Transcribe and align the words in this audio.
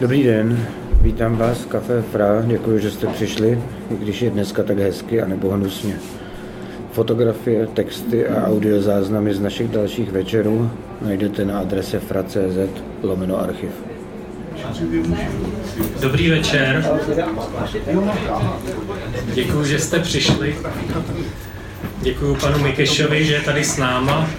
Dobrý 0.00 0.22
den, 0.22 0.66
vítám 1.00 1.36
vás 1.36 1.58
v 1.58 1.66
Café 1.66 2.02
Fra, 2.02 2.42
děkuji, 2.46 2.78
že 2.78 2.90
jste 2.90 3.06
přišli, 3.06 3.58
i 3.90 3.96
když 3.96 4.22
je 4.22 4.30
dneska 4.30 4.62
tak 4.62 4.78
hezky 4.78 5.22
a 5.22 5.26
nebo 5.26 5.50
hnusně. 5.50 5.96
Fotografie, 6.92 7.66
texty 7.66 8.26
a 8.26 8.46
audiozáznamy 8.46 9.34
z 9.34 9.40
našich 9.40 9.68
dalších 9.68 10.12
večerů 10.12 10.70
najdete 11.02 11.44
na 11.44 11.58
adrese 11.58 12.00
fra.cz 12.00 12.82
lomeno 13.02 13.40
archiv. 13.40 13.70
Dobrý 16.00 16.30
večer. 16.30 16.84
Děkuji, 19.34 19.64
že 19.64 19.78
jste 19.78 19.98
přišli. 19.98 20.56
Děkuji 22.02 22.34
panu 22.34 22.58
Mikešovi, 22.58 23.24
že 23.24 23.34
je 23.34 23.40
tady 23.40 23.64
s 23.64 23.76
náma, 23.76 24.30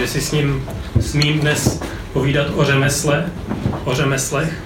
že 0.00 0.06
si 0.06 0.20
s 0.20 0.32
ním 0.32 0.64
smím 1.00 1.40
dnes 1.40 1.80
povídat 2.12 2.46
o 2.54 2.64
řemesle, 2.64 3.30
o 3.84 3.94
řemeslech. 3.94 4.62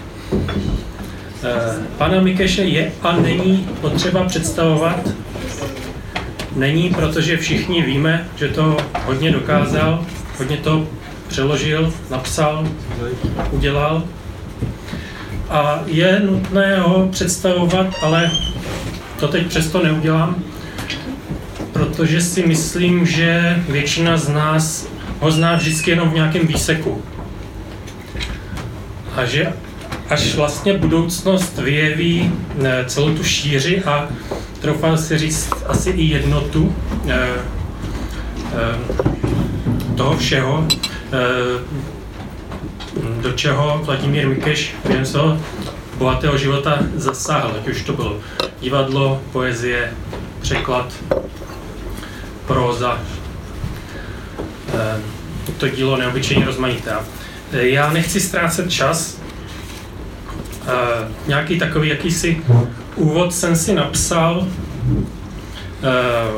Eh, 1.45 1.87
pana 1.99 2.21
Mikeše 2.21 2.63
je 2.63 2.93
a 3.03 3.13
není 3.17 3.69
potřeba 3.81 4.25
představovat. 4.25 5.09
Není, 6.57 6.91
protože 6.91 7.37
všichni 7.37 7.83
víme, 7.83 8.29
že 8.37 8.49
to 8.49 8.77
hodně 9.05 9.31
dokázal, 9.31 10.05
hodně 10.39 10.57
to 10.57 10.87
přeložil, 11.29 11.93
napsal, 12.11 12.69
udělal. 13.51 14.03
A 15.51 15.83
je 15.87 16.21
nutné 16.21 16.81
ho 16.81 17.09
představovat, 17.11 17.87
ale 18.03 18.31
to 19.21 19.29
teď 19.29 19.47
přesto 19.47 19.83
neudělám, 19.83 20.37
protože 21.73 22.21
si 22.21 22.47
myslím, 22.47 23.07
že 23.07 23.63
většina 23.69 24.17
z 24.17 24.29
nás 24.29 24.87
ho 25.21 25.31
zná 25.31 25.55
vždycky 25.57 25.91
jenom 25.91 26.11
v 26.11 26.15
nějakém 26.15 26.47
výseku. 26.47 27.03
A 29.19 29.25
že 29.25 29.53
až 30.09 30.35
vlastně 30.35 30.73
budoucnost 30.73 31.59
vyjeví 31.59 32.33
eh, 32.65 32.85
celou 32.87 33.15
tu 33.15 33.25
šíři 33.25 33.83
a 33.85 34.09
troufám 34.61 34.99
si 34.99 35.19
říct 35.19 35.53
asi 35.67 35.91
i 35.91 36.05
jednotu 36.05 36.77
eh, 37.09 37.29
eh, 38.53 38.79
toho 39.97 40.17
všeho, 40.17 40.69
do 43.23 43.33
čeho 43.33 43.81
Vladimír 43.85 44.29
Mikeš 44.29 44.75
během 44.87 45.07
svého 45.07 45.39
bohatého 45.97 46.39
života 46.39 46.79
zasáhl, 46.97 47.53
ať 47.59 47.69
už 47.69 47.83
to 47.83 47.93
bylo 47.93 48.21
divadlo, 48.61 49.23
poezie, 49.33 49.93
překlad, 50.41 50.93
próza. 52.47 53.01
To 55.57 55.69
dílo 55.69 55.97
neobyčejně 55.97 56.45
rozmanité. 56.45 56.93
Já 57.53 57.93
nechci 57.93 58.21
ztrácet 58.21 58.71
čas. 58.71 59.18
Nějaký 61.27 61.59
takový 61.59 61.89
jakýsi 61.89 62.43
úvod 62.97 63.35
jsem 63.35 63.57
si 63.57 63.75
napsal, 63.75 64.47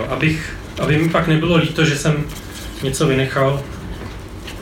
abych, 0.08 0.56
aby 0.80 0.98
mi 0.98 1.08
pak 1.08 1.28
nebylo 1.28 1.56
líto, 1.56 1.84
že 1.84 1.96
jsem 1.96 2.24
něco 2.82 3.06
vynechal. 3.06 3.62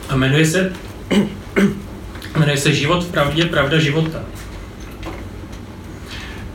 A 0.09 0.15
jmenuje 0.15 0.45
se, 0.45 0.73
jmenuje 2.39 2.57
se 2.57 2.73
Život 2.73 3.03
v 3.03 3.11
pravdě, 3.11 3.45
pravda 3.45 3.79
života. 3.79 4.19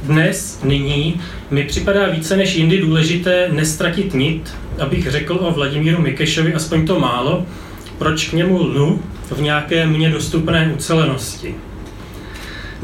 Dnes, 0.02 0.60
nyní, 0.64 1.20
mi 1.50 1.64
připadá 1.64 2.08
více 2.08 2.36
než 2.36 2.54
jindy 2.54 2.78
důležité 2.78 3.48
nestratit 3.52 4.14
nit, 4.14 4.54
abych 4.78 5.10
řekl 5.10 5.38
o 5.40 5.50
Vladimíru 5.50 6.02
Mikešovi 6.02 6.54
aspoň 6.54 6.86
to 6.86 7.00
málo, 7.00 7.46
proč 7.98 8.28
k 8.28 8.32
němu 8.32 8.62
lnu 8.62 9.02
v 9.30 9.40
nějaké 9.40 9.86
mně 9.86 10.10
dostupné 10.10 10.72
ucelenosti. 10.74 11.54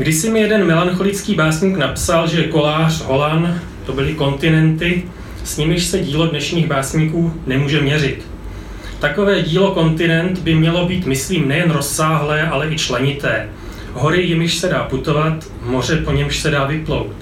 Když 0.00 0.16
si 0.16 0.30
mi 0.30 0.40
jeden 0.40 0.66
melancholický 0.66 1.34
básník 1.34 1.76
napsal, 1.76 2.28
že 2.28 2.42
kolář, 2.42 3.04
Holan, 3.04 3.60
to 3.86 3.92
byly 3.92 4.14
kontinenty, 4.14 5.02
s 5.44 5.56
nimiž 5.56 5.84
se 5.84 5.98
dílo 5.98 6.26
dnešních 6.26 6.66
básníků 6.66 7.32
nemůže 7.46 7.80
měřit. 7.80 8.26
Takové 8.98 9.42
dílo 9.42 9.70
kontinent 9.70 10.38
by 10.38 10.54
mělo 10.54 10.86
být, 10.86 11.06
myslím, 11.06 11.48
nejen 11.48 11.70
rozsáhlé, 11.70 12.48
ale 12.48 12.68
i 12.68 12.78
členité. 12.78 13.48
Hory, 13.92 14.22
jimiž 14.22 14.58
se 14.58 14.68
dá 14.68 14.84
putovat, 14.84 15.44
moře, 15.62 15.96
po 15.96 16.12
němž 16.12 16.38
se 16.38 16.50
dá 16.50 16.64
vyplout. 16.64 17.12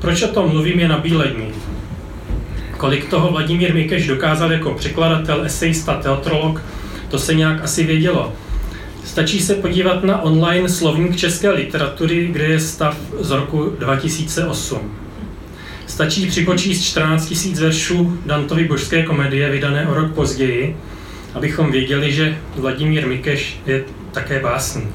Proč 0.00 0.22
o 0.22 0.28
tom 0.28 0.50
mluvím 0.50 0.80
je 0.80 0.88
na 0.88 0.98
bílední. 0.98 1.48
Kolik 2.76 3.10
toho 3.10 3.30
Vladimír 3.30 3.74
Mikeš 3.74 4.06
dokázal 4.06 4.52
jako 4.52 4.74
překladatel, 4.74 5.44
esejista, 5.44 5.94
teatrolog, 5.94 6.62
to 7.10 7.18
se 7.18 7.34
nějak 7.34 7.64
asi 7.64 7.84
vědělo. 7.84 8.32
Stačí 9.06 9.40
se 9.40 9.54
podívat 9.54 10.04
na 10.04 10.22
online 10.22 10.68
slovník 10.68 11.16
české 11.16 11.50
literatury, 11.50 12.26
kde 12.26 12.44
je 12.44 12.60
stav 12.60 12.96
z 13.20 13.30
roku 13.30 13.72
2008. 13.78 14.94
Stačí 15.86 16.26
připočíst 16.26 16.84
14 16.84 17.34
000 17.46 17.60
veršů 17.60 18.18
Dantovy 18.26 18.64
božské 18.64 19.02
komedie, 19.02 19.50
vydané 19.50 19.88
o 19.88 19.94
rok 19.94 20.14
později, 20.14 20.76
abychom 21.34 21.72
věděli, 21.72 22.12
že 22.12 22.38
Vladimír 22.56 23.06
Mikeš 23.06 23.60
je 23.66 23.84
také 24.12 24.40
básník. 24.40 24.90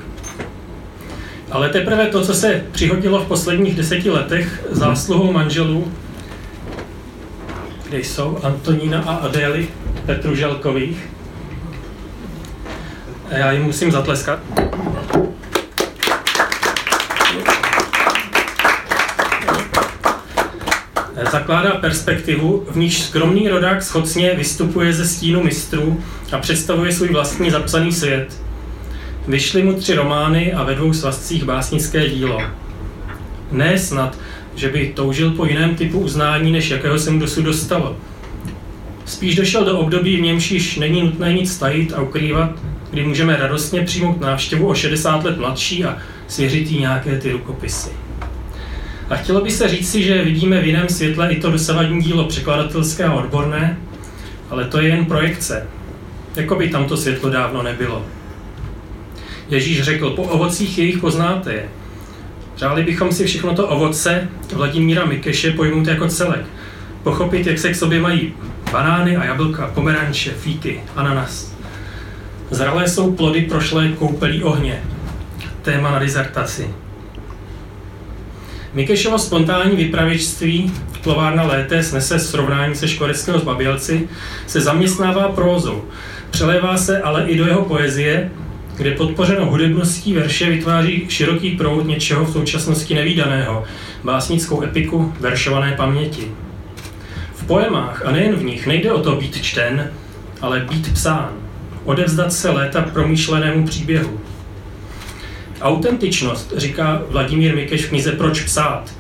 Ale 1.52 1.70
teprve 1.70 2.06
to, 2.06 2.26
co 2.26 2.34
se 2.34 2.66
přihodilo 2.72 3.20
v 3.20 3.28
posledních 3.28 3.76
deseti 3.76 4.10
letech 4.10 4.66
zásluhou 4.70 5.32
manželů, 5.32 5.92
kde 7.90 8.00
jsou 8.00 8.40
Antonína 8.44 9.02
a 9.02 9.16
Adély 9.16 9.68
Petruželkových, 10.06 11.10
já 13.38 13.52
jim 13.52 13.64
musím 13.64 13.92
zatleskat. 13.92 14.40
Zakládá 21.32 21.70
perspektivu, 21.72 22.66
v 22.72 22.78
níž 22.78 23.02
skromný 23.02 23.50
rodák 23.50 23.84
schocně 23.84 24.34
vystupuje 24.36 24.94
ze 24.94 25.08
stínu 25.08 25.44
mistrů 25.44 26.04
a 26.32 26.38
představuje 26.38 26.92
svůj 26.92 27.10
vlastní 27.10 27.52
zapsaný 27.52 27.92
svět. 27.92 28.42
Vyšly 29.28 29.64
mu 29.64 29.74
tři 29.74 29.96
romány 29.96 30.54
a 30.54 30.64
ve 30.64 30.76
dvou 30.76 30.94
svazcích 30.94 31.44
básnické 31.44 32.10
dílo. 32.10 32.42
Ne 33.52 33.80
snad, 33.80 34.18
že 34.56 34.70
by 34.70 34.94
toužil 34.96 35.32
po 35.32 35.46
jiném 35.46 35.76
typu 35.76 36.00
uznání, 36.00 36.52
než 36.52 36.70
jakého 36.70 37.00
se 37.00 37.12
mu 37.12 37.20
dosud 37.20 37.42
dostalo. 37.42 37.98
Spíš 39.06 39.36
došel 39.36 39.66
do 39.66 39.80
období, 39.80 40.18
v 40.18 40.22
němž 40.22 40.52
již 40.52 40.76
není 40.76 41.02
nutné 41.02 41.34
nic 41.34 41.58
tajit 41.58 41.94
a 41.94 42.02
ukrývat, 42.02 42.52
kdy 42.92 43.04
můžeme 43.04 43.38
radostně 43.38 43.82
přijmout 43.82 44.22
návštěvu 44.22 44.68
o 44.68 44.76
60 44.76 45.24
let 45.24 45.38
mladší 45.38 45.86
a 45.86 45.98
svěřit 46.28 46.72
jí 46.72 46.80
nějaké 46.80 47.18
ty 47.18 47.32
rukopisy. 47.32 47.90
A 49.10 49.16
chtělo 49.16 49.42
by 49.42 49.52
se 49.52 49.68
říci, 49.68 50.04
že 50.04 50.24
vidíme 50.24 50.62
v 50.62 50.66
jiném 50.66 50.90
světle 50.90 51.34
i 51.34 51.40
to 51.40 51.52
dosavadní 51.52 52.02
dílo 52.02 52.26
překladatelské 52.26 53.04
a 53.04 53.14
odborné, 53.14 53.78
ale 54.50 54.66
to 54.66 54.82
je 54.82 54.90
jen 54.90 55.06
projekce. 55.06 55.68
Jako 56.36 56.56
by 56.56 56.70
tamto 56.70 56.98
světlo 56.98 57.30
dávno 57.30 57.64
nebylo. 57.64 58.06
Ježíš 59.50 59.82
řekl, 59.82 60.10
po 60.10 60.24
ovocích 60.24 60.78
jejich 60.78 60.98
poznáte 60.98 61.54
je. 61.54 61.70
Přáli 62.56 62.84
bychom 62.84 63.12
si 63.12 63.26
všechno 63.26 63.56
to 63.56 63.68
ovoce 63.68 64.30
Vladimíra 64.54 65.06
Mikeše 65.06 65.52
pojmout 65.52 65.88
jako 65.88 66.08
celek. 66.08 66.46
Pochopit, 67.04 67.48
jak 67.48 67.60
se 67.60 67.72
k 67.72 67.76
sobě 67.76 68.00
mají 68.00 68.34
banány 68.72 69.18
a 69.18 69.26
jablka, 69.26 69.68
pomeranče, 69.68 70.32
fíky, 70.32 70.82
ananas. 70.96 71.51
Zralé 72.52 72.88
jsou 72.88 73.12
plody 73.12 73.42
prošlé 73.42 73.90
koupelí 73.90 74.44
ohně. 74.44 74.84
Téma 75.62 75.92
na 75.92 76.00
dizertaci. 76.00 76.68
Mikešovo 78.74 79.20
spontánní 79.20 79.76
vypravěčství 79.76 80.74
Plovárna 81.04 81.44
lété 81.44 81.84
snese 81.84 82.20
srovnání 82.20 82.76
se 82.76 82.88
Škoreckého 82.88 83.40
z 83.40 83.44
Babělci 83.44 84.10
se 84.48 84.62
zaměstnává 84.62 85.30
prózou. 85.30 85.84
Přelévá 86.32 86.78
se 86.78 87.02
ale 87.02 87.26
i 87.26 87.38
do 87.38 87.46
jeho 87.46 87.66
poezie, 87.66 88.32
kde 88.78 88.92
podpořeno 88.92 89.46
hudebností 89.46 90.14
verše 90.14 90.50
vytváří 90.50 91.06
široký 91.10 91.52
proud 91.52 91.88
něčeho 91.88 92.26
v 92.26 92.34
současnosti 92.34 92.96
nevýdaného, 92.96 93.64
básnickou 94.04 94.64
epiku 94.64 95.14
veršované 95.20 95.72
paměti. 95.72 96.28
V 97.36 97.46
poemách 97.46 98.06
a 98.06 98.12
nejen 98.12 98.36
v 98.36 98.44
nich 98.44 98.68
nejde 98.68 98.92
o 98.92 99.02
to 99.02 99.16
být 99.16 99.44
čten, 99.44 99.92
ale 100.42 100.60
být 100.60 100.94
psán 100.94 101.41
odevzdat 101.86 102.34
se 102.34 102.50
léta 102.50 102.82
promýšlenému 102.82 103.68
příběhu. 103.68 104.20
Autentičnost, 105.62 106.54
říká 106.58 107.02
Vladimír 107.10 107.56
Mikeš 107.56 107.86
v 107.86 107.90
knize 107.90 108.12
Proč 108.12 108.42
psát, 108.42 108.94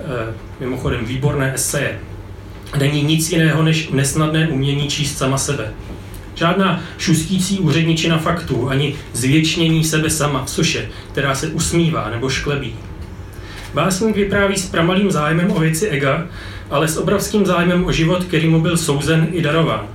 e, 0.00 0.34
mimochodem 0.60 1.04
výborné 1.04 1.54
eseje, 1.54 2.00
není 2.78 3.02
nic 3.02 3.32
jiného 3.32 3.62
než 3.62 3.88
nesnadné 3.88 4.48
umění 4.48 4.88
číst 4.88 5.18
sama 5.18 5.38
sebe. 5.38 5.72
Žádná 6.34 6.82
šustící 6.98 7.58
úředničina 7.58 8.18
faktů, 8.18 8.68
ani 8.68 8.94
zvětšnění 9.12 9.84
sebe 9.84 10.10
sama 10.10 10.44
v 10.44 10.50
suše, 10.50 10.88
která 11.12 11.34
se 11.34 11.48
usmívá 11.48 12.10
nebo 12.10 12.28
šklebí. 12.28 12.74
Básník 13.74 14.16
vypráví 14.16 14.56
s 14.56 14.66
pramalým 14.66 15.10
zájmem 15.10 15.50
o 15.50 15.60
věci 15.60 15.88
ega, 15.88 16.26
ale 16.70 16.88
s 16.88 16.96
obrovským 16.96 17.46
zájmem 17.46 17.84
o 17.84 17.92
život, 17.92 18.24
který 18.24 18.48
mu 18.48 18.60
byl 18.60 18.76
souzen 18.76 19.28
i 19.32 19.42
darován. 19.42 19.86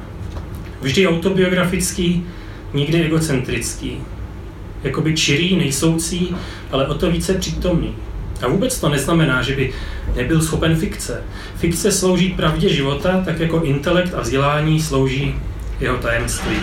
Vždy 0.82 1.08
autobiografický, 1.08 2.26
nikdy 2.74 3.04
egocentrický. 3.04 3.98
jakoby 4.84 5.16
čirý, 5.16 5.56
nejsoucí, 5.56 6.36
ale 6.72 6.88
o 6.88 6.94
to 6.94 7.12
více 7.12 7.34
přítomný. 7.34 7.96
A 8.42 8.48
vůbec 8.48 8.80
to 8.80 8.90
neznamená, 8.90 9.42
že 9.42 9.56
by 9.56 9.74
nebyl 10.16 10.42
schopen 10.42 10.76
fikce. 10.76 11.24
Fikce 11.56 11.92
slouží 11.92 12.30
pravdě 12.30 12.70
života, 12.70 13.22
tak 13.26 13.40
jako 13.40 13.62
intelekt 13.62 14.14
a 14.14 14.22
vzdělání 14.22 14.82
slouží 14.82 15.36
jeho 15.80 15.98
tajemství. 15.98 16.56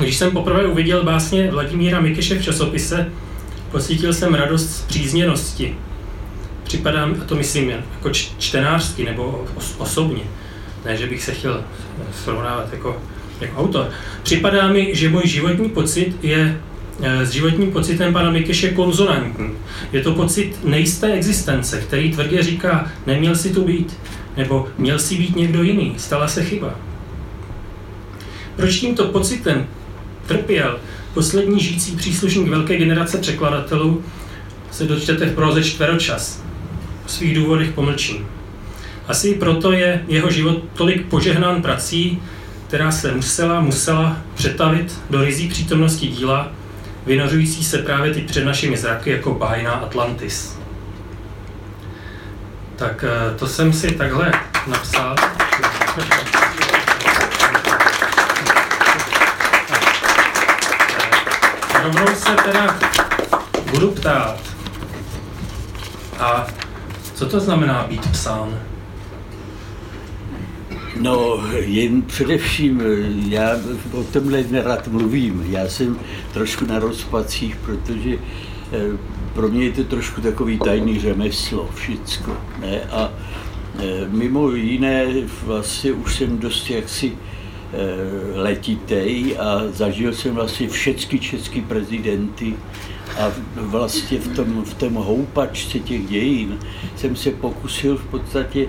Když 0.00 0.16
jsem 0.16 0.30
poprvé 0.30 0.66
uviděl 0.66 1.04
básně 1.04 1.50
Vladimíra 1.50 2.00
Mikyše 2.00 2.38
v 2.38 2.42
časopise, 2.42 3.12
pocítil 3.70 4.14
jsem 4.14 4.34
radost 4.34 4.70
z 4.70 4.80
přízněnosti. 4.80 5.76
Připadám, 6.74 7.16
a 7.22 7.24
to 7.24 7.34
myslím 7.34 7.70
jako 7.70 8.10
čtenářsky 8.38 9.04
nebo 9.04 9.44
osobně, 9.78 10.22
ne, 10.84 10.96
že 10.96 11.06
bych 11.06 11.24
se 11.24 11.32
chtěl 11.32 11.64
srovnávat 12.24 12.72
jako, 12.72 13.02
jako 13.40 13.60
autor. 13.60 13.90
Připadá 14.22 14.68
mi, 14.68 14.94
že 14.94 15.08
můj 15.08 15.22
životní 15.24 15.68
pocit 15.68 16.16
je 16.22 16.60
eh, 17.02 17.26
s 17.26 17.30
životním 17.30 17.72
pocitem 17.72 18.12
pana 18.12 18.30
Mikyše 18.30 18.70
konzonantní. 18.70 19.50
Je 19.92 20.02
to 20.02 20.14
pocit 20.14 20.64
nejisté 20.64 21.12
existence, 21.12 21.80
který 21.80 22.12
tvrdě 22.12 22.42
říká, 22.42 22.90
neměl 23.06 23.36
si 23.36 23.52
tu 23.52 23.64
být, 23.64 23.96
nebo 24.36 24.68
měl 24.78 24.98
si 24.98 25.14
být 25.14 25.36
někdo 25.36 25.62
jiný, 25.62 25.94
stala 25.96 26.28
se 26.28 26.44
chyba. 26.44 26.74
Proč 28.56 28.76
tímto 28.76 29.04
pocitem 29.04 29.66
trpěl 30.26 30.78
poslední 31.14 31.60
žijící 31.60 31.96
příslušník 31.96 32.48
velké 32.48 32.76
generace 32.76 33.18
překladatelů, 33.18 34.04
se 34.70 34.84
dočtete 34.84 35.26
v 35.26 35.34
proze 35.34 35.64
čtveročas. 35.64 36.43
O 37.06 37.08
svých 37.08 37.34
důvodech 37.34 37.70
pomlčím. 37.70 38.28
Asi 39.08 39.34
proto 39.34 39.72
je 39.72 40.04
jeho 40.08 40.30
život 40.30 40.64
tolik 40.74 41.06
požehnán 41.06 41.62
prací, 41.62 42.22
která 42.68 42.90
se 42.90 43.12
musela, 43.12 43.60
musela 43.60 44.16
přetavit 44.34 45.00
do 45.10 45.24
rizí 45.24 45.48
přítomnosti 45.48 46.06
díla, 46.06 46.52
vynořující 47.06 47.64
se 47.64 47.78
právě 47.78 48.14
teď 48.14 48.26
před 48.26 48.44
našimi 48.44 48.76
zraky 48.76 49.10
jako 49.10 49.34
bájná 49.34 49.72
Atlantis. 49.72 50.58
Tak 52.76 53.04
eh, 53.04 53.38
to 53.38 53.46
jsem 53.46 53.72
si 53.72 53.90
takhle 53.90 54.32
napsal. 54.66 55.16
rovnou 61.84 62.14
se 62.14 62.36
teda 62.44 62.78
budu 63.70 63.90
ptát. 63.90 64.38
A 66.18 66.46
co 67.14 67.26
to 67.26 67.40
znamená 67.40 67.86
být 67.86 68.10
psán? 68.10 68.60
No, 71.00 71.44
jen 71.54 72.02
především, 72.02 72.82
já 73.28 73.50
o 73.92 74.04
tomhle 74.04 74.44
nerad 74.50 74.88
mluvím. 74.88 75.46
Já 75.50 75.68
jsem 75.68 75.98
trošku 76.32 76.64
na 76.64 76.78
rozpacích, 76.78 77.56
protože 77.56 78.14
eh, 78.14 78.98
pro 79.34 79.48
mě 79.48 79.64
je 79.64 79.72
to 79.72 79.84
trošku 79.84 80.20
takový 80.20 80.58
tajný 80.58 81.00
řemeslo, 81.00 81.68
všecko. 81.74 82.36
Ne? 82.60 82.80
A 82.80 83.10
eh, 83.78 83.82
mimo 84.08 84.50
jiné, 84.50 85.06
vlastně 85.44 85.92
už 85.92 86.14
jsem 86.14 86.38
dost 86.38 86.70
jaksi 86.70 87.12
Eh, 87.76 88.40
letitej 88.40 89.36
a 89.38 89.62
zažil 89.72 90.12
jsem 90.12 90.34
vlastně 90.34 90.68
všechny 90.68 91.18
české 91.18 91.60
prezidenty 91.60 92.54
a 93.18 93.32
vlastně 93.56 94.18
v 94.18 94.36
tom, 94.36 94.64
v 94.64 94.74
tom 94.74 94.94
houpačce 94.94 95.78
těch 95.78 96.08
dějin 96.08 96.58
jsem 96.96 97.16
se 97.16 97.30
pokusil 97.30 97.96
v 97.96 98.04
podstatě, 98.04 98.66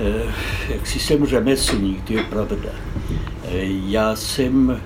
eh, 0.00 0.32
jak 0.68 0.86
si 0.86 1.00
jsem 1.00 1.26
řemeslník, 1.26 2.04
to 2.04 2.12
je 2.12 2.22
pravda. 2.22 2.70
Eh, 3.44 3.66
já 3.86 4.16
jsem 4.16 4.80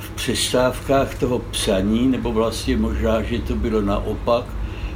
v 0.00 0.10
přestávkách 0.10 1.18
toho 1.18 1.38
psaní, 1.38 2.06
nebo 2.06 2.32
vlastně 2.32 2.76
možná, 2.76 3.22
že 3.22 3.38
to 3.38 3.54
bylo 3.54 3.80
naopak, 3.80 4.44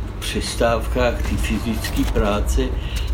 v 0.07 0.21
přestávkách 0.21 1.23
té 1.23 1.37
fyzické 1.37 2.05
práce 2.13 2.69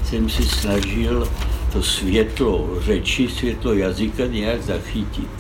jsem 0.05 0.29
se 0.29 0.43
snažil 0.43 1.29
to 1.73 1.83
světlo 1.83 2.69
řeči, 2.81 3.29
světlo 3.29 3.75
jazyka 3.75 4.27
nějak 4.27 4.63
zachytit. 4.63 5.31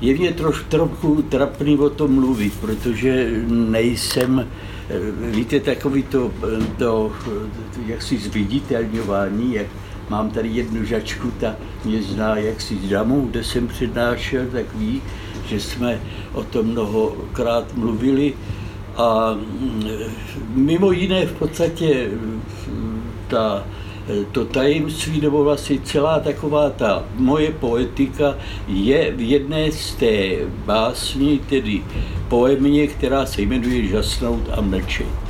Je 0.00 0.14
mě 0.14 0.32
troš, 0.32 0.64
trochu 0.68 1.22
trapný 1.22 1.78
o 1.78 1.90
tom 1.90 2.14
mluvit, 2.14 2.52
protože 2.60 3.30
nejsem, 3.48 4.48
eh, 4.88 4.98
víte, 5.30 5.60
takový 5.60 6.02
to, 6.02 6.30
eh, 6.42 6.64
to 6.78 7.12
jak 7.86 8.02
si 8.02 8.18
zviditelňování, 8.18 9.54
jak 9.54 9.66
mám 10.08 10.30
tady 10.30 10.48
jednu 10.48 10.84
žačku, 10.84 11.32
ta 11.40 11.56
mě 11.84 12.02
zná 12.02 12.36
jak 12.36 12.60
si 12.60 12.76
z 12.76 12.88
damu, 12.88 13.26
kde 13.30 13.44
jsem 13.44 13.68
přednášel, 13.68 14.46
tak 14.52 14.66
ví, 14.74 15.02
že 15.46 15.60
jsme 15.60 16.00
o 16.32 16.42
tom 16.42 16.66
mnohokrát 16.66 17.76
mluvili. 17.76 18.34
A 18.96 19.34
mm, 19.34 19.84
mimo 20.54 20.92
jiné 20.92 21.26
v 21.26 21.32
podstatě 21.32 22.10
ta 23.28 23.64
to 24.32 24.44
tajemství, 24.44 25.20
nebo 25.20 25.44
vlastně 25.44 25.78
celá 25.84 26.20
taková 26.20 26.70
ta 26.70 27.04
moje 27.16 27.50
poetika 27.50 28.36
je 28.68 29.12
v 29.12 29.20
jedné 29.20 29.72
z 29.72 29.94
té 29.94 30.36
básni, 30.66 31.40
tedy 31.48 31.82
poemě, 32.28 32.86
která 32.86 33.26
se 33.26 33.42
jmenuje 33.42 33.86
Žasnout 33.86 34.48
a 34.52 34.60
mlčet. 34.60 35.24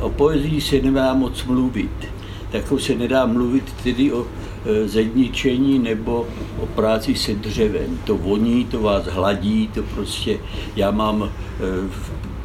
O 0.00 0.10
poezii 0.10 0.60
se 0.60 0.82
nedá 0.82 1.14
moc 1.14 1.44
mluvit. 1.44 2.08
Takovou 2.50 2.78
se 2.78 2.94
nedá 2.94 3.26
mluvit 3.26 3.64
tedy 3.82 4.12
o 4.12 4.26
e, 4.26 4.88
zedničení 4.88 5.78
nebo 5.78 6.26
o 6.58 6.66
práci 6.66 7.14
se 7.14 7.34
dřevem. 7.34 7.98
To 8.04 8.16
voní, 8.16 8.64
to 8.64 8.80
vás 8.80 9.06
hladí, 9.06 9.68
to 9.74 9.82
prostě 9.82 10.38
já 10.76 10.90
mám 10.90 11.22
e, 11.22 11.28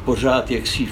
pořád 0.04 0.50
jaksi 0.50 0.86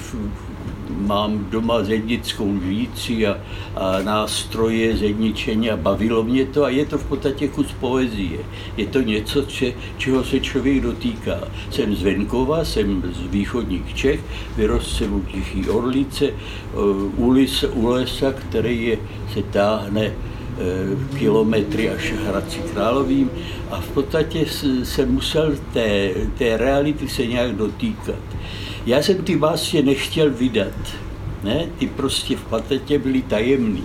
mám 0.97 1.45
doma 1.49 1.83
zednickou 1.83 2.53
lžíci 2.53 3.27
a, 3.27 3.37
a 3.75 4.01
nástroje 4.01 4.97
zedničení 4.97 5.71
a 5.71 5.77
bavilo 5.77 6.23
mě 6.23 6.45
to 6.45 6.63
a 6.63 6.69
je 6.69 6.85
to 6.85 6.97
v 6.97 7.05
podstatě 7.05 7.47
kus 7.47 7.67
poezie. 7.79 8.39
Je 8.77 8.85
to 8.85 9.01
něco, 9.01 9.41
če, 9.41 9.73
čeho 9.97 10.23
se 10.23 10.39
člověk 10.39 10.81
dotýká. 10.81 11.39
Jsem 11.71 11.95
z 11.95 12.01
Venkova, 12.01 12.65
jsem 12.65 13.03
z 13.15 13.31
východních 13.31 13.95
Čech, 13.95 14.19
vyrost 14.57 14.97
jsem 14.97 15.13
u 15.13 15.21
Tichý 15.21 15.69
Orlice, 15.69 16.29
u, 17.17 17.29
lisa, 17.29 17.67
u 17.73 17.87
lesa, 17.87 18.31
který 18.31 18.85
je, 18.85 18.97
se 19.33 19.43
táhne 19.43 20.01
e, 20.05 20.13
kilometry 21.17 21.89
až 21.89 22.13
Hradci 22.27 22.59
Královým 22.59 23.29
a 23.71 23.81
v 23.81 23.87
podstatě 23.87 24.45
se 24.83 25.05
musel 25.05 25.55
té, 25.73 26.11
té 26.37 26.57
reality 26.57 27.09
se 27.09 27.25
nějak 27.27 27.55
dotýkat. 27.55 28.34
Já 28.85 29.01
jsem 29.01 29.17
ty 29.17 29.35
básně 29.35 29.81
nechtěl 29.81 30.31
vydat. 30.31 30.73
Ne? 31.43 31.65
Ty 31.77 31.87
prostě 31.87 32.35
v 32.35 32.43
patetě 32.43 32.99
byly 32.99 33.21
tajemný. 33.21 33.83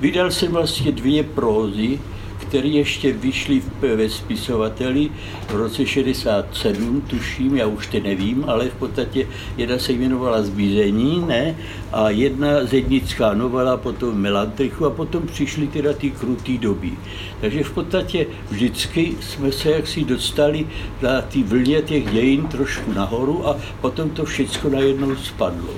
Vydal 0.00 0.30
jsem 0.30 0.52
vlastně 0.52 0.92
dvě 0.92 1.22
prózy, 1.22 1.98
které 2.38 2.68
ještě 2.68 3.12
vyšly 3.12 3.62
ve 3.80 4.08
spisovateli 4.08 5.10
v 5.48 5.54
roce 5.54 5.86
67, 5.86 7.00
tuším, 7.00 7.56
já 7.56 7.66
už 7.66 7.86
to 7.86 8.00
nevím, 8.00 8.44
ale 8.46 8.68
v 8.68 8.74
podstatě 8.74 9.26
jedna 9.56 9.78
se 9.78 9.92
jmenovala 9.92 10.42
Zbízení, 10.42 11.24
ne? 11.26 11.56
A 11.96 12.10
jedna 12.10 12.64
zednická 12.64 13.34
novela, 13.34 13.76
potom 13.76 14.20
Melantrichu 14.20 14.86
a 14.86 14.90
potom 14.90 15.26
přišly 15.26 15.66
teda 15.66 15.92
ty 15.92 16.10
krutý 16.10 16.58
doby. 16.58 16.92
Takže 17.40 17.64
v 17.64 17.72
podstatě 17.72 18.26
vždycky 18.50 19.16
jsme 19.20 19.52
se 19.52 19.70
jaksi 19.70 20.04
dostali 20.04 20.66
na 21.02 21.22
ty 21.22 21.42
vlně 21.42 21.82
těch 21.82 22.12
dějin 22.12 22.46
trošku 22.46 22.92
nahoru 22.92 23.48
a 23.48 23.56
potom 23.80 24.10
to 24.10 24.24
všechno 24.24 24.70
najednou 24.70 25.16
spadlo. 25.16 25.70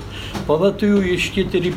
Pamatuju 0.45 1.01
ještě 1.01 1.43
tedy 1.43 1.73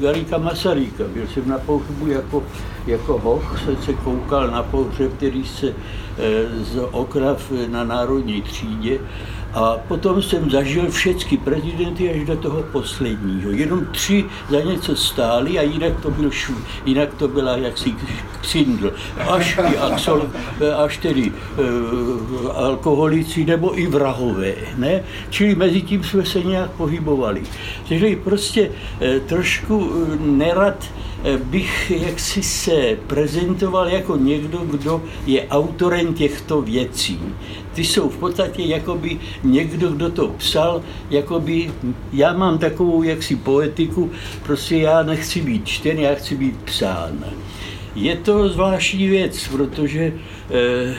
Garika 0.00 0.38
Masaryka, 0.38 1.04
byl 1.14 1.26
jsem 1.26 1.48
na 1.48 1.58
pohřbu 1.58 2.06
jako 2.06 2.42
jako 2.86 3.18
hoch 3.18 3.60
jsem 3.64 3.76
se 3.76 3.92
koukal 3.92 4.50
na 4.50 4.62
pohřeb, 4.62 5.16
který 5.16 5.44
se 5.44 5.66
eh, 5.68 6.44
z 6.64 6.78
okrav 6.90 7.52
na 7.66 7.84
národní 7.84 8.42
třídě 8.42 8.98
a 9.54 9.76
potom 9.88 10.22
jsem 10.22 10.50
zažil 10.50 10.90
všechny 10.90 11.38
prezidenty 11.38 12.10
až 12.10 12.26
do 12.26 12.36
toho 12.36 12.62
posledního. 12.62 13.50
Jenom 13.50 13.86
tři 13.92 14.24
za 14.50 14.60
něco 14.60 14.96
stáli 14.96 15.58
a 15.58 15.62
jinak 15.62 16.00
to 16.02 16.10
byl 16.10 16.30
šu, 16.30 16.54
jinak 16.86 17.14
to 17.14 17.28
byla 17.28 17.56
jaksi 17.56 17.94
ksindl. 18.40 18.92
Až 19.28 19.58
axol, 19.80 20.22
až 20.76 20.96
tedy 20.96 21.32
e, 21.32 21.32
alkoholici 22.54 23.44
nebo 23.44 23.78
i 23.78 23.86
vrahové. 23.86 24.54
Ne? 24.76 25.02
Čili 25.30 25.54
mezi 25.54 25.82
tím 25.82 26.04
jsme 26.04 26.26
se 26.26 26.42
nějak 26.42 26.70
pohybovali. 26.70 27.42
Takže 27.88 28.16
prostě 28.24 28.70
e, 29.00 29.20
trošku 29.20 29.92
nerad 30.20 30.88
bych 31.44 31.90
jaksi 31.90 32.42
se 32.42 32.98
prezentoval 33.06 33.88
jako 33.88 34.16
někdo, 34.16 34.58
kdo 34.58 35.02
je 35.26 35.48
autorem 35.48 36.14
těchto 36.14 36.62
věcí. 36.62 37.20
Ty 37.74 37.84
jsou 37.84 38.08
v 38.08 38.16
podstatě 38.16 38.62
jakoby 38.62 39.18
někdo, 39.42 39.88
kdo 39.88 40.10
to 40.10 40.28
psal, 40.28 40.82
jakoby 41.10 41.72
já 42.12 42.32
mám 42.32 42.58
takovou 42.58 43.02
jaksi 43.02 43.36
poetiku, 43.36 44.10
prostě 44.42 44.76
já 44.76 45.02
nechci 45.02 45.40
být 45.40 45.66
čten, 45.66 45.98
já 45.98 46.14
chci 46.14 46.36
být 46.36 46.56
psán. 46.56 47.24
Je 47.94 48.16
to 48.16 48.48
zvláštní 48.48 49.08
věc, 49.08 49.48
protože 49.48 50.12
eh, 50.50 50.94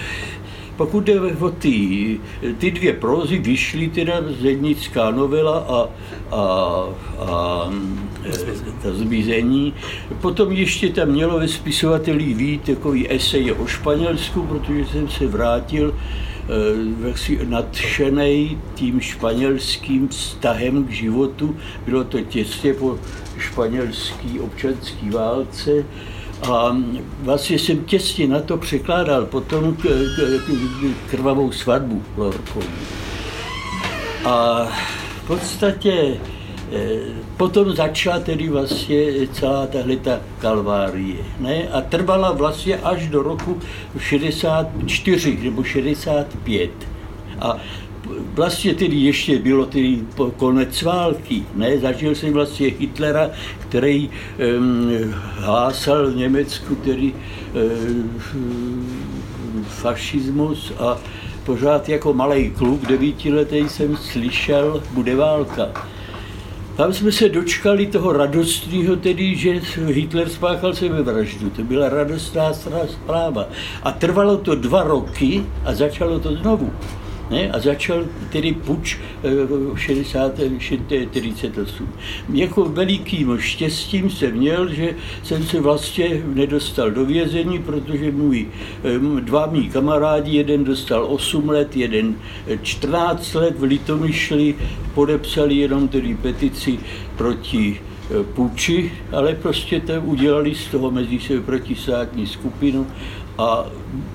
pokud 0.78 1.04
jde 1.04 1.20
o 1.22 1.50
ty, 1.50 2.20
ty 2.58 2.72
dvě 2.72 2.94
prózy, 2.94 3.38
vyšly 3.38 3.88
teda 3.88 4.14
zednická 4.42 5.12
novela 5.12 5.58
a, 5.58 5.90
a, 6.36 6.42
a 7.20 7.70
ta 8.82 8.94
zmizení. 8.94 9.74
Potom 10.22 10.52
ještě 10.52 10.90
tam 10.90 11.10
mělo 11.10 11.40
ve 11.40 11.48
spisovatelích 11.48 12.36
vít 12.36 12.62
takový 12.64 13.12
esej 13.12 13.52
o 13.52 13.68
Španělsku, 13.68 14.42
protože 14.42 14.86
jsem 14.86 15.10
se 15.10 15.28
vrátil 15.28 15.96
eh, 17.32 17.46
nadšený 17.46 18.58
tím 18.76 19.02
španělským 19.02 20.08
vztahem 20.08 20.84
k 20.84 20.90
životu. 20.90 21.56
Bylo 21.86 22.04
to 22.04 22.22
těsně 22.22 22.74
po 22.74 23.00
španělské 23.38 24.42
občanské 24.42 25.12
válce 25.12 25.86
a 26.52 26.78
vlastně 27.20 27.60
jsem 27.60 27.84
těsně 27.84 28.28
na 28.28 28.40
to 28.40 28.58
překládal 28.58 29.26
potom 29.26 29.76
k, 29.76 29.82
k, 29.82 30.46
k, 30.46 31.10
krvavou 31.10 31.52
svatbu 31.52 32.04
Lorkovou. 32.18 32.68
A 34.26 34.68
v 35.24 35.28
podstatě 35.28 36.18
eh, 36.72 37.00
potom 37.38 37.76
začala 37.76 38.20
tedy 38.20 38.50
vlastně 38.50 39.28
celá 39.34 39.68
tahle 39.68 39.96
ta 39.96 40.20
kalvárie. 40.40 41.24
Ne? 41.40 41.68
A 41.72 41.82
trvala 41.82 42.32
vlastně 42.32 42.78
až 42.78 43.08
do 43.08 43.24
roku 43.24 43.60
64 43.98 45.38
nebo 45.44 45.64
65. 45.64 46.72
A 47.40 47.58
vlastně 48.34 48.74
tedy 48.74 48.96
ještě 48.96 49.40
bylo 49.40 49.66
tedy 49.66 50.00
konec 50.38 50.82
války. 50.82 51.44
Ne? 51.56 51.78
Zažil 51.78 52.16
jsem 52.16 52.34
vlastně 52.34 52.68
Hitlera, 52.80 53.30
který 53.60 54.10
um, 54.58 54.92
hlásal 55.38 56.12
v 56.12 56.16
Německu 56.16 56.76
tedy 56.76 57.14
um, 57.54 58.22
fašismus 59.64 60.74
a 60.80 60.98
pořád 61.46 61.90
jako 61.90 62.14
malý 62.14 62.50
kluk, 62.50 62.88
devítiletý 62.88 63.70
jsem 63.70 63.98
slyšel, 63.98 64.84
bude 64.94 65.16
válka. 65.16 65.88
Tam 66.76 66.94
jsme 66.94 67.12
se 67.12 67.30
dočkali 67.30 67.88
toho 67.88 68.14
radostného, 68.14 68.96
tedy, 68.96 69.36
že 69.36 69.62
Hitler 69.86 70.30
spáchal 70.30 70.74
sebevraždu. 70.74 71.50
To 71.50 71.64
byla 71.64 71.90
radostná 71.90 72.54
zpráva. 72.88 73.46
A 73.84 73.92
trvalo 73.92 74.38
to 74.38 74.56
dva 74.56 74.84
roky 74.84 75.46
a 75.66 75.74
začalo 75.74 76.20
to 76.20 76.36
znovu. 76.36 76.74
Ne? 77.30 77.52
A 77.52 77.60
začal 77.60 78.06
tedy 78.32 78.54
puč 78.54 78.98
v 79.74 79.78
60, 79.78 80.40
48. 80.60 81.90
Jako 82.34 82.66
velikým 82.66 83.38
štěstím 83.40 84.10
jsem 84.10 84.32
měl, 84.32 84.74
že 84.74 84.96
jsem 85.24 85.44
se 85.44 85.62
vlastně 85.62 86.24
nedostal 86.26 86.92
do 86.92 87.06
vězení, 87.06 87.60
protože 87.60 88.12
můj, 88.12 88.48
dva 89.20 89.46
mý 89.46 89.70
kamarádi, 89.70 90.38
jeden 90.38 90.64
dostal 90.64 91.06
8 91.10 91.50
let, 91.50 91.78
jeden 91.78 92.16
14 92.62 93.34
let 93.34 93.60
v 93.60 93.64
Litomyšli, 93.64 94.56
podepsali 94.94 95.56
jenom 95.56 95.88
tedy 95.88 96.18
petici 96.22 96.80
proti 97.18 97.80
půči, 98.34 98.92
ale 99.12 99.36
prostě 99.36 99.80
to 99.80 99.94
udělali 100.02 100.56
z 100.56 100.68
toho 100.68 100.92
mezi 100.92 101.20
sebe 101.20 101.42
protistátní 101.42 102.28
skupinu 102.28 102.88
a 103.38 103.66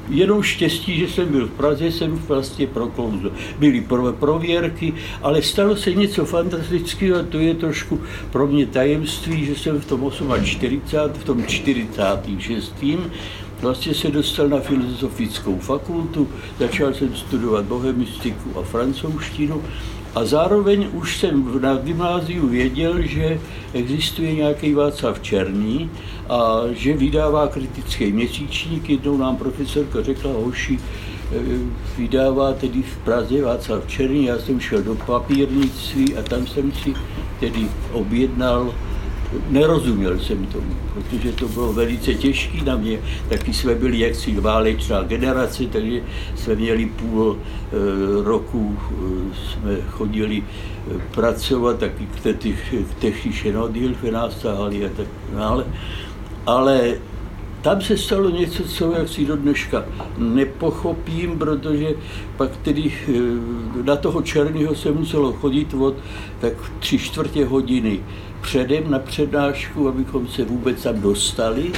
jenom 0.08 0.42
štěstí, 0.42 0.98
že 0.98 1.08
jsem 1.08 1.28
byl 1.28 1.46
v 1.46 1.50
Praze, 1.50 1.92
jsem 1.92 2.18
vlastně 2.18 2.66
proklouzl. 2.66 3.32
Byly 3.58 3.80
prvé 3.80 4.12
prověrky, 4.12 4.94
ale 5.22 5.42
stalo 5.42 5.76
se 5.76 5.94
něco 5.94 6.24
fantastického 6.24 7.18
a 7.18 7.22
to 7.22 7.38
je 7.38 7.54
trošku 7.54 8.00
pro 8.30 8.46
mě 8.46 8.66
tajemství, 8.66 9.44
že 9.44 9.54
jsem 9.54 9.80
v 9.80 9.86
tom 9.86 10.10
48, 10.44 11.20
v 11.20 11.24
tom 11.24 11.46
46. 11.46 12.74
Vlastně 13.60 13.94
se 13.94 14.10
dostal 14.10 14.48
na 14.48 14.60
filozofickou 14.60 15.58
fakultu, 15.58 16.28
začal 16.58 16.94
jsem 16.94 17.16
studovat 17.16 17.64
bohemistiku 17.64 18.58
a 18.58 18.62
francouzštinu 18.62 19.62
a 20.18 20.24
zároveň 20.24 20.88
už 20.92 21.18
jsem 21.18 21.62
na 21.62 21.76
gymnáziu 21.76 22.48
věděl, 22.48 23.02
že 23.02 23.40
existuje 23.72 24.34
nějaký 24.34 24.74
Václav 24.74 25.22
Černý 25.22 25.90
a 26.28 26.60
že 26.70 26.96
vydává 26.96 27.48
kritický 27.48 28.12
měsíčník. 28.12 28.90
Jednou 28.90 29.16
nám 29.16 29.36
profesorka 29.36 30.02
řekla, 30.02 30.32
hoši, 30.32 30.78
eh, 30.78 31.38
vydává 31.98 32.52
tedy 32.52 32.82
v 32.82 32.96
Praze 33.04 33.42
Václav 33.42 33.86
Černý. 33.86 34.24
Já 34.24 34.38
jsem 34.38 34.60
šel 34.60 34.82
do 34.82 34.94
papírnictví 34.94 36.16
a 36.16 36.22
tam 36.22 36.46
jsem 36.46 36.72
si 36.72 36.94
tedy 37.40 37.68
objednal 37.92 38.74
nerozuměl 39.48 40.18
jsem 40.18 40.46
tomu, 40.46 40.76
protože 40.94 41.32
to 41.32 41.48
bylo 41.48 41.72
velice 41.72 42.14
těžké 42.14 42.64
na 42.64 42.76
mě. 42.76 42.98
Taky 43.28 43.54
jsme 43.54 43.74
byli 43.74 43.98
jaksi 43.98 44.40
válečná 44.40 45.02
generace, 45.02 45.64
takže 45.66 46.00
jsme 46.34 46.54
měli 46.54 46.86
půl 46.86 47.36
e, 47.36 48.24
roku, 48.24 48.76
e, 48.78 49.34
jsme 49.34 49.76
chodili 49.90 50.42
e, 50.42 50.98
pracovat, 51.14 51.78
taky 51.78 52.06
k 52.06 52.94
techniše 52.98 53.52
nodil, 53.52 53.94
nás 54.12 54.34
tahali 54.34 54.86
a 54.86 54.88
tak 54.96 55.06
dále. 55.34 55.64
Ale 56.46 56.94
tam 57.62 57.80
se 57.80 57.96
stalo 57.96 58.30
něco, 58.30 58.64
co 58.64 58.92
jak 58.92 59.08
si 59.08 59.24
do 59.24 59.36
dneška 59.36 59.84
nepochopím, 60.18 61.38
protože 61.38 61.88
pak 62.36 62.56
tedy 62.56 62.92
na 63.82 63.96
toho 63.96 64.22
černého 64.22 64.74
se 64.74 64.92
muselo 64.92 65.32
chodit 65.32 65.74
od 65.74 65.94
tak 66.40 66.52
tři 66.78 66.98
čtvrtě 66.98 67.44
hodiny 67.44 68.00
předem 68.40 68.90
na 68.90 68.98
přednášku, 68.98 69.88
abychom 69.88 70.28
se 70.28 70.44
vůbec 70.44 70.82
tam 70.82 71.00
dostali. 71.00 71.72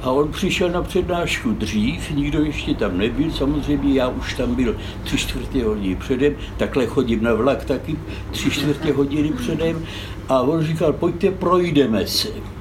A 0.00 0.10
on 0.10 0.32
přišel 0.32 0.70
na 0.70 0.82
přednášku 0.82 1.50
dřív, 1.50 2.10
nikdo 2.10 2.42
ještě 2.42 2.74
tam 2.74 2.98
nebyl, 2.98 3.30
samozřejmě 3.30 3.94
já 3.94 4.08
už 4.08 4.34
tam 4.34 4.54
byl 4.54 4.76
tři 5.04 5.18
čtvrtě 5.18 5.64
hodiny 5.64 5.96
předem, 5.96 6.34
takhle 6.56 6.86
chodím 6.86 7.22
na 7.22 7.34
vlak 7.34 7.64
taky 7.64 7.96
tři 8.30 8.50
čtvrtě 8.50 8.92
hodiny 8.92 9.32
předem 9.32 9.84
a 10.28 10.40
on 10.40 10.64
říkal, 10.64 10.92
pojďte, 10.92 11.30
projdeme 11.30 12.06
se. 12.06 12.53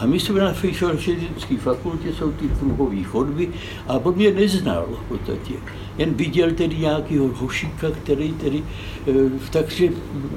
A 0.00 0.06
my 0.06 0.20
jsme 0.20 0.40
na 0.40 0.52
Filozofické 0.52 1.56
fakultě, 1.56 2.12
jsou 2.12 2.32
ty 2.32 2.48
kruhové 2.48 3.02
chodby 3.02 3.48
a 3.88 3.94
on 3.94 4.14
mě 4.14 4.32
neznal 4.32 4.86
v 4.90 5.08
podstatě. 5.08 5.54
Jen 5.98 6.14
viděl 6.14 6.50
tedy 6.50 6.76
nějakého 6.76 7.28
hošíka, 7.28 7.90
který 7.90 8.32
tedy, 8.32 8.62
e, 9.08 9.12
takže 9.50 9.88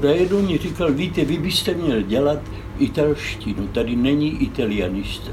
najednou 0.03 0.41
mi 0.41 0.57
říkal, 0.57 0.93
víte, 0.93 1.25
vy 1.25 1.37
byste 1.37 1.73
měl 1.73 2.01
dělat 2.01 2.39
italštinu, 2.79 3.67
tady 3.67 3.95
není 3.95 4.43
italianista. 4.43 5.31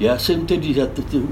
Já 0.00 0.18
jsem 0.18 0.46
tedy, 0.46 0.74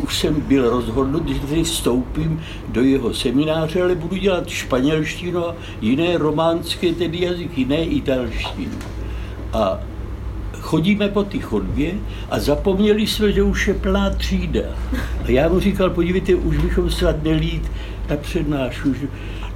už 0.03 0.19
jsem 0.19 0.41
byl 0.41 0.71
rozhodnut, 0.71 1.29
že 1.29 1.41
tedy 1.41 1.63
vstoupím 1.63 2.41
do 2.69 2.83
jeho 2.83 3.15
semináře, 3.15 3.83
ale 3.83 3.95
budu 3.95 4.17
dělat 4.17 4.49
španělštinu 4.49 5.47
a 5.47 5.57
jiné 5.81 6.19
románské 6.19 6.93
tedy 6.93 7.21
jazyky, 7.21 7.61
jiné 7.61 7.85
italštinu. 7.85 8.79
A 9.53 9.81
chodíme 10.63 11.09
po 11.09 11.23
té 11.23 11.39
chodbě 11.39 11.93
a 12.31 12.39
zapomněli 12.39 13.07
jsme, 13.07 13.33
že 13.33 13.43
už 13.43 13.69
je 13.69 13.75
plná 13.75 14.11
třída. 14.11 14.61
A 15.25 15.31
já 15.31 15.49
mu 15.49 15.61
říkal, 15.61 15.91
podívejte, 15.91 16.35
už 16.35 16.57
bychom 16.57 16.91
snad 16.91 17.23
nelít 17.23 17.71
na 18.11 18.17
přednášku. 18.17 18.95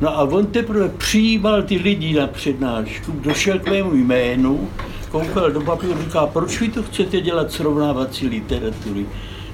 No 0.00 0.08
a 0.08 0.22
on 0.22 0.46
teprve 0.46 0.88
přijímal 0.88 1.62
ty 1.62 1.76
lidi 1.76 2.14
na 2.14 2.26
přednášku, 2.26 3.12
došel 3.12 3.58
k 3.58 3.70
mému 3.70 3.94
jménu, 3.94 4.68
koukal 5.10 5.50
do 5.50 5.60
papíru, 5.60 5.94
říká, 6.04 6.26
proč 6.26 6.60
vy 6.60 6.68
to 6.68 6.82
chcete 6.82 7.20
dělat 7.20 7.52
srovnávací 7.52 8.28
literatury? 8.28 9.06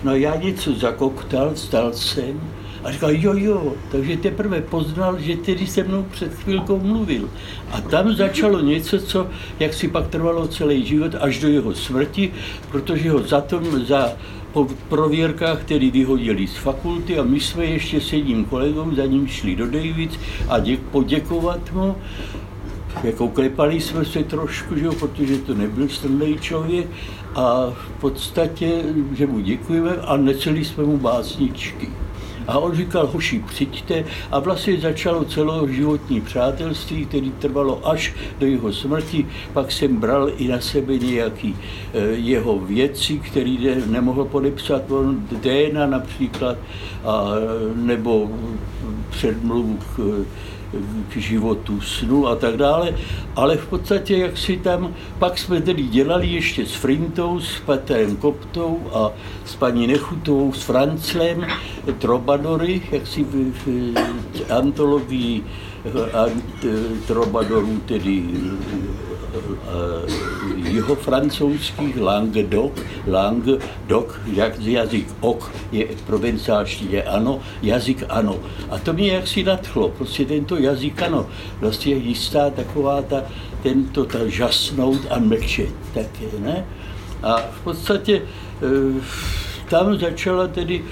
No 0.05 0.15
já 0.15 0.37
něco 0.37 0.73
zakoktal, 0.73 1.53
stal 1.55 1.93
jsem, 1.93 2.41
a 2.85 2.93
říkal, 2.93 3.11
jo, 3.11 3.35
jo, 3.37 3.75
takže 3.91 4.17
teprve 4.17 4.61
poznal, 4.61 5.19
že 5.19 5.37
tedy 5.37 5.67
se 5.67 5.83
mnou 5.83 6.03
před 6.11 6.35
chvilkou 6.35 6.79
mluvil. 6.79 7.31
A 7.73 7.81
tam 7.81 8.15
začalo 8.15 8.61
něco, 8.61 8.99
co 8.99 9.27
jak 9.61 9.75
si 9.75 9.89
pak 9.89 10.09
trvalo 10.09 10.49
celý 10.49 10.87
život 10.87 11.15
až 11.21 11.41
do 11.41 11.49
jeho 11.49 11.75
smrti, 11.75 12.33
protože 12.71 13.11
ho 13.11 13.23
za 13.23 13.41
tom, 13.41 13.85
za 13.85 14.13
po 14.53 14.67
prověrkách, 14.89 15.61
který 15.61 15.91
vyhodili 15.91 16.47
z 16.47 16.57
fakulty 16.57 17.19
a 17.19 17.23
my 17.23 17.41
jsme 17.41 17.65
ještě 17.65 18.01
s 18.01 18.13
jedním 18.13 18.45
kolegou 18.45 18.95
za 18.95 19.07
ním 19.07 19.29
šli 19.29 19.57
do 19.57 19.67
Davids 19.67 20.19
a 20.49 20.59
děk, 20.59 20.81
poděkovat 20.81 21.73
mu. 21.73 21.97
Jako 23.05 23.29
klepali 23.29 23.81
jsme 23.81 24.05
se 24.05 24.25
trošku, 24.25 24.77
že 24.77 24.85
jo, 24.85 24.93
protože 24.93 25.39
to 25.39 25.55
nebyl 25.55 25.89
strnej 25.89 26.39
člověk 26.41 26.87
a 27.35 27.67
v 27.71 28.01
podstatě, 28.01 28.83
že 29.17 29.27
mu 29.27 29.41
děkujeme 29.41 29.91
a 29.97 30.17
neceli 30.17 30.65
jsme 30.65 30.85
mu 30.85 30.99
básničky. 30.99 31.89
A 32.49 32.59
on 32.59 32.77
říkal, 32.77 33.07
hoši, 33.07 33.45
přijďte. 33.47 34.05
A 34.31 34.39
vlastně 34.39 34.81
začalo 34.81 35.25
celoživotní 35.25 36.21
přátelství, 36.21 37.07
které 37.07 37.31
trvalo 37.39 37.89
až 37.89 38.15
do 38.39 38.47
jeho 38.47 38.73
smrti. 38.73 39.27
Pak 39.53 39.73
jsem 39.73 39.97
bral 39.97 40.31
i 40.37 40.49
na 40.49 40.61
sebe 40.61 40.99
nějaký 40.99 41.57
eh, 41.95 41.99
jeho 42.11 42.59
věci, 42.59 43.19
které 43.19 43.83
nemohl 43.87 44.25
podepsat 44.25 44.91
on, 44.91 45.27
DNA 45.33 45.87
například, 45.87 46.59
a, 47.05 47.25
nebo 47.75 48.31
předmluvu 49.11 49.77
k, 49.77 50.25
k 51.09 51.17
životu, 51.17 51.81
snu 51.81 52.27
a 52.27 52.37
tak 52.37 52.57
dále, 52.57 52.95
ale 53.37 53.57
v 53.57 53.67
podstatě, 53.67 54.17
jak 54.17 54.39
si 54.39 54.57
tam, 54.57 54.95
pak 55.19 55.39
jsme 55.39 55.61
tedy 55.61 55.83
dělali 55.83 56.27
ještě 56.27 56.67
s 56.67 56.75
Frintou, 56.75 57.41
s 57.41 57.61
Petrem 57.67 58.17
Koptou 58.17 58.81
a 58.93 59.11
s 59.45 59.57
paní 59.57 59.87
Nechutovou, 59.87 60.53
s 60.53 60.63
Franclem, 60.63 61.47
Trobadory, 61.99 62.83
jak 62.93 63.07
si 63.07 63.25
v, 63.25 63.35
v 63.35 64.51
antologii 64.51 65.45
trobadorů, 67.07 67.81
tedy 67.87 68.23
jeho 69.33 70.32
francouzských 70.81 72.01
Languedoc, 72.01 72.73
Languedoc, 73.07 74.07
jak 74.27 74.61
jazyk 74.61 75.07
ok 75.21 75.51
je 75.73 75.87
provinciálštině 76.07 77.03
ano, 77.03 77.41
jazyk 77.63 78.05
ano. 78.09 78.37
A 78.71 78.79
to 78.79 78.93
mě 78.93 79.13
jaksi 79.13 79.43
nadchlo, 79.43 79.89
prostě 79.89 80.25
tento 80.25 80.57
jazyk 80.57 81.03
ano, 81.03 81.27
vlastně 81.61 81.93
je 81.93 81.99
jistá 81.99 82.51
taková 82.51 83.03
ta, 83.03 83.23
tento 83.63 84.05
ta 84.05 84.19
žasnout 84.27 85.01
a 85.11 85.19
mlčet 85.19 85.75
také, 85.95 86.27
ne? 86.39 86.65
A 87.23 87.37
v 87.39 87.61
podstatě 87.65 88.23
eh, 88.23 89.01
tam 89.69 89.99
začala 89.99 90.49
tedy 90.49 90.85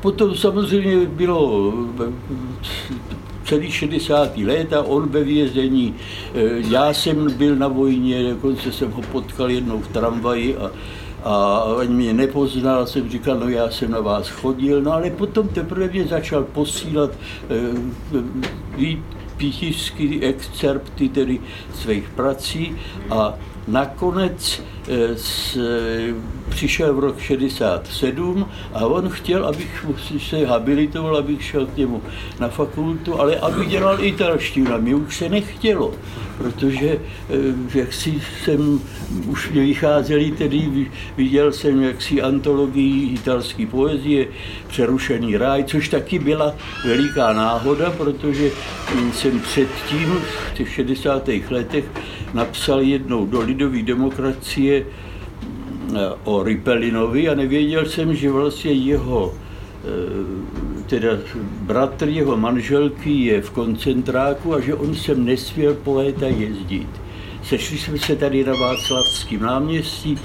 Potom 0.00 0.34
samozřejmě 0.34 1.06
bylo 1.06 1.72
celý 3.46 3.70
60. 3.70 4.36
let 4.36 4.72
a 4.72 4.82
on 4.82 5.08
ve 5.08 5.24
vězení. 5.24 5.94
E, 6.34 6.40
já 6.70 6.92
jsem 6.92 7.32
byl 7.36 7.56
na 7.56 7.68
vojně, 7.68 8.30
dokonce 8.30 8.72
jsem 8.72 8.90
ho 8.90 9.02
potkal 9.02 9.50
jednou 9.50 9.80
v 9.80 9.88
tramvaji 9.88 10.56
a, 10.56 10.70
a 11.24 11.58
ani 11.80 11.94
mě 11.94 12.12
nepoznal, 12.12 12.86
jsem 12.86 13.10
říkal, 13.10 13.38
no 13.38 13.48
já 13.48 13.70
jsem 13.70 13.90
na 13.90 14.00
vás 14.00 14.28
chodil, 14.28 14.82
no 14.82 14.92
ale 14.92 15.10
potom 15.10 15.48
teprve 15.48 15.88
mě 15.88 16.04
začal 16.04 16.44
posílat 16.44 17.10
e, 18.80 18.96
pítišský 19.36 20.22
excerpty 20.22 21.08
tedy 21.08 21.40
svých 21.74 22.08
prací 22.08 22.76
a 23.10 23.34
nakonec 23.68 24.62
s, 25.16 25.58
přišel 26.48 26.94
v 26.94 26.98
rok 26.98 27.20
67 27.20 28.48
a 28.72 28.86
on 28.86 29.08
chtěl, 29.08 29.46
abych 29.46 29.86
se 30.18 30.46
habilitoval, 30.46 31.16
abych 31.16 31.44
šel 31.44 31.66
k 31.66 31.76
němu 31.76 32.02
na 32.40 32.48
fakultu, 32.48 33.20
ale 33.20 33.36
aby 33.36 33.66
dělal 33.66 34.04
italštinu. 34.04 34.74
A 34.74 34.76
mě 34.76 34.94
už 34.94 35.16
se 35.16 35.28
nechtělo, 35.28 35.94
protože 36.38 36.90
eh, 36.90 37.78
jak 37.78 37.92
si 37.92 38.22
jsem, 38.44 38.80
už 39.26 39.50
mě 39.50 39.60
vycházeli 39.60 40.30
tedy, 40.30 40.90
viděl 41.16 41.52
jsem 41.52 41.82
jaksi 41.82 42.22
antologii 42.22 43.14
italské 43.14 43.66
poezie, 43.66 44.26
Přerušený 44.66 45.36
ráj, 45.36 45.64
což 45.64 45.88
taky 45.88 46.18
byla 46.18 46.54
veliká 46.84 47.32
náhoda, 47.32 47.90
protože 47.90 48.50
jsem 49.12 49.40
předtím 49.40 50.18
v 50.50 50.54
těch 50.54 50.74
60. 50.74 51.28
letech 51.50 51.84
napsal 52.36 52.80
jednou 52.80 53.26
do 53.26 53.40
lidové 53.40 53.82
demokracie 53.82 54.84
eh, 54.84 55.98
o 56.24 56.42
Ripelinovi 56.42 57.28
a 57.28 57.34
nevěděl 57.34 57.86
jsem, 57.86 58.14
že 58.14 58.30
vlastně 58.30 58.72
jeho 58.72 59.32
eh, 59.32 60.66
teda 60.86 61.08
bratr 61.60 62.08
jeho 62.08 62.36
manželky 62.36 63.10
je 63.10 63.42
v 63.42 63.50
koncentráku 63.50 64.54
a 64.54 64.60
že 64.60 64.74
on 64.74 64.94
sem 64.94 65.24
nesměl 65.24 65.74
po 65.74 65.94
léta 65.94 66.26
jezdit. 66.26 66.88
Sešli 67.42 67.78
jsme 67.78 67.98
se 67.98 68.16
tady 68.16 68.44
na 68.44 68.52
Václavském 68.52 69.40
náměstí, 69.40 70.18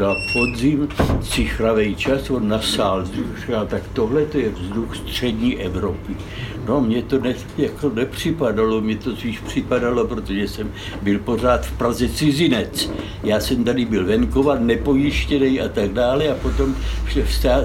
byla 0.00 0.16
podzim, 0.32 0.88
cichravý 1.20 1.96
čas, 1.96 2.30
on 2.30 2.48
nasál 2.48 3.02
vzduch, 3.02 3.50
tak 3.68 3.82
tohle 3.92 4.24
to 4.24 4.38
je 4.38 4.48
vzduch 4.48 4.96
střední 4.96 5.56
Evropy. 5.56 6.16
No, 6.68 6.80
mně 6.80 7.02
to 7.02 7.18
ne, 7.18 7.34
jako 7.58 7.90
nepřipadalo, 7.90 8.80
mě 8.80 8.96
to 8.96 9.16
spíš 9.16 9.38
připadalo, 9.38 10.06
protože 10.06 10.48
jsem 10.48 10.72
byl 11.02 11.18
pořád 11.18 11.66
v 11.66 11.72
Praze 11.72 12.08
cizinec. 12.08 12.90
Já 13.22 13.40
jsem 13.40 13.64
tady 13.64 13.84
byl 13.84 14.06
venkova, 14.06 14.54
nepojištěný 14.58 15.60
a 15.60 15.68
tak 15.68 15.92
dále 15.92 16.28
a 16.28 16.34
potom 16.34 16.76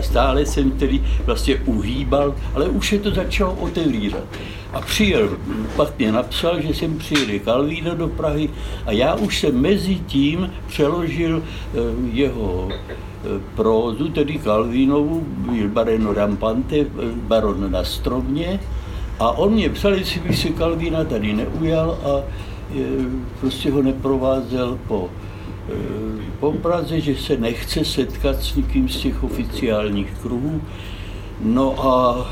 stále 0.02 0.46
jsem 0.46 0.72
tedy 0.72 1.02
vlastně 1.26 1.56
uhýbal, 1.66 2.36
ale 2.54 2.66
už 2.68 2.90
se 2.90 3.00
to 3.00 3.12
začalo 3.12 3.54
otevírat. 3.54 4.24
A 4.76 4.82
přijel, 4.82 5.30
pak 5.76 5.98
mě 5.98 6.12
napsal, 6.12 6.62
že 6.62 6.74
jsem 6.74 6.98
přijel 6.98 7.40
Kalvína 7.40 7.94
do 7.94 8.08
Prahy 8.08 8.50
a 8.86 8.92
já 8.92 9.16
už 9.16 9.40
jsem 9.40 9.62
mezi 9.62 9.96
tím 9.96 10.54
přeložil 10.68 11.44
eh, 11.44 11.78
jeho 12.12 12.70
eh, 12.72 12.88
prózu, 13.56 14.10
tedy 14.10 14.38
Kalvínovu, 14.38 15.24
byl 15.28 15.70
Bareno 15.70 16.14
Rampante, 16.14 16.80
eh, 16.80 16.86
baron 17.16 17.72
na 17.72 17.84
Strovně, 17.84 18.60
a 19.20 19.32
on 19.32 19.54
mě 19.54 19.70
psal, 19.70 19.94
jestli 19.94 20.20
bych 20.20 20.38
se 20.38 20.50
Kalvína 20.50 21.04
tady 21.04 21.34
neujal 21.34 21.98
a 22.04 22.24
prostě 23.40 23.72
ho 23.72 23.82
neprovázel 23.82 24.80
po, 24.88 25.10
po 26.40 26.52
Praze, 26.52 27.00
že 27.00 27.16
se 27.16 27.38
nechce 27.38 27.86
setkat 27.86 28.44
s 28.44 28.56
nikým 28.56 28.90
z 28.90 28.98
těch 28.98 29.24
oficiálních 29.24 30.12
kruhů. 30.22 30.62
No 31.40 31.86
a 31.86 32.28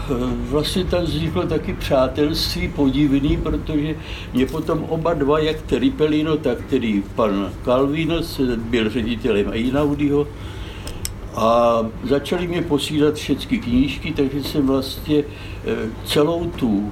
vlastně 0.49 0.85
tam 0.85 1.03
vzniklo 1.03 1.47
taky 1.47 1.73
přátelství 1.73 2.67
podivný, 2.67 3.37
protože 3.37 3.95
mě 4.33 4.45
potom 4.45 4.83
oba 4.89 5.13
dva, 5.13 5.39
jak 5.39 5.61
tedy 5.61 5.89
Pelino, 5.89 6.37
tak 6.37 6.57
tedy 6.69 7.03
pan 7.15 7.51
Calvino, 7.65 8.15
byl 8.57 8.89
ředitelem 8.89 9.51
Einaudiho, 9.51 10.27
a 11.35 11.79
začali 12.03 12.47
mě 12.47 12.61
posílat 12.61 13.15
všechny 13.15 13.57
knížky, 13.57 14.13
takže 14.13 14.43
jsem 14.43 14.67
vlastně 14.67 15.17
e, 15.17 15.23
celou 16.05 16.45
tu 16.45 16.91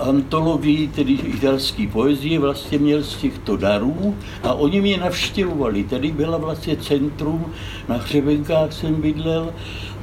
antologii, 0.00 0.88
tedy 0.88 1.12
italské 1.12 1.86
poezie, 1.86 2.38
vlastně 2.38 2.78
měl 2.78 3.02
z 3.02 3.16
těchto 3.16 3.56
darů 3.56 4.16
a 4.42 4.54
oni 4.54 4.80
mě 4.80 4.96
navštěvovali. 4.96 5.84
Tady 5.84 6.12
byla 6.12 6.38
vlastně 6.38 6.76
centrum, 6.76 7.46
na 7.88 7.96
Hřebenkách 7.96 8.72
jsem 8.72 8.94
bydlel 8.94 9.52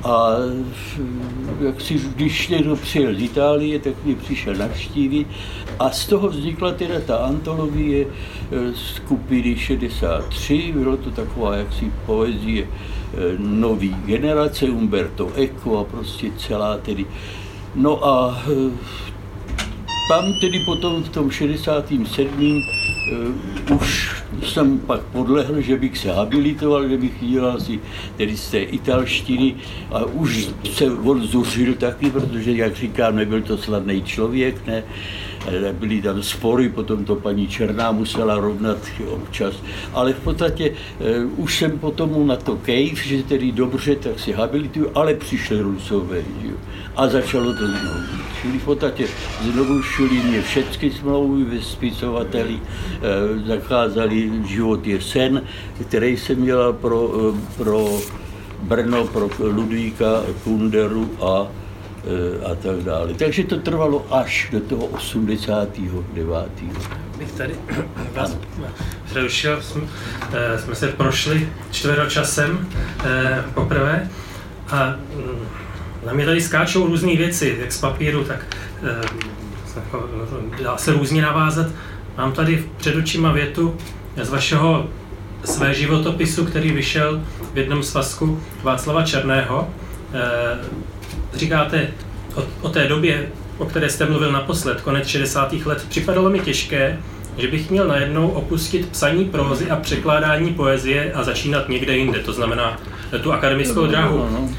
a 0.03 0.29
jak 1.61 1.81
si, 1.81 2.01
když 2.15 2.47
někdo 2.47 2.75
přijel 2.75 3.15
z 3.15 3.21
Itálie, 3.21 3.79
tak 3.79 3.93
mě 4.03 4.15
přišel 4.15 4.55
navštívit 4.55 5.27
a 5.79 5.91
z 5.91 6.05
toho 6.05 6.27
vznikla 6.27 6.71
teda 6.71 6.99
ta 6.99 7.17
antologie 7.17 8.05
e, 8.05 8.73
skupiny 8.75 9.57
63, 9.57 10.73
bylo 10.75 10.97
to 10.97 11.11
taková 11.11 11.55
jaksi 11.55 11.91
poezie 12.05 12.67
Eh, 13.13 13.35
nový 13.39 13.95
generace, 14.05 14.65
Umberto 14.69 15.31
Eco 15.35 15.77
a 15.77 15.83
prostě 15.83 16.31
celá 16.37 16.77
tedy. 16.77 17.05
No 17.75 18.05
a 18.05 18.43
eh, 18.45 18.71
tam 20.09 20.33
tedy 20.41 20.59
potom 20.65 21.03
v 21.03 21.09
tom 21.09 21.31
67. 21.31 22.57
Uh, 22.57 22.63
eh, 23.69 23.73
už 23.73 24.18
jsem 24.43 24.79
pak 24.79 25.01
podlehl, 25.01 25.61
že 25.61 25.77
bych 25.77 25.97
se 25.97 26.11
habilitoval, 26.11 26.89
že 26.89 26.97
bych 26.97 27.13
dělal 27.21 27.59
si 27.59 27.79
tedy 28.17 28.37
z 28.37 28.51
té 28.51 28.59
italštiny 28.59 29.55
a 29.91 30.05
už 30.05 30.49
se 30.73 30.91
on 30.91 31.27
zuřil 31.27 31.73
taky, 31.73 32.09
protože, 32.09 32.51
jak 32.51 32.75
říkám, 32.75 33.15
nebyl 33.15 33.41
to 33.41 33.57
slavný 33.57 34.03
člověk, 34.03 34.67
ne, 34.67 34.83
byly 35.71 36.01
tam 36.01 36.23
spory, 36.23 36.69
potom 36.69 37.05
to 37.05 37.15
paní 37.15 37.47
Černá 37.47 37.91
musela 37.91 38.35
rovnat 38.35 38.77
občas, 39.07 39.53
ale 39.93 40.13
v 40.13 40.19
podstatě 40.19 40.69
uh, 40.69 41.39
už 41.39 41.57
jsem 41.57 41.79
potom 41.79 42.27
na 42.27 42.35
to 42.35 42.55
kejv, 42.55 43.03
že 43.03 43.23
tedy 43.23 43.51
dobře, 43.51 43.95
tak 43.95 44.19
si 44.19 44.31
habilituju, 44.31 44.91
ale 44.95 45.13
přišli 45.13 45.61
Rusové, 45.61 46.17
jo, 46.41 46.55
a 46.95 47.07
začalo 47.07 47.53
to 47.53 47.67
znovu. 47.67 47.99
Čili 48.41 48.59
v 48.59 48.65
podstatě 48.65 49.07
znovu 49.51 49.81
šli 49.83 50.23
mě 50.23 50.41
všechny 50.41 50.91
smlouvy 50.91 51.43
ve 51.43 51.61
spisovateli, 51.61 52.53
uh, 52.55 53.47
zakázali 53.47 54.31
život 54.47 54.87
je 54.87 55.01
sen, 55.01 55.41
který 55.87 56.17
jsem 56.17 56.45
dělal 56.45 56.73
pro, 56.73 57.01
uh, 57.03 57.37
pro 57.57 57.99
Brno, 58.59 59.07
pro 59.07 59.29
Ludvíka 59.39 60.23
Kunderu 60.43 61.09
a 61.21 61.47
Eh, 61.47 61.68
a 62.51 62.55
tak 62.55 62.83
dále. 62.83 63.13
Takže 63.13 63.43
to 63.43 63.57
trvalo 63.57 64.05
až 64.11 64.47
do 64.51 64.59
toho 64.59 64.85
89. 64.85 66.45
Bych 67.17 67.31
tady 67.31 67.55
vás 68.15 68.37
přerušil, 69.05 69.61
jsme, 69.61 69.81
eh, 70.33 70.59
jsme 70.59 70.75
se 70.75 70.87
prošli 70.87 71.49
čtveročasem 71.71 72.67
eh, 73.05 73.43
poprvé 73.53 74.09
a 74.67 74.95
mm, 75.15 75.47
na 76.05 76.13
mě 76.13 76.25
tady 76.25 76.41
skáčou 76.41 76.87
různé 76.87 77.15
věci, 77.15 77.57
jak 77.59 77.71
z 77.71 77.81
papíru, 77.81 78.23
tak 78.23 78.45
jako, 79.75 80.09
dá 80.63 80.77
se 80.77 80.93
různě 80.93 81.21
navázat. 81.21 81.67
Mám 82.17 82.31
tady 82.31 82.65
před 82.77 82.95
očima 82.95 83.31
větu 83.31 83.77
z 84.21 84.29
vašeho 84.29 84.89
své 85.45 85.73
životopisu, 85.73 86.45
který 86.45 86.71
vyšel 86.71 87.21
v 87.53 87.57
jednom 87.57 87.83
svazku 87.83 88.39
Václava 88.63 89.03
Černého 89.03 89.69
říkáte 91.35 91.87
o, 92.35 92.43
o 92.61 92.69
té 92.69 92.87
době, 92.87 93.27
o 93.57 93.65
které 93.65 93.89
jste 93.89 94.05
mluvil 94.05 94.31
naposled, 94.31 94.81
konec 94.81 95.07
60. 95.07 95.53
let, 95.65 95.85
připadalo 95.89 96.29
mi 96.29 96.39
těžké, 96.39 96.99
že 97.37 97.47
bych 97.47 97.69
měl 97.69 97.87
najednou 97.87 98.29
opustit 98.29 98.89
psaní 98.89 99.25
prózy 99.25 99.69
a 99.69 99.75
překládání 99.75 100.53
poezie 100.53 101.13
a 101.13 101.23
začínat 101.23 101.69
někde 101.69 101.97
jinde, 101.97 102.19
to 102.19 102.33
znamená 102.33 102.79
tu 103.23 103.33
akademickou 103.33 103.87
dráhu. 103.87 104.49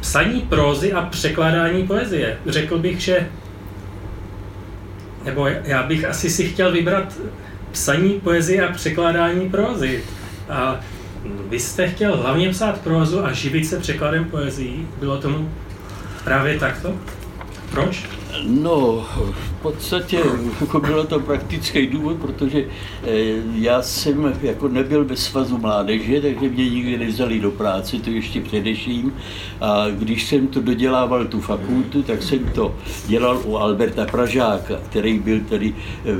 Psaní 0.00 0.40
prózy 0.40 0.92
a 0.92 1.02
překládání 1.02 1.86
poezie. 1.86 2.38
Řekl 2.46 2.78
bych, 2.78 3.00
že 3.00 3.26
nebo 5.24 5.46
já 5.46 5.82
bych 5.82 6.04
asi 6.04 6.30
si 6.30 6.44
chtěl 6.44 6.72
vybrat 6.72 7.14
psaní 7.72 8.20
poezie 8.20 8.68
a 8.68 8.72
překládání 8.72 9.50
prózy. 9.50 10.04
A 10.50 10.80
vy 11.48 11.60
jste 11.60 11.88
chtěl 11.88 12.16
hlavně 12.16 12.50
psát 12.50 12.80
prózu 12.80 13.24
a 13.24 13.32
živit 13.32 13.64
se 13.64 13.80
překladem 13.80 14.24
poezí. 14.24 14.88
Bylo 15.00 15.18
tomu 15.18 15.50
právě 16.24 16.58
takto? 16.58 16.96
Proč? 17.70 18.08
No, 18.42 19.06
v 19.32 19.62
podstatě 19.62 20.20
jako 20.60 20.80
bylo 20.80 21.04
to 21.04 21.20
praktický 21.20 21.86
důvod, 21.86 22.16
protože 22.16 22.64
eh, 23.04 23.08
já 23.54 23.82
jsem 23.82 24.32
jako 24.42 24.68
nebyl 24.68 25.04
ve 25.04 25.16
svazu 25.16 25.58
mládeže, 25.58 26.20
takže 26.20 26.48
mě 26.48 26.70
nikdy 26.70 26.98
nevzali 26.98 27.40
do 27.40 27.50
práce, 27.50 27.96
to 27.96 28.10
ještě 28.10 28.40
předeším. 28.40 29.14
A 29.60 29.86
když 29.90 30.24
jsem 30.24 30.46
to 30.46 30.60
dodělával 30.60 31.24
tu 31.24 31.40
fakultu, 31.40 32.02
tak 32.02 32.22
jsem 32.22 32.38
to 32.38 32.74
dělal 33.06 33.42
u 33.44 33.56
Alberta 33.56 34.06
Pražáka, 34.06 34.74
který 34.90 35.18
byl 35.18 35.40
tady, 35.48 35.74
eh, 36.04 36.10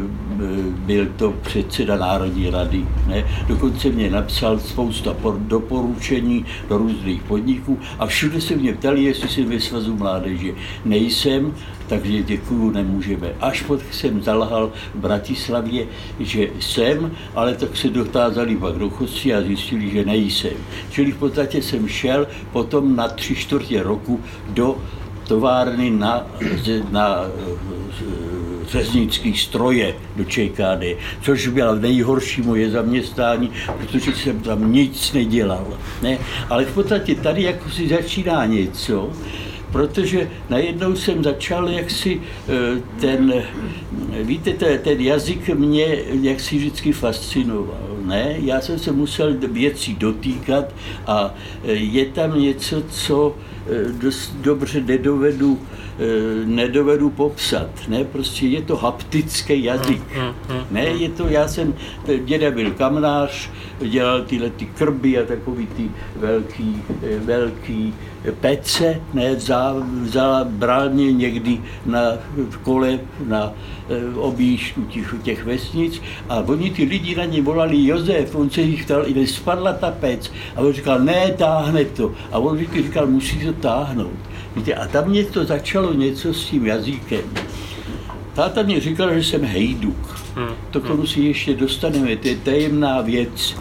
byl 0.68 1.06
to 1.16 1.34
předseda 1.42 1.96
Národní 1.96 2.50
rady. 2.50 2.86
Ne? 3.06 3.24
Dokonce 3.48 3.88
mě 3.88 4.10
napsal 4.10 4.58
spousta 4.58 5.16
doporučení 5.38 6.46
do 6.68 6.78
různých 6.78 7.22
podniků 7.22 7.78
a 7.98 8.06
všude 8.06 8.40
se 8.40 8.56
mě 8.56 8.72
ptali, 8.72 9.04
jestli 9.04 9.28
jsem 9.28 9.44
ve 9.44 9.60
svazu 9.60 9.96
mládeže. 9.96 10.52
Nejsem, 10.84 11.54
takže 11.88 12.22
děkuju, 12.22 12.70
nemůžeme. 12.70 13.32
Až 13.40 13.62
pod 13.62 13.80
jsem 13.90 14.22
zalhal 14.22 14.72
v 14.94 14.98
Bratislavě, 14.98 15.86
že 16.20 16.48
jsem, 16.60 17.10
ale 17.34 17.54
tak 17.54 17.76
se 17.76 17.88
dotázali 17.88 18.56
pak 18.56 18.74
do 18.74 18.90
a 19.36 19.42
zjistili, 19.42 19.90
že 19.90 20.04
nejsem. 20.04 20.56
Čili 20.90 21.12
v 21.12 21.16
podstatě 21.16 21.62
jsem 21.62 21.88
šel 21.88 22.26
potom 22.52 22.96
na 22.96 23.08
tři 23.08 23.36
čtvrtě 23.36 23.82
roku 23.82 24.20
do 24.48 24.76
továrny 25.28 25.90
na, 25.90 26.26
na 26.90 27.24
eh, 27.24 27.74
řeznický 28.68 29.36
stroje 29.36 29.94
do 30.16 30.24
ČKD, 30.24 30.98
což 31.22 31.48
bylo 31.48 31.74
nejhorší 31.74 32.42
moje 32.42 32.70
zaměstnání, 32.70 33.50
protože 33.78 34.12
jsem 34.12 34.40
tam 34.40 34.72
nic 34.72 35.12
nedělal. 35.12 35.66
Ne? 36.02 36.18
Ale 36.50 36.64
v 36.64 36.74
podstatě 36.74 37.14
tady 37.14 37.42
jako 37.42 37.70
si 37.70 37.88
začíná 37.88 38.46
něco, 38.46 39.10
protože 39.74 40.30
najednou 40.50 40.96
jsem 40.96 41.24
začal 41.24 41.68
jaksi 41.68 42.20
eh, 42.20 42.80
ten, 43.00 43.34
víte, 44.22 44.52
ten 44.78 45.00
jazyk 45.00 45.48
mě 45.48 45.98
jaksi 46.22 46.56
vždycky 46.58 46.92
fascinoval. 46.92 47.98
Ne? 48.04 48.34
Já 48.38 48.60
jsem 48.60 48.78
se 48.78 48.92
musel 48.92 49.34
věcí 49.50 49.94
dotýkat 49.94 50.64
a 51.06 51.34
eh, 51.64 51.72
je 51.72 52.04
tam 52.06 52.40
něco, 52.40 52.82
co 52.82 53.34
eh, 53.34 53.92
dost 53.92 54.34
dobře 54.40 54.80
nedovedu, 54.80 55.58
nedovedu 56.44 57.10
popsat. 57.10 57.70
Ne? 57.88 58.04
Prostě 58.04 58.46
je 58.46 58.62
to 58.62 58.76
haptický 58.76 59.64
jazyk. 59.64 60.02
Mm, 60.16 60.22
mm, 60.22 60.56
mm, 60.56 60.64
ne? 60.70 60.84
Je 60.84 61.08
to, 61.08 61.28
já 61.28 61.48
jsem, 61.48 61.74
děda 62.24 62.50
byl 62.50 62.70
kamnář, 62.70 63.50
dělal 63.78 64.22
tyhle 64.22 64.50
ty 64.50 64.66
krby 64.66 65.18
a 65.18 65.26
takový 65.26 65.66
ty 65.66 65.90
velký, 66.16 66.82
velký 67.24 67.94
pece, 68.32 69.00
ne, 69.14 69.34
vzal, 69.34 69.82
vzal, 70.02 70.44
bral 70.44 70.90
mě 70.90 71.12
někdy 71.12 71.60
na 71.86 72.00
kole, 72.62 72.98
na 73.26 73.52
e, 73.88 74.14
objížďku 74.14 74.82
těch, 74.82 75.14
těch 75.22 75.44
vesnic 75.44 76.02
a 76.28 76.40
oni 76.40 76.70
ty 76.70 76.84
lidi 76.84 77.14
na 77.14 77.24
ně 77.24 77.42
volali 77.42 77.86
Josef, 77.86 78.34
on 78.34 78.50
se 78.50 78.60
jich 78.60 78.84
ptal, 78.84 79.04
kde 79.04 79.26
spadla 79.26 79.72
ta 79.72 79.90
pec 79.90 80.32
a 80.56 80.60
on 80.60 80.72
říkal, 80.72 80.98
ne, 80.98 81.32
táhne 81.38 81.84
to. 81.84 82.12
A 82.32 82.38
on 82.38 82.58
říkal 82.58 83.06
musí 83.06 83.38
to 83.38 83.52
táhnout. 83.52 84.18
Víte, 84.56 84.74
a 84.74 84.88
tam 84.88 85.08
mě 85.08 85.24
to 85.24 85.44
začalo 85.44 85.92
něco 85.92 86.34
s 86.34 86.44
tím 86.44 86.66
jazykem. 86.66 87.24
Táta 88.34 88.62
mě 88.62 88.80
říkal, 88.80 89.14
že 89.14 89.24
jsem 89.24 89.44
hejduk. 89.44 90.20
Hmm. 90.34 90.54
To 90.70 90.80
k 90.80 90.86
tomu 90.86 91.06
si 91.06 91.20
ještě 91.20 91.54
dostaneme, 91.54 92.16
to 92.16 92.28
je 92.28 92.36
tajemná 92.36 93.00
věc. 93.00 93.56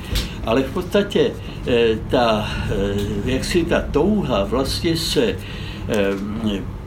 Ale 0.46 0.62
v 0.62 0.74
podstatě 0.74 1.32
Eh, 1.68 1.98
ta, 2.10 2.52
eh, 2.72 2.96
jak 3.26 3.44
si 3.44 3.64
ta 3.64 3.82
touha 3.82 4.44
vlastně 4.44 4.98
se 4.98 5.36
eh, 5.88 6.14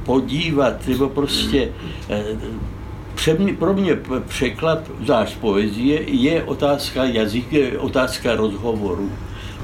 podívat, 0.05 0.89
nebo 0.89 1.09
prostě 1.09 1.69
pro 3.59 3.75
mě 3.75 3.99
překlad, 4.29 4.91
záš 5.07 5.35
poezie, 5.35 6.03
je 6.07 6.43
otázka 6.43 7.05
jazyka, 7.05 7.57
otázka 7.79 8.35
rozhovoru. 8.35 9.13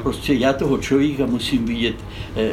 Prostě 0.02 0.34
já 0.34 0.52
toho 0.52 0.78
člověka 0.78 1.26
musím 1.26 1.64
vidět 1.64 1.96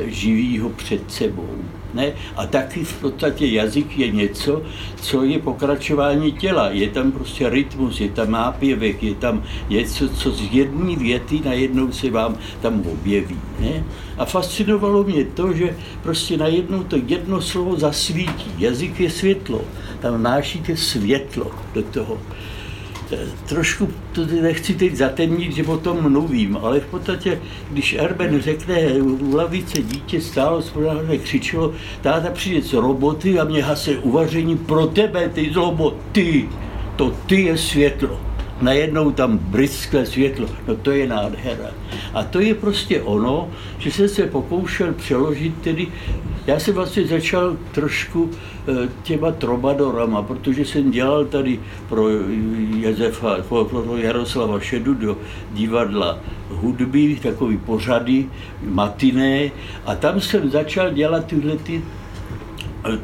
živýho 0.05 0.69
před 0.69 1.11
sebou. 1.11 1.49
Ne? 1.93 2.13
A 2.35 2.45
taky 2.45 2.83
v 2.83 3.01
podstatě 3.01 3.45
jazyk 3.45 3.97
je 3.97 4.11
něco, 4.11 4.61
co 5.01 5.23
je 5.23 5.39
pokračování 5.39 6.31
těla. 6.31 6.69
Je 6.69 6.89
tam 6.89 7.11
prostě 7.11 7.49
rytmus, 7.49 7.99
je 7.99 8.09
tam 8.09 8.31
nápěvek, 8.31 9.03
je 9.03 9.15
tam 9.15 9.43
něco, 9.69 10.09
co 10.09 10.31
z 10.31 10.41
jedné 10.51 10.95
věty 10.95 11.41
najednou 11.45 11.91
se 11.91 12.09
vám 12.09 12.37
tam 12.61 12.81
objeví. 12.81 13.37
Ne? 13.59 13.83
A 14.17 14.25
fascinovalo 14.25 15.03
mě 15.03 15.25
to, 15.25 15.53
že 15.53 15.77
prostě 16.03 16.37
najednou 16.37 16.83
to 16.83 16.95
jedno 17.07 17.41
slovo 17.41 17.79
zasvítí. 17.79 18.51
Jazyk 18.57 18.99
je 18.99 19.09
světlo. 19.09 19.61
Tam 19.99 20.23
nášíte 20.23 20.77
světlo 20.77 21.51
do 21.73 21.83
toho 21.83 22.17
trošku 23.45 23.89
to 24.11 24.25
nechci 24.41 24.73
teď 24.73 24.95
zatemnit, 24.95 25.55
že 25.55 25.63
o 25.63 25.77
tom 25.77 26.11
mluvím, 26.11 26.57
ale 26.61 26.79
v 26.79 26.85
podstatě, 26.85 27.41
když 27.71 27.93
Erben 27.93 28.41
řekne, 28.41 28.93
u 29.01 29.35
lavice 29.35 29.81
dítě 29.81 30.21
stálo 30.21 30.61
správně 30.61 31.17
křičelo, 31.17 31.73
táta 32.01 32.29
přijde 32.31 32.61
z 32.61 32.73
roboty 32.73 33.39
a 33.39 33.43
mě 33.43 33.63
hase 33.63 33.97
uvaření 33.97 34.57
pro 34.57 34.87
tebe, 34.87 35.29
ty 35.29 35.53
zlobo, 35.53 35.97
ty, 36.11 36.49
to 36.95 37.13
ty 37.25 37.41
je 37.41 37.57
světlo. 37.57 38.19
Najednou 38.61 39.11
tam 39.11 39.37
briskle 39.37 40.05
světlo, 40.05 40.47
no 40.67 40.75
to 40.75 40.91
je 40.91 41.07
nádhera. 41.07 41.71
A 42.13 42.23
to 42.23 42.39
je 42.39 42.55
prostě 42.55 43.01
ono, 43.01 43.49
že 43.77 43.91
jsem 43.91 44.09
se 44.09 44.27
pokoušel 44.27 44.93
přeložit 44.93 45.53
tedy, 45.61 45.87
já 46.47 46.59
jsem 46.59 46.73
vlastně 46.73 47.07
začal 47.07 47.57
trošku 47.71 48.29
eh, 48.67 48.89
těma 49.03 49.31
trobadorama, 49.31 50.23
protože 50.23 50.65
jsem 50.65 50.91
dělal 50.91 51.25
tady 51.25 51.59
pro 51.89 52.09
Josefa, 52.79 53.37
pro 53.47 53.97
Jaroslava 53.97 54.59
Šedu 54.59 54.93
do 54.93 55.17
divadla 55.51 56.19
hudby, 56.49 57.19
takový 57.23 57.57
pořady, 57.57 58.29
matiné, 58.63 59.51
a 59.85 59.95
tam 59.95 60.21
jsem 60.21 60.49
začal 60.49 60.91
dělat 60.91 61.25
tyhle 61.25 61.57
ty 61.57 61.81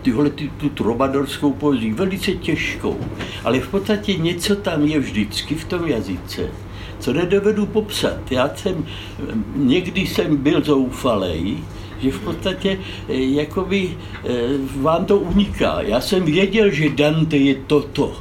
tyhle 0.02 0.30
ty, 0.30 0.50
tu 0.58 0.70
trobadorskou 0.70 1.54
poezii, 1.54 1.94
velice 1.94 2.32
těžkou, 2.32 2.98
ale 3.44 3.60
v 3.60 3.68
podstatě 3.68 4.14
něco 4.14 4.56
tam 4.56 4.84
je 4.84 5.00
vždycky 5.00 5.56
v 5.56 5.66
tom 5.66 5.88
jazyce, 5.88 6.52
co 7.00 7.14
nedovedu 7.14 7.66
popsat. 7.66 8.32
Já 8.32 8.50
jsem, 8.56 8.86
někdy 9.56 10.02
jsem 10.02 10.38
byl 10.38 10.64
zoufalej, 10.64 11.58
že 12.06 12.12
v 12.12 12.20
podstatě 12.20 12.78
eh, 12.78 13.14
jakoby 13.14 13.90
eh, 13.90 14.30
vám 14.82 15.06
to 15.06 15.18
uniká. 15.18 15.82
Já 15.82 16.02
jsem 16.02 16.26
věděl, 16.26 16.72
že 16.72 16.90
Dante 16.90 17.38
je 17.38 17.56
toto, 17.68 18.14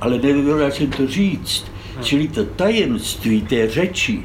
ale 0.00 0.18
nedovedl 0.18 0.70
jsem 0.70 0.90
to 0.90 1.06
říct. 1.06 1.64
Čili 2.02 2.28
to 2.28 2.44
tajemství 2.44 3.42
té 3.42 3.70
řeči, 3.70 4.22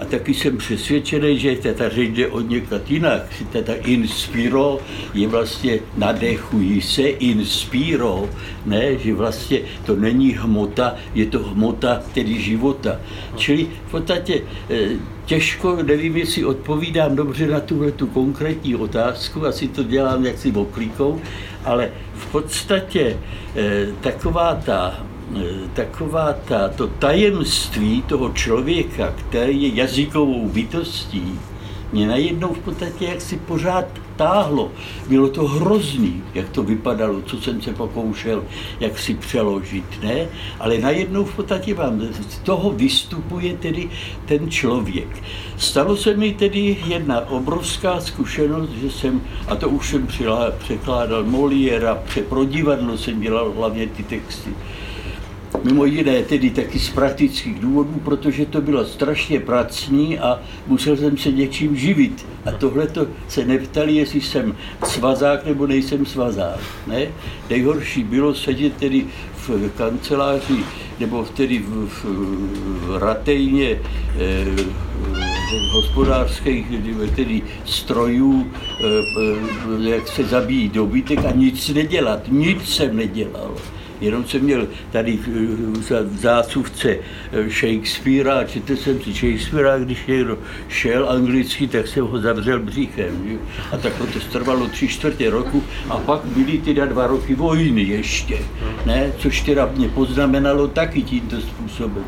a 0.00 0.04
taky 0.04 0.34
jsem 0.34 0.56
přesvědčený, 0.56 1.38
že 1.38 1.56
ta 1.56 1.88
řeč 1.88 2.10
jde 2.10 2.26
od 2.28 2.48
někat 2.48 2.90
jinak. 2.90 3.22
Teta 3.52 3.74
inspiro 3.74 4.78
je 5.14 5.28
vlastně 5.28 5.78
nadechují 5.96 6.80
se, 6.80 7.02
inspiro, 7.02 8.28
ne, 8.66 8.98
že 8.98 9.14
vlastně 9.14 9.60
to 9.84 9.96
není 9.96 10.32
hmota, 10.32 10.94
je 11.14 11.26
to 11.26 11.38
hmota 11.38 12.02
tedy 12.14 12.40
života. 12.40 13.00
Čili 13.36 13.68
v 13.86 13.90
podstatě 13.90 14.42
eh, 14.70 14.88
těžko, 15.30 15.78
nevím, 15.82 16.16
jestli 16.16 16.44
odpovídám 16.44 17.16
dobře 17.16 17.46
na 17.46 17.60
tuhle 17.60 17.92
tu 17.92 18.06
konkrétní 18.06 18.76
otázku, 18.76 19.46
asi 19.46 19.68
to 19.68 19.82
dělám 19.82 20.26
jaksi 20.26 20.52
oklíkou, 20.52 21.20
ale 21.64 21.90
v 22.14 22.26
podstatě 22.26 23.16
eh, 23.56 23.86
taková 24.00 24.54
ta 24.54 25.06
E, 25.36 25.68
taková 25.74 26.32
ta, 26.32 26.68
to 26.68 26.86
tajemství 26.86 28.02
toho 28.02 28.32
člověka, 28.32 29.14
který 29.18 29.62
je 29.62 29.74
jazykovou 29.74 30.48
bytostí, 30.48 31.38
mě 31.92 32.06
najednou 32.06 32.52
v 32.54 32.58
podstatě 32.58 33.04
jak 33.04 33.20
si 33.20 33.36
pořád 33.36 33.84
táhlo. 34.16 34.70
Bylo 35.08 35.28
to 35.28 35.46
hrozný, 35.46 36.22
jak 36.34 36.48
to 36.48 36.62
vypadalo, 36.62 37.22
co 37.22 37.40
jsem 37.40 37.62
se 37.62 37.72
pokoušel 37.72 38.44
jak 38.80 38.98
si 38.98 39.14
přeložit, 39.14 39.84
ne? 40.02 40.28
Ale 40.60 40.78
najednou 40.78 41.24
v 41.24 41.36
podstatě 41.36 41.74
vám 41.74 42.00
z 42.28 42.38
toho 42.38 42.70
vystupuje 42.70 43.56
tedy 43.56 43.90
ten 44.26 44.50
člověk. 44.50 45.22
Stalo 45.56 45.96
se 45.96 46.16
mi 46.16 46.34
tedy 46.34 46.76
jedna 46.86 47.28
obrovská 47.28 48.00
zkušenost, 48.00 48.70
že 48.70 48.90
jsem, 48.90 49.20
a 49.48 49.56
to 49.56 49.68
už 49.68 49.90
jsem 49.90 50.08
překládal 50.58 51.24
Moliera, 51.24 52.02
pro 52.28 52.44
divadlo 52.44 52.98
jsem 52.98 53.20
dělal 53.20 53.52
hlavně 53.56 53.86
ty 53.86 54.02
texty, 54.02 54.50
Mimo 55.64 55.84
jiné 55.84 56.22
tedy 56.22 56.50
taky 56.50 56.78
z 56.78 56.88
praktických 56.88 57.60
důvodů, 57.60 58.00
protože 58.04 58.46
to 58.46 58.60
bylo 58.60 58.84
strašně 58.84 59.40
pracní 59.40 60.18
a 60.18 60.40
musel 60.66 60.96
jsem 60.96 61.18
se 61.18 61.32
něčím 61.32 61.76
živit. 61.76 62.26
A 62.46 62.52
tohle 62.52 62.86
to 62.86 63.06
se 63.28 63.44
neptali, 63.44 63.94
jestli 63.94 64.20
jsem 64.20 64.56
svazák 64.84 65.46
nebo 65.46 65.66
nejsem 65.66 66.06
svazák. 66.06 66.60
Ne? 66.86 67.06
Nejhorší 67.50 68.04
bylo 68.04 68.34
sedět 68.34 68.76
tedy 68.76 69.06
v 69.36 69.70
kanceláři 69.76 70.64
nebo 71.00 71.24
tedy 71.24 71.58
v, 71.58 71.88
v, 71.88 72.04
v 72.04 72.98
ratejně 72.98 73.68
eh, 73.70 74.44
hospodářských 75.72 76.66
tedy 77.16 77.42
strojů, 77.64 78.46
eh, 78.46 78.84
eh, 79.86 79.90
jak 79.90 80.08
se 80.08 80.24
zabíjí 80.24 80.68
dobytek 80.68 81.24
a 81.24 81.30
nic 81.30 81.68
nedělat. 81.68 82.20
Nic 82.28 82.74
jsem 82.74 82.96
nedělal 82.96 83.54
jenom 84.00 84.24
jsem 84.24 84.42
měl 84.42 84.68
tady 84.92 85.18
v 86.02 86.18
zásuvce 86.20 86.96
eh, 87.32 87.50
Shakespearea 87.50 88.38
a 88.38 88.44
četl 88.44 88.76
jsem 88.76 89.00
si 89.00 89.12
Shakespearea, 89.12 89.78
když 89.78 90.06
někdo 90.06 90.38
šel 90.68 91.10
anglicky, 91.10 91.68
tak 91.68 91.86
jsem 91.86 92.06
ho 92.06 92.20
zavřel 92.20 92.60
břichem. 92.60 93.28
Že? 93.28 93.36
A 93.72 93.76
tak 93.76 93.92
to 93.96 94.20
trvalo 94.32 94.68
tři 94.68 94.88
čtvrtě 94.88 95.30
roku 95.30 95.64
a 95.88 95.98
pak 95.98 96.24
byly 96.24 96.58
teda 96.58 96.86
dva 96.86 97.06
roky 97.06 97.34
vojny 97.34 97.82
ještě, 97.82 98.38
ne? 98.86 99.12
což 99.18 99.40
teda 99.40 99.70
mě 99.76 99.88
poznamenalo 99.88 100.68
taky 100.68 101.02
tímto 101.02 101.40
způsobem. 101.40 102.04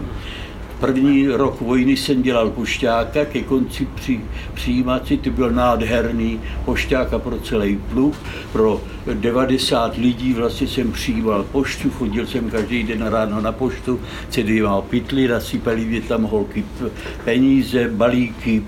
První 0.83 1.29
rok 1.29 1.61
vojny 1.61 1.97
jsem 1.97 2.23
dělal 2.23 2.51
pošťáka, 2.51 3.25
ke 3.25 3.43
konci 3.43 3.89
při, 3.95 4.21
přijímací, 4.55 5.19
to 5.19 5.31
byl 5.31 5.51
nádherný 5.51 6.41
pošťáka 6.65 7.19
pro 7.19 7.39
celý 7.39 7.77
pluk, 7.77 8.15
pro 8.53 8.81
90 9.15 9.97
lidí 9.97 10.35
vlastně 10.35 10.67
jsem 10.67 10.93
přijímal 10.93 11.43
poštu, 11.43 11.91
chodil 11.91 12.27
jsem 12.27 12.51
každý 12.51 12.83
den 12.83 13.03
ráno 13.03 13.41
na 13.41 13.53
poštu, 13.53 14.01
cedýval 14.29 14.83
pytli, 14.83 15.29
nasypali 15.29 15.85
mě 15.85 16.01
tam 16.01 16.23
holky 16.23 16.65
peníze, 17.25 17.89
balíky, 17.89 18.63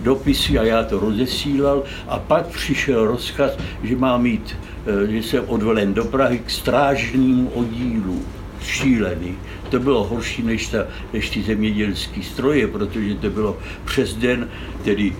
dopisy 0.00 0.58
a 0.58 0.62
já 0.62 0.84
to 0.84 0.98
rozesílal. 0.98 1.82
A 2.08 2.18
pak 2.18 2.46
přišel 2.46 3.06
rozkaz, 3.06 3.52
že 3.82 3.96
má 3.96 4.18
mít, 4.18 4.56
eh, 4.86 5.12
že 5.12 5.18
jsem 5.18 5.44
odvelen 5.46 5.94
do 5.94 6.04
Prahy 6.04 6.38
k 6.38 6.50
strážnímu 6.50 7.48
oddílu 7.48 8.22
šílený. 8.66 9.36
To 9.70 9.80
bylo 9.80 10.04
horší 10.04 10.42
než, 10.42 10.66
ta, 10.66 10.86
než 11.12 11.30
ty 11.30 11.42
zemědělské 11.42 12.22
stroje, 12.22 12.66
protože 12.66 13.14
to 13.14 13.30
bylo 13.30 13.58
přes 13.84 14.14
den, 14.14 14.48
tedy 14.84 15.12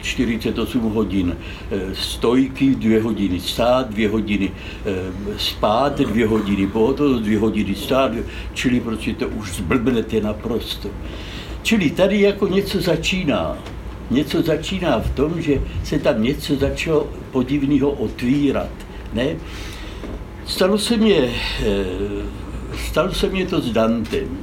48 0.00 0.82
hodin 0.82 1.36
e, 1.70 1.94
stojky, 1.94 2.74
dvě 2.74 3.02
hodiny 3.02 3.40
stát, 3.40 3.90
dvě 3.90 4.08
hodiny 4.08 4.50
e, 4.50 5.38
spát, 5.38 6.00
dvě 6.00 6.26
hodiny 6.26 6.66
pohotovost, 6.66 7.22
dvě 7.22 7.38
hodiny 7.38 7.74
stát, 7.74 8.12
čili 8.54 8.80
prostě 8.80 9.14
to 9.14 9.28
už 9.28 9.52
zblbnete 9.52 10.20
naprosto. 10.20 10.88
Čili 11.62 11.90
tady 11.90 12.20
jako 12.20 12.48
něco 12.48 12.80
začíná. 12.80 13.58
Něco 14.10 14.42
začíná 14.42 15.00
v 15.00 15.10
tom, 15.10 15.42
že 15.42 15.60
se 15.84 15.98
tam 15.98 16.22
něco 16.22 16.56
začalo 16.56 17.08
podivného 17.30 17.90
otvírat. 17.90 18.70
Ne? 19.12 19.36
Stalo 20.46 20.78
se 20.78 20.96
mě, 20.96 21.34
eh, 21.66 21.84
stalo 22.88 23.12
se 23.12 23.28
mě 23.28 23.46
to 23.46 23.60
s 23.60 23.72
Dantem. 23.72 24.38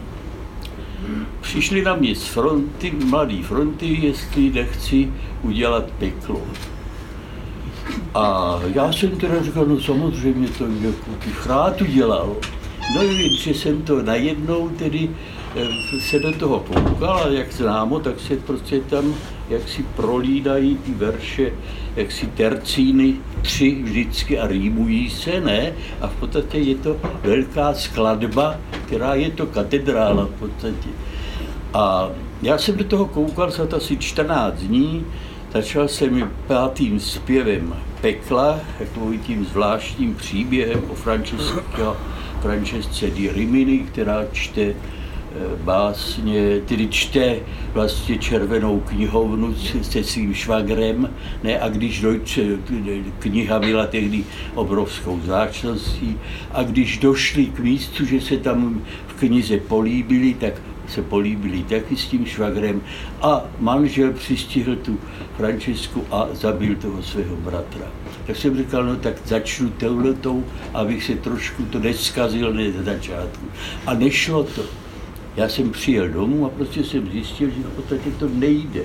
Přišli 1.41 1.81
na 1.81 1.95
mě 1.95 2.15
z 2.15 2.25
fronty, 2.27 2.91
mladý 2.91 3.43
fronty, 3.43 3.97
jestli 4.01 4.49
nechci 4.49 5.11
udělat 5.41 5.91
peklo. 5.99 6.41
A 8.15 8.55
já 8.73 8.91
jsem 8.91 9.09
teda 9.09 9.43
říkal, 9.43 9.65
no 9.65 9.81
samozřejmě 9.81 10.47
to 10.47 10.63
jako 10.63 11.11
bych 11.25 11.47
rád 11.47 11.81
udělal. 11.81 12.35
No 12.95 13.01
že 13.39 13.53
jsem 13.53 13.81
to 13.81 14.01
najednou 14.01 14.69
tedy 14.69 15.09
se 15.99 16.19
do 16.19 16.31
toho 16.31 16.59
koukal 16.59 17.23
a 17.23 17.27
jak 17.27 17.53
známo, 17.53 17.99
tak 17.99 18.19
se 18.19 18.35
prostě 18.35 18.79
tam 18.79 19.15
jak 19.49 19.69
si 19.69 19.83
prolídají 19.83 20.77
ty 20.77 20.91
verše, 20.93 21.51
jak 21.95 22.11
si 22.11 22.27
tercíny 22.27 23.13
tři 23.41 23.81
vždycky 23.83 24.39
a 24.39 24.47
rýmují 24.47 25.09
se, 25.09 25.41
ne? 25.41 25.73
A 26.01 26.07
v 26.07 26.15
podstatě 26.15 26.57
je 26.57 26.75
to 26.75 26.97
velká 27.23 27.73
skladba, 27.73 28.55
která 28.85 29.15
je 29.15 29.31
to 29.31 29.45
katedrála 29.45 30.25
v 30.25 30.39
podstatě. 30.39 30.89
A 31.73 32.09
já 32.41 32.57
jsem 32.57 32.77
do 32.77 32.83
toho 32.83 33.05
koukal 33.05 33.51
za 33.51 33.67
asi 33.75 33.97
14 33.97 34.55
dní, 34.55 35.05
začal 35.53 35.87
jsem 35.87 36.31
pátým 36.47 36.99
zpěvem 36.99 37.75
Pekla, 38.01 38.59
takovým 38.77 39.19
tím 39.19 39.45
zvláštním 39.45 40.15
příběhem 40.15 40.81
o 40.91 40.95
Francesce 42.41 43.09
di 43.09 43.29
Rimini, 43.29 43.79
která 43.79 44.25
čte 44.31 44.61
Eh, 44.61 44.98
básně, 45.63 46.59
tedy 46.65 46.87
čte 46.87 47.35
vlastně 47.73 48.17
červenou 48.17 48.79
knihovnu 48.79 49.55
se 49.81 50.03
svým 50.03 50.33
švagrem, 50.33 51.09
ne, 51.43 51.59
a 51.59 51.69
když 51.69 52.01
dojče, 52.01 52.57
kniha 53.19 53.59
byla 53.59 53.85
tehdy 53.85 54.23
obrovskou 54.55 55.19
záčností, 55.25 56.17
a 56.51 56.63
když 56.63 56.97
došli 56.97 57.45
k 57.45 57.59
místu, 57.59 58.05
že 58.05 58.21
se 58.21 58.37
tam 58.37 58.81
v 59.07 59.13
knize 59.19 59.57
políbili, 59.57 60.33
tak 60.33 60.53
se 60.87 61.01
políbili 61.01 61.63
taky 61.63 61.97
s 61.97 62.05
tím 62.05 62.25
švagrem 62.25 62.81
a 63.21 63.45
manžel 63.59 64.13
přistihl 64.13 64.75
tu 64.75 64.97
Francesku 65.37 66.03
a 66.11 66.27
zabil 66.33 66.75
toho 66.75 67.03
svého 67.03 67.35
bratra. 67.35 67.85
Tak 68.27 68.35
jsem 68.35 68.57
říkal, 68.57 68.83
no 68.83 68.95
tak 68.95 69.15
začnu 69.25 69.69
touhletou, 69.69 70.43
abych 70.73 71.03
se 71.03 71.15
trošku 71.15 71.63
to 71.63 71.79
neskazil 71.79 72.53
na 72.53 72.83
začátku. 72.83 73.45
A 73.85 73.93
nešlo 73.93 74.43
to. 74.43 74.88
Já 75.35 75.49
jsem 75.49 75.69
přijel 75.69 76.09
domů 76.09 76.45
a 76.45 76.49
prostě 76.49 76.83
jsem 76.83 77.11
zjistil, 77.11 77.49
že 77.49 77.61
v 77.63 77.75
podstatě 77.75 78.11
to 78.19 78.29
nejde. 78.29 78.81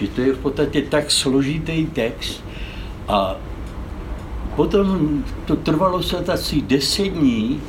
Že 0.00 0.08
to 0.08 0.20
je 0.20 0.32
v 0.32 0.38
podstatě 0.38 0.82
tak 0.82 1.10
složitý 1.10 1.86
text. 1.86 2.44
A 3.08 3.36
potom 4.56 5.24
to 5.44 5.56
trvalo 5.56 6.02
se 6.02 6.16
asi 6.16 6.62
deset 6.62 7.08
dní, 7.08 7.60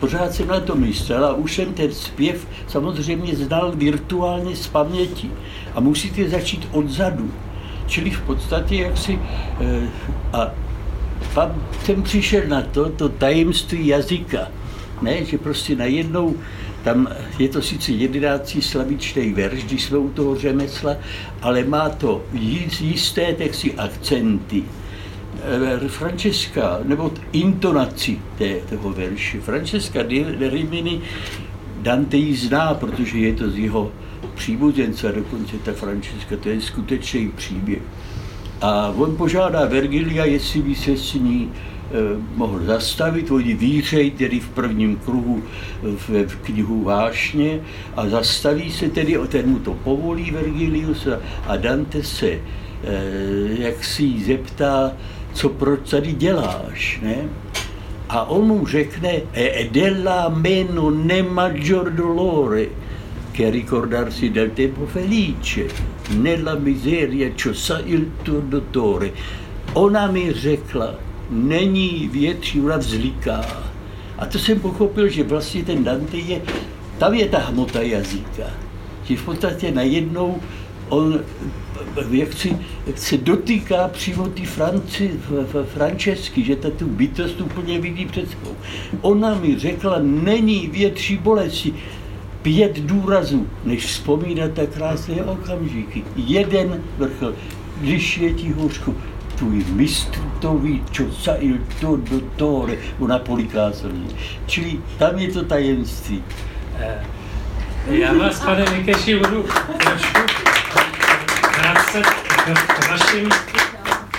pořád 0.00 0.34
jsem 0.34 0.48
na 0.48 0.60
to 0.60 0.74
myslel 0.74 1.24
a 1.24 1.34
už 1.34 1.54
jsem 1.54 1.74
ten 1.74 1.92
zpěv 1.92 2.46
samozřejmě 2.68 3.36
znal 3.36 3.72
virtuálně 3.74 4.56
z 4.56 4.66
paměti. 4.66 5.30
A 5.74 5.80
musíte 5.80 6.28
začít 6.28 6.68
odzadu. 6.72 7.30
Čili 7.86 8.10
v 8.10 8.20
podstatě 8.20 8.76
jak 8.76 8.98
si... 8.98 9.18
Eh, 9.60 9.88
a 10.32 10.50
pak 11.34 11.48
jsem 11.84 12.02
přišel 12.02 12.42
na 12.48 12.62
to, 12.62 12.88
to 12.88 13.08
tajemství 13.08 13.86
jazyka. 13.86 14.48
Ne, 15.02 15.24
že 15.24 15.38
prostě 15.38 15.76
najednou 15.76 16.34
tam 16.84 17.08
je 17.38 17.48
to 17.48 17.62
sice 17.62 17.92
jedenáctý 17.92 18.62
slavičný 18.62 19.32
verš, 19.32 19.64
když 19.64 19.84
jsme 19.84 19.98
u 19.98 20.08
toho 20.08 20.36
řemesla, 20.36 20.96
ale 21.42 21.64
má 21.64 21.88
to 21.88 22.22
jisté 22.80 23.32
texty 23.32 23.74
akcenty. 23.74 24.64
Eh, 25.44 25.88
Francesca, 25.88 26.80
nebo 26.84 27.12
intonaci 27.32 28.18
té, 28.38 28.54
toho 28.54 28.90
verše. 28.90 29.40
Francesca 29.40 30.02
de 30.02 30.50
Rimini, 30.50 31.00
Dante 31.82 32.16
ji 32.16 32.36
zná, 32.36 32.74
protože 32.74 33.18
je 33.18 33.34
to 33.34 33.50
z 33.50 33.58
jeho 33.58 33.92
příbuzence, 34.34 35.12
dokonce 35.12 35.56
ta 35.58 35.72
Francesca, 35.72 36.36
to 36.36 36.48
je 36.48 36.60
skutečný 36.60 37.28
příběh. 37.28 37.82
A 38.60 38.88
on 38.96 39.16
požádá 39.16 39.66
Vergilia, 39.66 40.24
jestli 40.24 40.62
by 40.62 40.74
se 40.74 40.96
s 40.96 41.14
ní 41.14 41.52
mohl 42.36 42.64
zastavit, 42.64 43.30
oni 43.30 43.54
výřej 43.54 44.10
tedy 44.10 44.40
v 44.40 44.48
prvním 44.48 44.96
kruhu 44.96 45.42
v, 45.82 46.08
v 46.28 46.36
knihu 46.36 46.84
Vášně 46.84 47.60
a 47.96 48.08
zastaví 48.08 48.72
se 48.72 48.88
tedy, 48.88 49.18
ten 49.28 49.48
mu 49.48 49.58
to 49.58 49.74
povolí 49.74 50.30
Vergilius 50.30 51.08
a 51.46 51.56
Dante 51.56 52.02
se 52.02 52.30
eh, 52.30 52.40
jak 53.58 53.84
si 53.84 54.02
jí 54.02 54.24
zeptá, 54.24 54.92
co 55.32 55.48
proč 55.48 55.90
tady 55.90 56.12
děláš, 56.12 57.00
ne? 57.02 57.16
A 58.08 58.24
on 58.28 58.46
mu 58.46 58.66
řekne, 58.66 59.12
e 59.32 59.68
della 59.72 60.28
meno 60.28 60.90
ne 60.90 61.22
maggior 61.22 61.90
dolore 61.90 62.68
che 63.30 63.48
ricordarsi 63.50 64.30
del 64.30 64.52
tempo 64.52 64.86
felice, 64.86 65.66
nella 66.10 66.54
miseria 66.54 67.32
čo 67.34 67.54
sa 67.54 67.80
il 67.84 68.10
tuo 68.22 68.40
dottore. 68.40 69.12
Ona 69.72 70.06
mi 70.10 70.32
řekla, 70.32 71.11
není 71.32 72.08
větší 72.12 72.60
vzliká. 72.60 73.44
A 74.18 74.26
to 74.26 74.38
jsem 74.38 74.60
pochopil, 74.60 75.08
že 75.08 75.24
vlastně 75.24 75.64
ten 75.64 75.84
Dante 75.84 76.16
je, 76.16 76.42
tam 76.98 77.14
je 77.14 77.28
ta 77.28 77.38
hmota 77.38 77.82
jazyka. 77.82 78.44
Že 79.04 79.16
v 79.16 79.24
podstatě 79.24 79.70
najednou 79.70 80.40
on 80.88 81.20
jak 82.10 82.32
si, 82.32 82.56
jak 82.86 82.98
se 82.98 83.16
dotýká 83.16 83.88
přímo 83.88 84.28
ty 84.28 84.42
Franci, 84.42 85.10
Francesky, 85.64 86.44
že 86.44 86.56
ta 86.56 86.70
tu 86.70 86.86
bytost 86.86 87.40
úplně 87.40 87.80
vidí 87.80 88.06
před 88.06 88.30
sebou. 88.30 88.56
Ona 89.00 89.34
mi 89.34 89.58
řekla, 89.58 89.96
není 90.00 90.68
větší 90.68 91.16
bolesti, 91.16 91.74
pět 92.42 92.80
důrazů, 92.80 93.46
než 93.64 93.86
vzpomínat 93.86 94.52
tak 94.52 94.68
krásné 94.68 95.14
okamžiky. 95.24 96.04
Jeden 96.16 96.82
vrchol, 96.98 97.34
když 97.80 98.18
je 98.18 98.32
ti 98.32 98.52
hůřku, 98.52 98.94
tu 99.42 99.50
mistru 99.74 100.22
to 100.38 100.54
ví, 100.54 100.78
čo 100.94 101.10
sa 101.10 101.34
il 101.42 101.58
to 101.82 101.98
do 101.98 102.22
tore, 102.38 102.78
u 103.02 103.06
Napolikázovi. 103.10 104.06
Čili 104.46 104.78
tam 104.98 105.18
je 105.18 105.28
to 105.34 105.42
tajemství. 105.42 106.22
Eh, 106.78 107.02
já 107.86 108.12
vás, 108.12 108.40
pane 108.40 108.64
Mikeši, 108.70 109.18
budu 109.18 109.42
trošku 109.82 110.20
vracet 111.58 112.06
k 112.46 112.90
vašim, 112.90 113.28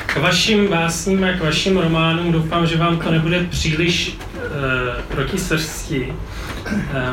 k 0.06 0.18
vašim 0.18 0.68
básním 0.68 1.24
a 1.24 1.32
k 1.32 1.44
vašim 1.44 1.78
románům. 1.78 2.32
Doufám, 2.32 2.68
že 2.68 2.78
vám 2.78 3.00
to 3.00 3.12
nebude 3.12 3.44
příliš 3.44 4.18
uh, 4.36 5.02
proti 5.08 5.38
srsti. 5.38 6.14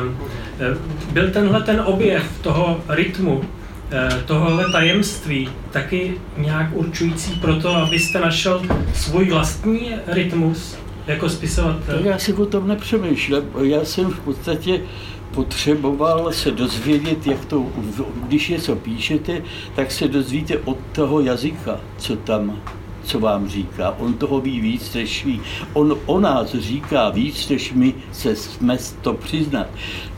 Um, 0.01 0.17
byl 1.11 1.31
tenhle 1.31 1.61
ten 1.61 1.81
objev 1.85 2.23
toho 2.41 2.83
rytmu, 2.89 3.41
tohohle 4.25 4.71
tajemství 4.71 5.49
taky 5.71 6.13
nějak 6.37 6.67
určující 6.73 7.31
pro 7.31 7.55
to, 7.55 7.75
abyste 7.75 8.19
našel 8.19 8.61
svůj 8.93 9.29
vlastní 9.29 9.91
rytmus 10.07 10.77
jako 11.07 11.29
spisovatel? 11.29 11.99
Já 12.03 12.17
si 12.17 12.33
o 12.33 12.45
tom 12.45 12.67
nepřemýšlím. 12.67 13.43
Já 13.61 13.85
jsem 13.85 14.09
v 14.09 14.19
podstatě 14.19 14.81
potřeboval 15.33 16.31
se 16.31 16.51
dozvědět, 16.51 17.27
jak 17.27 17.45
to, 17.45 17.65
když 18.27 18.49
něco 18.49 18.75
píšete, 18.75 19.41
tak 19.75 19.91
se 19.91 20.07
dozvíte 20.07 20.57
od 20.57 20.77
toho 20.91 21.21
jazyka, 21.21 21.79
co 21.97 22.15
tam 22.15 22.61
co 23.03 23.19
vám 23.19 23.49
říká. 23.49 23.95
On 23.99 24.13
toho 24.13 24.41
ví 24.41 24.59
víc, 24.59 24.93
než 24.93 25.25
ví. 25.25 25.41
On 25.73 25.97
o 26.05 26.19
nás 26.19 26.55
říká 26.55 27.09
víc, 27.09 27.49
než 27.49 27.73
my 27.73 27.93
se 28.11 28.35
jsme 28.35 28.77
to 29.01 29.13
přiznat. 29.13 29.67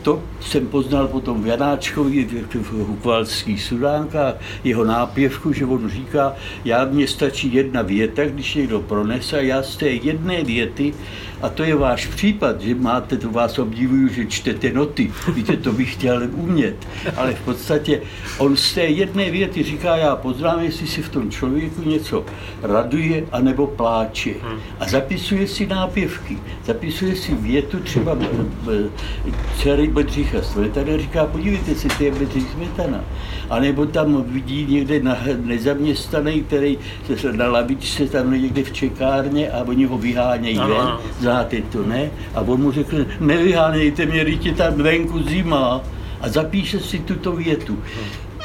To 0.04 0.22
jsem 0.40 0.66
poznal 0.66 1.08
potom 1.08 1.42
v 1.42 1.46
Janáčkovi, 1.46 2.24
v 2.54 2.72
hukvalských 2.72 3.62
sudánkách, 3.62 4.34
jeho 4.64 4.84
nápěvku, 4.84 5.52
že 5.52 5.64
on 5.64 5.90
říká, 5.90 6.34
já 6.64 6.84
mně 6.84 7.08
stačí 7.08 7.54
jedna 7.54 7.82
věta, 7.82 8.24
když 8.24 8.54
někdo 8.54 8.80
pronese 8.80 9.38
a 9.38 9.40
já 9.40 9.62
z 9.62 9.76
té 9.76 9.88
jedné 9.88 10.44
věty 10.44 10.94
a 11.42 11.48
to 11.48 11.62
je 11.64 11.74
váš 11.76 12.06
případ, 12.06 12.60
že 12.60 12.74
máte, 12.74 13.16
to 13.16 13.30
vás 13.30 13.58
obdivuju, 13.58 14.08
že 14.08 14.26
čtete 14.26 14.72
noty. 14.72 15.12
Víte, 15.34 15.56
to 15.56 15.72
bych 15.72 15.92
chtěl 15.92 16.28
umět. 16.32 16.76
Ale 17.16 17.34
v 17.34 17.40
podstatě 17.40 18.00
on 18.38 18.56
z 18.56 18.74
té 18.74 18.80
jedné 18.80 19.30
věty 19.30 19.62
říká, 19.62 19.96
já 19.96 20.16
poznám, 20.16 20.60
jestli 20.60 20.86
si 20.86 21.02
v 21.02 21.08
tom 21.08 21.30
člověku 21.30 21.82
něco 21.82 22.24
raduje 22.62 23.24
anebo 23.32 23.66
pláče. 23.66 24.34
A 24.80 24.88
zapisuje 24.88 25.48
si 25.48 25.66
nápěvky. 25.66 26.38
Zapisuje 26.64 27.16
si 27.16 27.34
větu 27.34 27.80
třeba 27.80 28.18
dcery 29.56 29.88
Bedřicha 29.94 30.42
Smetana. 30.42 30.96
Říká, 30.98 31.26
podívejte 31.26 31.74
si, 31.74 31.88
to 31.88 32.04
je 32.04 32.10
Bedřich 32.10 32.50
Smetana. 32.50 33.04
A 33.50 33.60
nebo 33.60 33.86
tam 33.86 34.24
vidí 34.26 34.66
někde 34.68 35.02
na, 35.02 35.18
nezaměstnaný, 35.44 36.42
který 36.42 36.78
na 37.32 37.48
lavičce 37.48 38.06
tam 38.06 38.32
někde 38.32 38.62
v 38.62 38.72
čekárně 38.72 39.50
a 39.50 39.64
oni 39.64 39.84
ho 39.84 39.98
vyhánějí 39.98 40.58
ven 40.58 40.88
znáte 41.20 41.62
to, 41.62 41.86
ne? 41.86 42.10
A 42.34 42.40
on 42.40 42.60
mu 42.60 42.72
řekl, 42.72 43.06
nevyhánějte 43.20 44.06
mě, 44.06 44.24
je 44.40 44.54
tam 44.54 44.74
venku 44.74 45.22
zima. 45.22 45.80
A 46.20 46.28
zapíše 46.28 46.80
si 46.80 46.98
tuto 46.98 47.32
větu. 47.32 47.78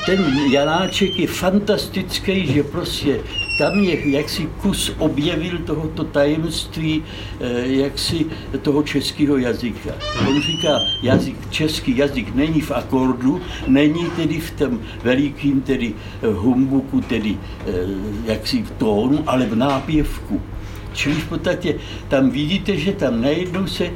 Ten 0.05 0.25
Janáček 0.51 1.19
je 1.19 1.27
fantastický, 1.27 2.53
že 2.53 2.63
prostě 2.63 3.19
tam 3.59 3.83
je 3.83 4.15
jaksi 4.15 4.47
kus 4.63 4.95
objevil 5.03 5.59
tohoto 5.67 6.03
tajemství 6.03 7.03
eh, 7.03 7.83
jaksi 7.83 8.25
toho 8.63 8.83
českého 8.83 9.37
jazyka. 9.37 9.99
On 10.23 10.41
říká, 10.41 10.79
jazyk, 11.03 11.35
český 11.51 11.97
jazyk 11.97 12.35
není 12.35 12.61
v 12.61 12.71
akordu, 12.71 13.41
není 13.67 14.07
tedy 14.15 14.39
v 14.39 14.51
tom 14.51 14.79
velikým 15.03 15.61
tedy 15.61 15.91
eh, 15.91 16.27
humbuku, 16.31 17.01
tedy 17.01 17.35
eh, 17.35 17.71
jaksi 18.31 18.63
v 18.63 18.71
tónu, 18.71 19.23
ale 19.27 19.45
v 19.45 19.55
nápěvku. 19.55 20.41
Čili 20.93 21.15
v 21.15 21.29
podstatě 21.29 21.75
tam 22.07 22.29
vidíte, 22.29 22.77
že 22.77 22.91
tam 22.91 23.21
najednou 23.21 23.67
se 23.67 23.91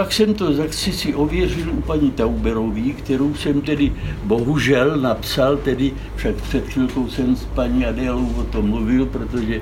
pak 0.00 0.12
jsem 0.12 0.34
to 0.34 0.52
zase 0.52 0.92
si 0.92 1.14
ověřil 1.14 1.70
u 1.72 1.80
paní 1.80 2.10
Tauberový, 2.10 2.92
kterou 2.92 3.34
jsem 3.34 3.60
tedy 3.60 3.92
bohužel 4.24 4.96
napsal, 4.96 5.56
tedy 5.56 5.92
však 6.16 6.34
před 6.34 6.68
chvilkou 6.68 7.08
jsem 7.08 7.36
s 7.36 7.44
paní 7.44 7.86
Adélou 7.86 8.32
o 8.38 8.42
tom 8.42 8.68
mluvil, 8.68 9.06
protože 9.06 9.60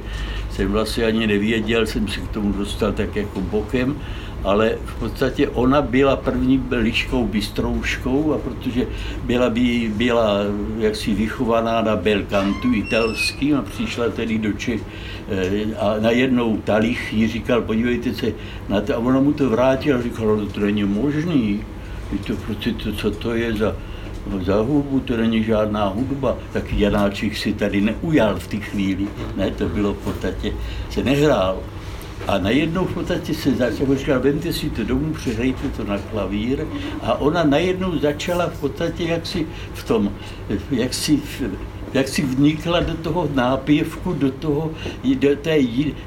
jsem 0.50 0.72
vlastně 0.72 1.04
ani 1.04 1.26
nevěděl, 1.26 1.86
jsem 1.86 2.08
se 2.08 2.20
k 2.20 2.28
tomu 2.28 2.52
dostal 2.52 2.92
tak 2.92 3.16
jako 3.16 3.40
bokem, 3.40 3.96
ale 4.44 4.78
v 4.84 4.98
podstatě 4.98 5.48
ona 5.48 5.82
byla 5.82 6.16
první 6.16 6.62
liškou 6.70 7.26
bystrouškou 7.26 8.32
a 8.32 8.38
protože 8.38 8.86
byla, 9.24 9.50
by, 9.50 9.92
byla 9.94 10.38
jaksi 10.78 11.14
vychovaná 11.14 11.82
na 11.82 11.96
belkantu 11.96 12.74
italským 12.74 13.56
a 13.56 13.62
přišla 13.62 14.08
tedy 14.08 14.38
do 14.38 14.52
Čech 14.52 14.80
eh, 15.28 15.74
a 15.78 15.96
najednou 16.00 16.56
Talich 16.56 17.12
jí 17.12 17.28
říkal, 17.28 17.62
podívejte 17.62 18.14
se 18.14 18.32
na 18.68 18.80
to 18.80 18.94
a 18.94 18.98
ona 18.98 19.20
mu 19.20 19.32
to 19.32 19.50
vrátila 19.50 20.02
říkala, 20.02 20.36
no 20.36 20.46
to 20.46 20.60
není 20.60 20.84
možný, 20.84 21.64
to, 22.26 22.36
prostě 22.36 22.72
to, 22.72 22.92
co 22.92 23.10
to 23.10 23.34
je 23.34 23.52
za, 23.52 23.76
za 24.42 24.56
hudbu, 24.56 25.00
to 25.00 25.16
není 25.16 25.44
žádná 25.44 25.88
hudba, 25.88 26.36
tak 26.52 26.72
Janáček 26.72 27.36
si 27.36 27.52
tady 27.52 27.80
neujal 27.80 28.38
v 28.38 28.46
té 28.46 28.56
chvíli, 28.56 29.08
ne, 29.36 29.50
to 29.50 29.68
bylo 29.68 29.94
v 29.94 29.98
podstatě, 29.98 30.52
se 30.90 31.04
nehrál. 31.04 31.58
A 32.28 32.38
najednou 32.38 32.84
v 32.84 32.94
podstatě 32.94 33.34
se 33.34 33.54
začala, 33.54 33.94
říkala, 33.94 34.18
vemte 34.18 34.52
si 34.52 34.70
to 34.70 34.84
domů, 34.84 35.12
přehrajte 35.12 35.68
to 35.76 35.84
na 35.84 35.98
klavír. 35.98 36.66
A 37.02 37.14
ona 37.20 37.44
najednou 37.44 37.98
začala 37.98 38.46
v 38.46 38.60
podstatě 38.60 39.04
jaksi 39.04 39.46
v 39.74 39.84
tom, 39.84 40.12
jak 40.70 40.94
si 40.94 41.20
jak 41.92 42.08
si 42.08 42.22
vnikla 42.22 42.80
do 42.80 42.94
toho 42.94 43.30
nápěvku, 43.34 44.12
do 44.12 44.30
toho, 44.30 44.70
do 45.14 45.36
té, 45.36 45.58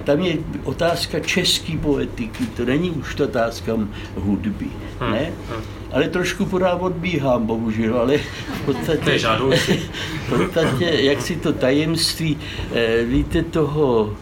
tam 0.04 0.20
je 0.20 0.38
otázka 0.64 1.20
české 1.20 1.78
poetiky, 1.78 2.46
to 2.46 2.66
není 2.66 2.92
už 2.92 3.16
to 3.16 3.24
otázka 3.24 3.74
hudby, 4.16 4.68
hmm, 5.00 5.12
ne? 5.12 5.32
Hmm. 5.50 5.62
Ale 5.92 6.08
trošku 6.08 6.46
pořád 6.46 6.76
odbíhám, 6.76 7.46
bohužel, 7.46 8.00
ale 8.00 8.18
v 8.18 8.62
podstatě, 8.66 9.20
v 10.28 10.38
podstatě 10.38 10.86
jak 10.86 11.22
si 11.22 11.36
to 11.36 11.54
tajemství, 11.54 12.38
eh, 12.74 13.04
víte, 13.04 13.44
toho, 13.44 14.14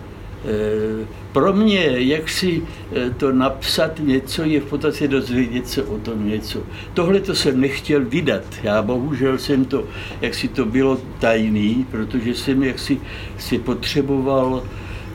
Eh, 0.45 1.05
pro 1.31 1.53
mě, 1.53 1.85
jak 1.97 2.29
si 2.29 2.63
eh, 2.95 3.09
to 3.09 3.31
napsat 3.31 3.99
něco, 3.99 4.43
je 4.43 4.59
v 4.61 4.65
podstatě 4.65 5.07
dozvědět 5.07 5.67
se 5.67 5.83
o 5.83 5.97
tom 5.97 6.27
něco. 6.29 6.63
Tohle 6.93 7.19
to 7.19 7.35
jsem 7.35 7.61
nechtěl 7.61 8.05
vydat. 8.05 8.43
Já 8.63 8.81
bohužel 8.81 9.37
jsem 9.37 9.65
to, 9.65 9.83
jak 10.21 10.33
si 10.33 10.47
to 10.47 10.65
bylo 10.65 10.97
tajný, 11.19 11.85
protože 11.91 12.35
jsem 12.35 12.63
jak 12.63 12.79
si, 12.79 12.99
si 13.37 13.59
potřeboval 13.59 14.63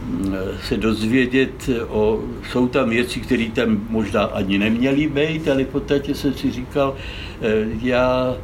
mm, 0.07 0.35
se 0.69 0.77
dozvědět 0.77 1.71
o, 1.89 2.21
jsou 2.51 2.69
tam 2.69 2.91
věci, 2.91 3.21
které 3.21 3.47
tam 3.55 3.87
možná 3.91 4.23
ani 4.23 4.59
neměly 4.59 5.07
být, 5.09 5.49
ale 5.49 5.65
v 5.65 5.69
podstatě 5.69 6.15
jsem 6.15 6.35
si 6.35 6.51
říkal, 6.51 6.97
eh, 7.43 7.67
já 7.83 8.37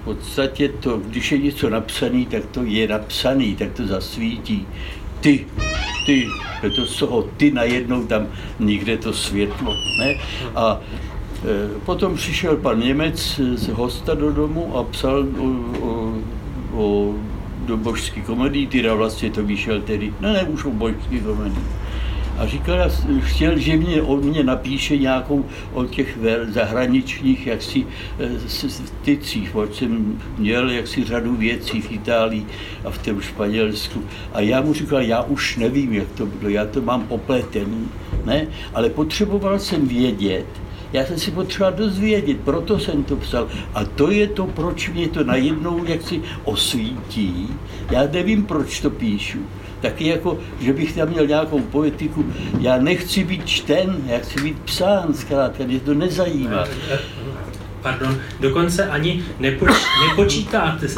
v 0.00 0.04
podstatě 0.04 0.68
to, 0.68 0.98
když 0.98 1.32
je 1.32 1.38
něco 1.38 1.70
napsaný, 1.70 2.26
tak 2.26 2.46
to 2.46 2.62
je 2.64 2.88
napsaný, 2.88 3.56
tak 3.56 3.72
to 3.72 3.86
zasvítí. 3.86 4.66
Ty, 5.22 5.46
ty, 6.06 6.28
to 6.76 6.86
z 6.86 6.96
toho 6.98 7.22
ty 7.36 7.50
najednou 7.50 8.06
tam 8.06 8.26
nikde 8.60 8.96
to 8.96 9.12
světlo. 9.12 9.74
Ne? 9.98 10.14
A 10.54 10.80
e, 10.80 11.78
potom 11.86 12.16
přišel 12.16 12.56
pan 12.56 12.80
Němec 12.80 13.40
z 13.54 13.68
hosta 13.68 14.14
do 14.14 14.32
domu 14.32 14.76
a 14.76 14.82
psal 14.84 15.26
o, 15.38 15.46
o, 15.86 16.14
o 16.74 17.14
do 17.66 17.76
božské 17.76 18.20
komedii, 18.20 18.66
teda 18.66 18.94
vlastně 18.94 19.30
to 19.30 19.42
vyšel 19.42 19.80
tedy, 19.80 20.14
ne, 20.20 20.32
ne, 20.32 20.42
už 20.44 20.64
o 20.64 20.70
božské 20.70 21.20
komedii 21.20 21.64
a 22.42 22.46
říkal, 22.46 22.78
chtěl, 23.20 23.58
že 23.58 23.76
mě, 23.76 24.02
on 24.02 24.20
mě 24.24 24.42
napíše 24.42 24.96
nějakou 24.96 25.44
o 25.72 25.84
těch 25.84 26.18
zahraničních 26.48 27.46
jaksi 27.46 27.86
eh, 28.20 28.28
tycích, 29.02 29.50
protože 29.50 29.78
jsem 29.78 30.18
měl 30.38 30.70
jaksi 30.70 31.04
řadu 31.04 31.36
věcí 31.36 31.80
v 31.80 31.92
Itálii 31.92 32.46
a 32.84 32.90
v 32.90 32.98
tom 32.98 33.20
Španělsku. 33.20 34.04
A 34.32 34.40
já 34.40 34.60
mu 34.60 34.74
říkal, 34.74 35.00
já 35.00 35.22
už 35.22 35.56
nevím, 35.56 35.92
jak 35.92 36.08
to 36.08 36.26
bylo, 36.26 36.50
já 36.50 36.66
to 36.66 36.82
mám 36.82 37.02
popletený, 37.06 37.88
ne? 38.24 38.46
ale 38.74 38.90
potřeboval 38.90 39.58
jsem 39.58 39.88
vědět, 39.88 40.46
já 40.92 41.06
jsem 41.06 41.18
si 41.18 41.30
potřeboval 41.30 41.72
dozvědět, 41.78 42.40
proto 42.44 42.78
jsem 42.78 43.04
to 43.04 43.16
psal. 43.16 43.48
A 43.74 43.84
to 43.84 44.10
je 44.10 44.26
to, 44.26 44.46
proč 44.46 44.88
mě 44.88 45.08
to 45.08 45.24
najednou 45.24 45.84
jaksi 45.84 46.22
osvítí. 46.44 47.48
Já 47.90 48.02
nevím, 48.12 48.44
proč 48.44 48.80
to 48.80 48.90
píšu 48.90 49.38
taky 49.82 50.06
jako, 50.08 50.38
že 50.60 50.72
bych 50.72 50.92
tam 50.92 51.08
měl 51.08 51.26
nějakou 51.26 51.60
poetiku. 51.60 52.26
Já 52.60 52.78
nechci 52.78 53.24
být 53.24 53.46
čten, 53.46 53.96
já 54.06 54.18
chci 54.18 54.40
být 54.42 54.58
psán, 54.58 55.14
zkrátka, 55.14 55.64
mě 55.64 55.80
to 55.80 55.94
nezajímá. 55.94 56.64
Pardon, 57.82 58.18
dokonce 58.40 58.86
ani 58.86 59.22
nepoč, 59.40 59.70
nepočítáte, 60.08 60.88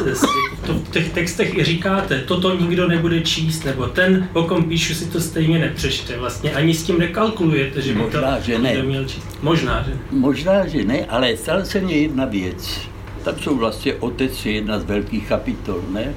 to 0.65 0.73
v 0.73 0.89
těch 0.89 1.13
textech 1.13 1.57
i 1.57 1.63
říkáte, 1.63 2.19
toto 2.27 2.57
nikdo 2.57 2.87
nebude 2.87 3.21
číst, 3.21 3.63
nebo 3.65 3.87
ten, 3.87 4.29
o 4.33 4.43
kom 4.43 4.63
píšu, 4.63 4.93
si 4.93 5.05
to 5.05 5.21
stejně 5.21 5.59
nepřečte. 5.59 6.17
Vlastně 6.17 6.51
ani 6.51 6.73
s 6.73 6.83
tím 6.83 6.99
nekalkulujete, 6.99 7.81
že 7.81 7.93
by 7.93 7.99
Možná, 7.99 8.35
to 8.35 8.43
že 8.43 8.57
ne. 8.59 8.81
měl 8.83 9.05
číst. 9.05 9.27
Možná, 9.41 9.83
že 9.87 9.93
Možná, 10.11 10.67
že 10.67 10.85
ne, 10.85 11.05
ale 11.05 11.37
stala 11.37 11.65
se 11.65 11.79
mně 11.79 11.97
jedna 11.97 12.25
věc. 12.25 12.79
Tam 13.23 13.35
jsou 13.39 13.55
vlastně 13.55 13.93
otec 13.93 14.45
je 14.45 14.51
jedna 14.51 14.79
z 14.79 14.85
velkých 14.85 15.27
kapitol, 15.27 15.81
ne? 15.91 16.13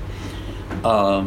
A 0.84 1.24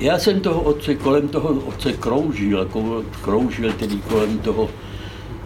já 0.00 0.18
jsem 0.18 0.40
toho 0.40 0.60
otce, 0.60 0.94
kolem 0.94 1.28
toho 1.28 1.48
otce 1.48 1.92
kroužil, 1.92 2.58
jako 2.58 3.04
kroužil 3.22 3.72
tedy 3.72 3.96
kolem 3.96 4.38
toho 4.38 4.70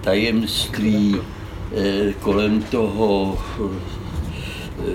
tajemství, 0.00 1.16
eh, 1.76 2.12
kolem 2.20 2.62
toho, 2.62 3.38
eh, 4.78 4.94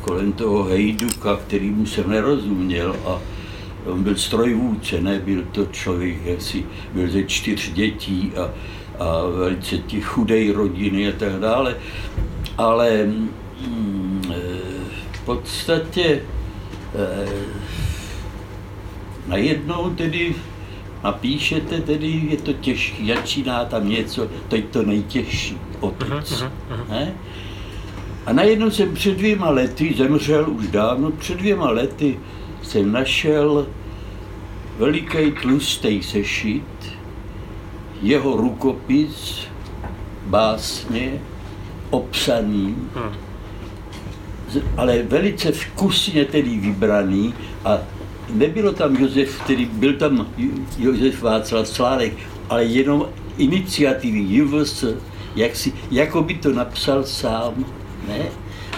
kolem 0.00 0.32
toho 0.32 0.64
hejduka, 0.64 1.36
kterýmu 1.36 1.86
jsem 1.86 2.10
nerozuměl. 2.10 2.96
A 3.06 3.20
on 3.86 4.02
byl 4.02 4.16
strojvůdce, 4.16 5.00
nebyl 5.00 5.44
to 5.52 5.66
člověk, 5.66 6.42
si 6.42 6.64
byl 6.94 7.10
ze 7.10 7.22
čtyř 7.22 7.72
dětí 7.72 8.32
a, 8.36 8.50
a 9.04 9.26
velice 9.26 9.78
těch 9.78 10.04
chudej 10.04 10.52
rodiny 10.52 11.08
a 11.08 11.12
tak 11.18 11.32
dále, 11.32 11.76
ale 12.58 13.04
mm, 13.06 14.22
eh, 14.30 14.36
v 15.12 15.24
podstatě 15.24 16.20
najednou 19.28 19.90
tedy 19.90 20.34
napíšete, 21.04 21.80
tedy 21.80 22.26
je 22.30 22.36
to 22.36 22.52
těžké, 22.52 23.06
začíná 23.06 23.64
tam 23.64 23.88
něco, 23.88 24.28
to 24.48 24.56
je 24.56 24.62
to 24.62 24.82
nejtěžší, 24.82 25.58
otec. 25.80 26.32
Uh-huh, 26.32 26.50
uh-huh. 26.70 26.90
Ne? 26.90 27.14
A 28.26 28.32
najednou 28.32 28.70
jsem 28.70 28.94
před 28.94 29.16
dvěma 29.16 29.50
lety, 29.50 29.94
zemřel 29.96 30.50
už 30.50 30.68
dávno, 30.68 31.10
před 31.10 31.38
dvěma 31.38 31.70
lety 31.70 32.18
jsem 32.62 32.92
našel 32.92 33.66
veliký 34.78 35.32
tlustý 35.42 36.02
sešit, 36.02 36.98
jeho 38.02 38.36
rukopis, 38.36 39.40
básně, 40.26 41.12
obsaný, 41.90 42.76
ale 44.76 45.02
velice 45.02 45.52
vkusně 45.52 46.24
tedy 46.24 46.58
vybraný 46.58 47.34
a 47.64 47.78
nebylo 48.30 48.72
tam 48.72 48.96
Josef, 48.96 49.40
který 49.40 49.64
byl 49.66 49.92
tam 49.92 50.26
Josef 50.78 51.22
Václav 51.22 51.68
Sládek, 51.68 52.12
ale 52.48 52.64
jenom 52.64 53.08
iniciativy 53.38 54.18
JVS, 54.18 54.84
jak 55.36 55.56
si, 55.56 55.72
jako 55.90 56.22
by 56.22 56.34
to 56.34 56.52
napsal 56.52 57.04
sám, 57.04 57.64
ne? 58.08 58.26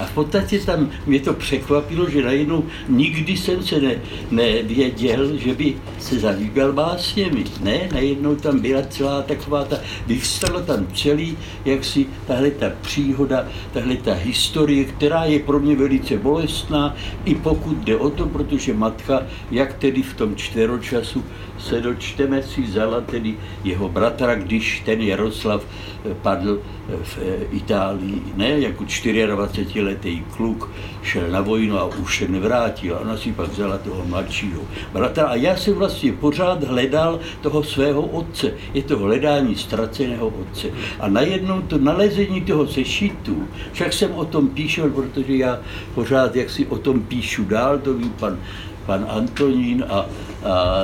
A 0.01 0.07
v 0.07 0.13
podstatě 0.15 0.59
tam 0.59 0.91
mě 1.07 1.21
to 1.21 1.35
překvapilo, 1.35 2.11
že 2.11 2.23
najednou 2.23 2.65
nikdy 2.89 3.37
jsem 3.37 3.63
se 3.63 3.81
ne, 3.81 3.95
nevěděl, 4.31 5.37
že 5.37 5.55
by 5.55 5.75
se 5.99 6.19
zabýval 6.19 6.73
básněmi. 6.73 7.45
Ne, 7.61 7.89
najednou 7.93 8.35
tam 8.35 8.61
byla 8.61 8.83
celá 8.83 9.23
taková 9.23 9.65
ta, 9.65 9.77
vyvstala 10.07 10.63
tam 10.63 10.87
celý, 10.95 11.39
jak 11.65 11.85
si 11.85 12.07
tahle 12.27 12.51
ta 12.51 12.67
příhoda, 12.81 13.49
tahle 13.73 13.97
ta 13.97 14.15
historie, 14.15 14.85
která 14.85 15.25
je 15.25 15.39
pro 15.39 15.61
mě 15.61 15.77
velice 15.77 16.17
bolestná, 16.17 16.97
i 17.25 17.35
pokud 17.35 17.77
jde 17.77 17.97
o 17.97 18.11
to, 18.11 18.27
protože 18.27 18.75
matka, 18.75 19.23
jak 19.51 19.75
tedy 19.75 20.03
v 20.03 20.15
tom 20.15 20.37
čtveročasu 20.37 21.25
se 21.61 21.81
dočteme 21.81 22.43
si 22.43 22.63
vzala 22.63 23.01
tedy 23.01 23.37
jeho 23.65 23.89
bratra, 23.89 24.35
když 24.35 24.83
ten 24.85 25.01
Jaroslav 25.01 25.63
eh, 25.65 26.15
padl 26.23 26.61
eh, 26.61 26.97
v 27.03 27.19
eh, 27.19 27.57
Itálii, 27.57 28.23
ne, 28.37 28.49
jako 28.49 28.85
24-letý 28.85 30.25
kluk 30.37 30.71
šel 31.03 31.29
na 31.29 31.41
vojnu 31.41 31.79
a 31.79 31.85
už 31.85 32.19
se 32.19 32.29
nevrátil. 32.29 32.99
Ona 33.03 33.17
si 33.17 33.33
pak 33.33 33.49
vzala 33.49 33.79
toho 33.79 34.05
mladšího 34.05 34.63
bratra. 34.93 35.27
A 35.27 35.35
já 35.35 35.57
jsem 35.57 35.75
vlastně 35.75 36.13
pořád 36.13 36.65
hledal 36.65 37.21
toho 37.41 37.63
svého 37.63 38.03
otce. 38.03 38.53
Je 38.75 38.83
to 38.83 38.99
hledání 38.99 39.57
ztraceného 39.57 40.29
otce. 40.29 40.69
A 41.01 41.09
najednou 41.09 41.61
to 41.61 41.79
nalezení 41.79 42.41
toho 42.41 42.67
sešitu, 42.67 43.49
však 43.73 43.93
jsem 43.93 44.13
o 44.15 44.25
tom 44.25 44.49
píšel, 44.49 44.91
protože 44.91 45.37
já 45.37 45.61
pořád, 45.95 46.37
jak 46.37 46.51
si 46.51 46.67
o 46.67 46.79
tom 46.79 47.01
píšu 47.01 47.45
dál, 47.45 47.79
to 47.79 47.95
ví 47.95 48.11
pan 48.11 48.39
pan 48.87 49.07
Antonín 49.09 49.85
a, 49.89 50.07
a 50.45 50.83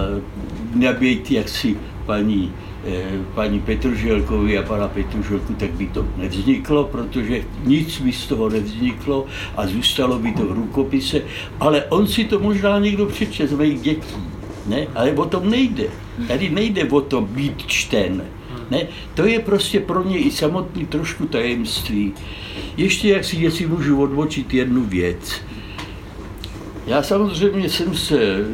nabít 0.75 1.31
jaksi 1.31 1.77
paní, 2.07 2.53
eh, 2.87 3.03
paní 3.35 3.61
Petruželkovi 3.61 4.59
a 4.59 4.63
pana 4.63 4.89
Petruželku, 4.89 5.55
tak 5.55 5.71
by 5.71 5.87
to 5.87 6.07
nevzniklo, 6.17 6.85
protože 6.85 7.43
nic 7.65 8.01
by 8.01 8.13
z 8.13 8.27
toho 8.27 8.49
nevzniklo 8.49 9.27
a 9.57 9.67
zůstalo 9.67 10.19
by 10.19 10.33
to 10.33 10.47
v 10.47 10.53
rukopise, 10.53 11.23
ale 11.61 11.85
on 11.85 12.07
si 12.07 12.25
to 12.25 12.41
možná 12.41 12.79
někdo 12.79 13.07
přečte 13.07 13.47
z 13.47 13.53
mých 13.53 13.81
dětí, 13.81 14.17
ne? 14.67 14.87
ale 14.95 15.13
o 15.13 15.25
tom 15.25 15.51
nejde. 15.51 15.85
Tady 16.29 16.51
nejde 16.51 16.85
o 16.85 17.01
to 17.01 17.21
být 17.21 17.67
čten. 17.67 18.25
Ne? 18.71 18.87
To 19.15 19.27
je 19.27 19.39
prostě 19.41 19.81
pro 19.81 20.05
mě 20.05 20.19
i 20.19 20.31
samotný 20.31 20.87
trošku 20.87 21.27
tajemství. 21.27 22.13
Ještě 22.77 23.09
jak 23.09 23.25
si, 23.25 23.37
jestli 23.37 23.67
můžu 23.67 24.03
odvočit 24.03 24.55
jednu 24.55 24.85
věc. 24.85 25.41
Já 26.87 27.03
samozřejmě 27.03 27.69
jsem 27.69 27.95
se 27.95 28.45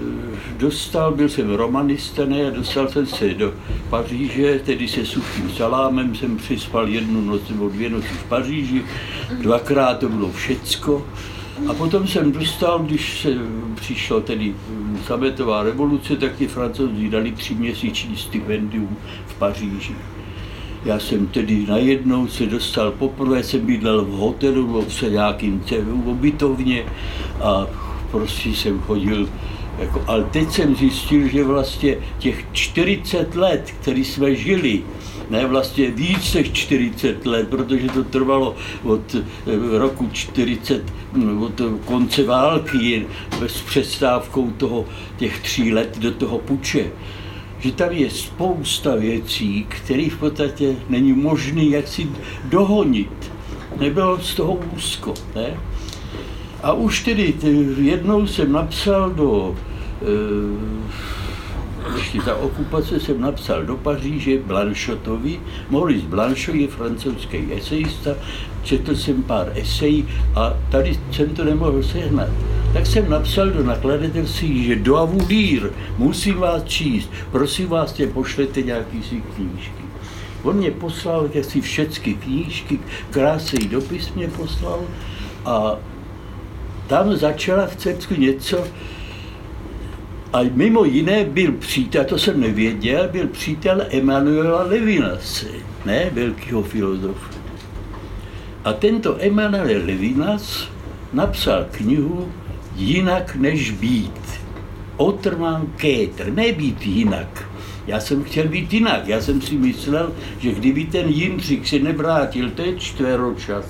dostal, 0.63 1.13
byl 1.13 1.29
jsem 1.29 1.51
romanista, 1.51 2.25
ne, 2.25 2.51
dostal 2.51 2.89
jsem 2.89 3.07
se 3.07 3.35
do 3.35 3.53
Paříže, 3.91 4.61
tedy 4.65 4.89
se 4.89 5.07
suchým 5.07 5.51
salámem 5.51 6.15
jsem 6.15 6.37
přispal 6.37 6.89
jednu 6.89 7.21
noc 7.21 7.49
nebo 7.49 7.69
dvě 7.69 7.91
noci 7.91 8.09
v 8.09 8.25
Paříži, 8.25 8.83
dvakrát 9.41 9.99
to 9.99 10.09
bylo 10.09 10.33
všecko. 10.33 11.07
A 11.69 11.75
potom 11.75 12.07
jsem 12.07 12.33
dostal, 12.33 12.79
když 12.79 13.21
se 13.21 13.29
přišlo 13.75 14.21
tedy 14.21 14.55
sametová 15.07 15.63
revoluce, 15.63 16.17
tak 16.17 16.37
ti 16.37 16.47
francouzi 16.47 17.09
dali 17.09 17.33
tři 17.33 17.55
měsíční 17.55 18.17
stipendium 18.17 18.97
v 19.27 19.35
Paříži. 19.35 19.95
Já 20.85 20.99
jsem 20.99 21.27
tedy 21.27 21.67
najednou 21.69 22.29
se 22.29 22.47
dostal, 22.47 22.91
poprvé 22.91 23.43
jsem 23.43 23.67
bydlel 23.67 24.05
v 24.05 24.11
hotelu, 24.11 24.85
v 24.89 25.03
nějakým 25.03 25.63
ubytovně 26.05 26.85
a 27.41 27.67
prostě 28.11 28.49
jsem 28.49 28.81
chodil 28.81 29.29
jako, 29.79 30.05
ale 30.07 30.25
teď 30.25 30.51
jsem 30.51 30.77
zjistil, 30.77 31.29
že 31.29 31.45
vlastně 31.45 31.97
těch 32.19 32.45
40 32.53 33.35
let, 33.35 33.75
který 33.81 34.05
jsme 34.05 34.35
žili, 34.35 34.83
ne 35.31 35.47
vlastně 35.47 35.91
víc 35.91 36.35
než 36.35 36.53
40 36.53 37.27
let, 37.27 37.49
protože 37.49 37.89
to 37.89 38.05
trvalo 38.05 38.57
od 38.85 39.15
eh, 39.15 39.79
roku 39.79 40.09
40, 40.13 40.85
hm, 41.13 41.43
od 41.43 41.61
konce 41.85 42.25
války, 42.25 43.07
s 43.47 43.61
přestávkou 43.61 44.51
toho, 44.51 44.85
těch 45.17 45.41
tří 45.41 45.73
let 45.73 45.99
do 45.99 46.11
toho 46.11 46.39
puče, 46.39 46.91
že 47.59 47.73
tam 47.73 47.93
je 47.93 48.11
spousta 48.11 48.97
věcí, 48.97 49.67
které 49.69 50.09
v 50.11 50.19
podstatě 50.19 50.77
není 50.89 51.13
možné 51.13 51.65
jak 51.65 51.89
si 51.89 52.09
dohonit. 52.45 53.33
Nebylo 53.81 54.19
z 54.21 54.35
toho 54.35 54.61
úzko. 54.77 55.15
Ne? 55.35 55.57
A 56.63 56.73
už 56.73 57.05
tedy 57.05 57.35
jednou 57.77 58.27
jsem 58.27 58.53
napsal 58.53 59.11
do, 59.11 59.57
e, 60.03 60.07
ještě 61.97 62.21
za 62.21 62.37
okupace 62.37 63.01
jsem 63.01 63.21
napsal 63.21 63.65
do 63.65 63.77
Paříže 63.77 64.39
Blanchotovi, 64.39 65.41
Maurice 65.71 66.07
Blanchot 66.07 66.55
je 66.55 66.69
francouzský 66.69 67.53
esejista, 67.53 68.11
četl 68.63 68.97
jsem 68.97 69.23
pár 69.23 69.53
esejí 69.55 70.09
a 70.35 70.55
tady 70.71 70.99
jsem 71.11 71.29
to 71.29 71.45
nemohl 71.45 71.83
sehnat. 71.83 72.29
Tak 72.73 72.87
jsem 72.87 73.11
napsal 73.11 73.51
do 73.51 73.65
nakladatelství, 73.65 74.65
že 74.65 74.77
do 74.77 74.97
Avulír 74.97 75.71
musím 75.99 76.39
vás 76.39 76.65
číst, 76.65 77.11
prosím 77.33 77.69
vás, 77.69 77.93
tě 77.93 78.07
pošlete 78.07 78.63
nějaký 78.63 79.03
si 79.03 79.23
knížky. 79.37 79.83
On 80.43 80.57
mě 80.57 80.71
poslal 80.71 81.29
si 81.43 81.61
všechny 81.61 82.15
knížky, 82.15 82.79
krásný 83.11 83.69
dopis 83.69 84.15
mě 84.15 84.29
poslal 84.29 84.81
a 85.45 85.77
tam 86.93 87.17
začala 87.17 87.67
v 87.67 87.77
Cersku 87.77 88.15
něco, 88.15 88.65
a 90.33 90.39
mimo 90.53 90.85
jiné 90.85 91.25
byl 91.25 91.53
přítel, 91.53 92.05
to 92.05 92.19
jsem 92.19 92.41
nevěděl, 92.41 93.09
byl 93.13 93.27
přítel 93.27 93.83
Emanuela 93.91 94.63
Levinase, 94.63 95.47
ne 95.87 96.11
velkého 96.13 96.63
filozofa. 96.63 97.31
A 98.65 98.73
tento 98.73 99.17
Emanuel 99.21 99.87
Levinas 99.87 100.69
napsal 101.13 101.67
knihu 101.71 102.33
Jinak 102.77 103.37
než 103.37 103.71
být. 103.71 104.41
Otrman 104.97 105.67
Kétr, 105.77 106.33
nebýt 106.33 106.87
jinak. 106.87 107.49
Já 107.87 108.01
jsem 108.01 108.25
chtěl 108.25 108.49
být 108.49 108.73
jinak. 108.73 109.09
Já 109.09 109.21
jsem 109.21 109.41
si 109.41 109.55
myslel, 109.55 110.13
že 110.39 110.53
kdyby 110.53 110.85
ten 110.85 111.09
Jindřich 111.09 111.69
se 111.69 111.79
nevrátil, 111.79 112.51
to 112.51 112.63
je 112.63 112.77
čtveročas, 112.77 113.65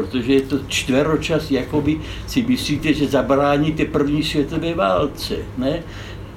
protože 0.00 0.32
je 0.32 0.40
to 0.40 0.58
čtveročas, 0.68 1.50
jakoby 1.50 2.00
si 2.26 2.42
myslíte, 2.42 2.94
že 2.94 3.06
zabráníte 3.06 3.84
první 3.84 4.24
světové 4.24 4.74
válce, 4.74 5.36
ne? 5.58 5.82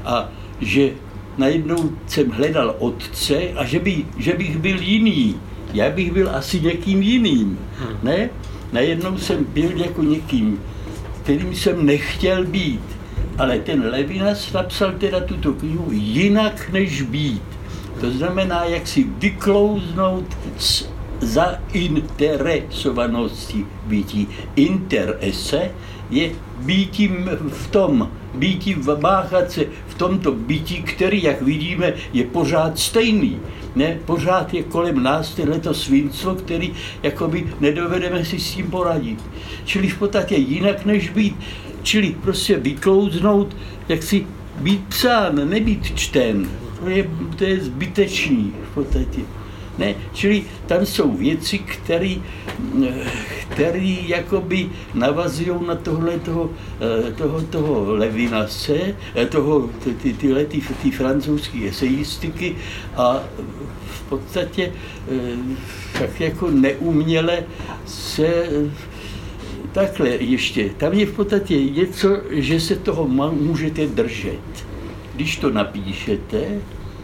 A 0.05 0.30
že 0.61 0.91
najednou 1.38 1.91
jsem 2.07 2.30
hledal 2.30 2.76
otce 2.80 3.39
a 3.55 3.66
že, 3.66 3.80
by, 3.80 4.05
že 4.18 4.34
bych 4.34 4.57
byl 4.57 4.82
jiný. 4.82 5.36
Já 5.74 5.89
bych 5.89 6.11
byl 6.11 6.30
asi 6.36 6.61
někým 6.61 7.01
jiným, 7.01 7.59
hmm. 7.80 7.97
ne? 8.03 8.30
Najednou 8.74 9.18
jsem 9.18 9.45
byl 9.53 9.72
jako 9.76 10.03
někým, 10.03 10.59
kterým 11.24 11.55
jsem 11.55 11.86
nechtěl 11.86 12.45
být. 12.45 12.84
Ale 13.38 13.59
ten 13.59 13.82
Levinas 13.82 14.53
napsal 14.53 14.91
teda 14.91 15.20
tuto 15.20 15.53
knihu 15.53 15.88
jinak 15.91 16.70
než 16.70 17.01
být. 17.01 17.41
To 18.01 18.11
znamená, 18.11 18.64
jak 18.64 18.88
si 18.88 19.03
vyklouznout 19.03 20.26
z 20.57 20.93
zainteresovanosti 21.24 23.65
bytí. 23.86 24.28
Interese 24.55 25.71
je 26.09 26.32
bytím 26.59 27.30
v 27.49 27.67
tom, 27.67 28.11
bytí 28.34 28.76
váchat 28.99 29.51
se 29.51 29.65
v 29.88 29.95
tomto 29.95 30.32
bytí, 30.32 30.84
který, 30.84 31.24
jak 31.24 31.41
vidíme, 31.41 31.93
je 32.13 32.24
pořád 32.24 32.80
stejný. 32.80 33.39
Ne, 33.76 33.99
pořád 34.05 34.53
je 34.53 34.63
kolem 34.63 35.03
nás 35.03 35.39
to 35.61 35.74
svinstvo, 35.74 36.36
který 36.36 36.74
jakoby 37.03 37.47
nedovedeme 37.59 38.26
si 38.26 38.39
s 38.39 38.55
tím 38.55 38.71
poradit. 38.71 39.19
Čili 39.65 39.88
v 39.88 39.99
podstatě 39.99 40.36
jinak 40.36 40.86
než 40.86 41.09
být. 41.09 41.36
Čili 41.84 42.15
prostě 42.21 42.57
vyklouznout, 42.57 43.55
jak 43.89 44.03
si 44.03 44.28
být 44.59 44.88
psán, 44.88 45.49
nebýt 45.49 45.95
čten. 45.95 46.49
To 46.80 46.89
je, 46.89 47.09
to 47.36 47.43
je 47.43 47.63
zbytečný 47.63 48.53
v 48.71 48.74
podstatě. 48.74 49.21
Ne, 49.78 49.95
čili 50.13 50.43
tam 50.67 50.86
jsou 50.86 51.11
věci, 51.11 51.57
které 51.59 52.15
který 53.53 54.09
jakoby 54.09 54.69
navazují 54.93 55.67
na 55.67 55.76
tohle 55.76 56.19
toho, 56.19 56.49
eh, 56.82 57.11
toho, 57.11 57.41
toho 57.41 57.95
Levinase, 57.95 58.95
eh, 59.15 59.26
toho, 59.26 59.69
ty, 60.01 60.13
tyhle 60.13 60.45
ty, 60.45 60.61
ty 60.82 60.91
francouzské 60.91 61.67
eseistiky 61.69 62.55
a 62.95 63.24
v 63.86 64.01
podstatě 64.09 64.71
eh, 65.11 65.38
tak 65.99 66.19
jako 66.19 66.51
neuměle 66.51 67.43
se 67.86 68.49
takhle 69.71 70.09
ještě, 70.09 70.69
tam 70.78 70.93
je 70.93 71.05
v 71.05 71.13
podstatě 71.13 71.63
něco, 71.63 72.17
že 72.30 72.59
se 72.59 72.76
toho 72.76 73.07
můžete 73.32 73.88
držet. 73.88 74.65
Když 75.15 75.38
to 75.38 75.49
napíšete, 75.49 76.61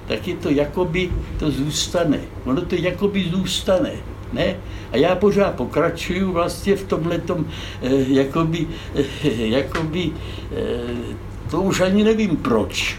tak 0.09 0.27
je 0.27 0.35
to 0.35 0.49
jakoby, 0.49 1.11
to 1.39 1.51
zůstane. 1.51 2.19
Ono 2.45 2.61
to 2.61 2.75
jakoby 2.75 3.29
zůstane. 3.29 3.91
Ne? 4.33 4.55
A 4.91 4.97
já 4.97 5.15
pořád 5.15 5.55
pokračuju 5.55 6.31
vlastně 6.31 6.75
v 6.75 6.83
tomhle 6.83 7.19
tom, 7.19 7.45
eh, 7.81 7.89
jakoby, 8.07 8.67
eh, 8.95 9.05
jakoby, 9.33 10.11
eh, 10.11 11.15
to 11.49 11.61
už 11.61 11.81
ani 11.81 12.03
nevím 12.03 12.37
proč. 12.37 12.97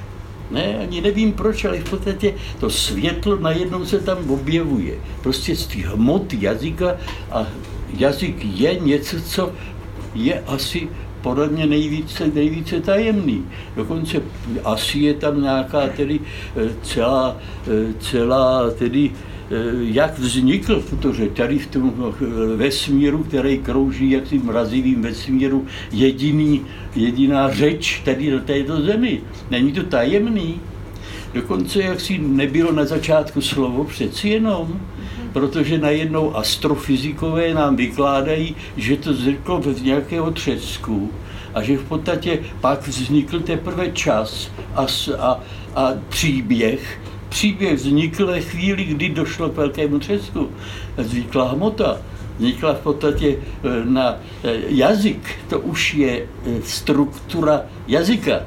Ne, 0.50 0.78
ani 0.82 1.00
nevím 1.00 1.32
proč, 1.32 1.64
ale 1.64 1.78
v 1.78 1.90
podstatě 1.90 2.34
to 2.61 2.70
světlo 2.70 3.38
najednou 3.38 3.86
se 3.86 4.00
tam 4.00 4.30
objevuje. 4.30 4.98
Prostě 5.22 5.56
z 5.56 5.66
těch 5.66 5.86
hmot 5.86 6.34
jazyka 6.34 6.96
a 7.30 7.46
jazyk 7.98 8.34
je 8.44 8.74
něco, 8.78 9.22
co 9.22 9.52
je 10.14 10.42
asi 10.46 10.88
podle 11.22 11.48
mě 11.48 11.66
nejvíce, 11.66 12.30
nejvíce 12.34 12.80
tajemný. 12.80 13.44
Dokonce 13.76 14.22
asi 14.64 14.98
je 14.98 15.14
tam 15.14 15.42
nějaká 15.42 15.88
tedy 15.88 16.20
eh, 16.56 16.70
celá, 16.82 17.36
eh, 17.66 17.94
celá 18.00 18.70
tedy 18.70 19.10
eh, 19.10 19.54
jak 19.80 20.18
vznikl, 20.18 20.82
protože 20.90 21.28
tady 21.28 21.58
v 21.58 21.66
tom 21.66 22.14
vesmíru, 22.56 23.24
který 23.24 23.58
krouží 23.58 24.10
jak 24.10 24.26
si 24.26 24.38
mrazivým 24.38 25.02
vesmíru, 25.02 25.66
jediný, 25.92 26.60
jediná 26.96 27.50
řeč 27.50 28.02
tady 28.04 28.30
na 28.30 28.38
této 28.38 28.80
zemi. 28.80 29.20
Není 29.50 29.72
to 29.72 29.82
tajemný? 29.82 30.60
Dokonce 31.34 31.82
jak 31.82 32.00
si 32.00 32.18
nebylo 32.18 32.72
na 32.72 32.84
začátku 32.84 33.40
slovo 33.40 33.84
přeci 33.84 34.28
jenom, 34.28 34.80
protože 35.32 35.78
najednou 35.78 36.36
astrofyzikové 36.36 37.54
nám 37.54 37.76
vykládají, 37.76 38.56
že 38.76 38.96
to 38.96 39.12
vzniklo 39.12 39.60
v 39.60 39.82
nějakého 39.82 40.30
třesku 40.30 41.10
a 41.54 41.62
že 41.62 41.78
v 41.78 41.84
podstatě 41.84 42.38
pak 42.60 42.88
vznikl 42.88 43.40
teprve 43.40 43.90
čas 43.90 44.50
a, 44.74 44.86
a, 45.18 45.40
a 45.74 45.92
příběh. 46.08 47.00
Příběh 47.28 47.74
vznikl 47.74 48.26
ve 48.26 48.40
chvíli, 48.40 48.84
kdy 48.84 49.08
došlo 49.08 49.48
k 49.48 49.56
velkému 49.56 49.98
třesku. 49.98 50.50
Vznikla 50.96 51.48
hmota, 51.48 52.00
vznikla 52.38 52.74
v 52.74 52.80
podstatě 52.80 53.28
e, 53.28 53.38
na 53.84 54.10
e, 54.10 54.16
jazyk, 54.68 55.38
to 55.48 55.60
už 55.60 55.94
je 55.94 56.20
e, 56.20 56.26
struktura 56.62 57.62
jazyka. 57.88 58.40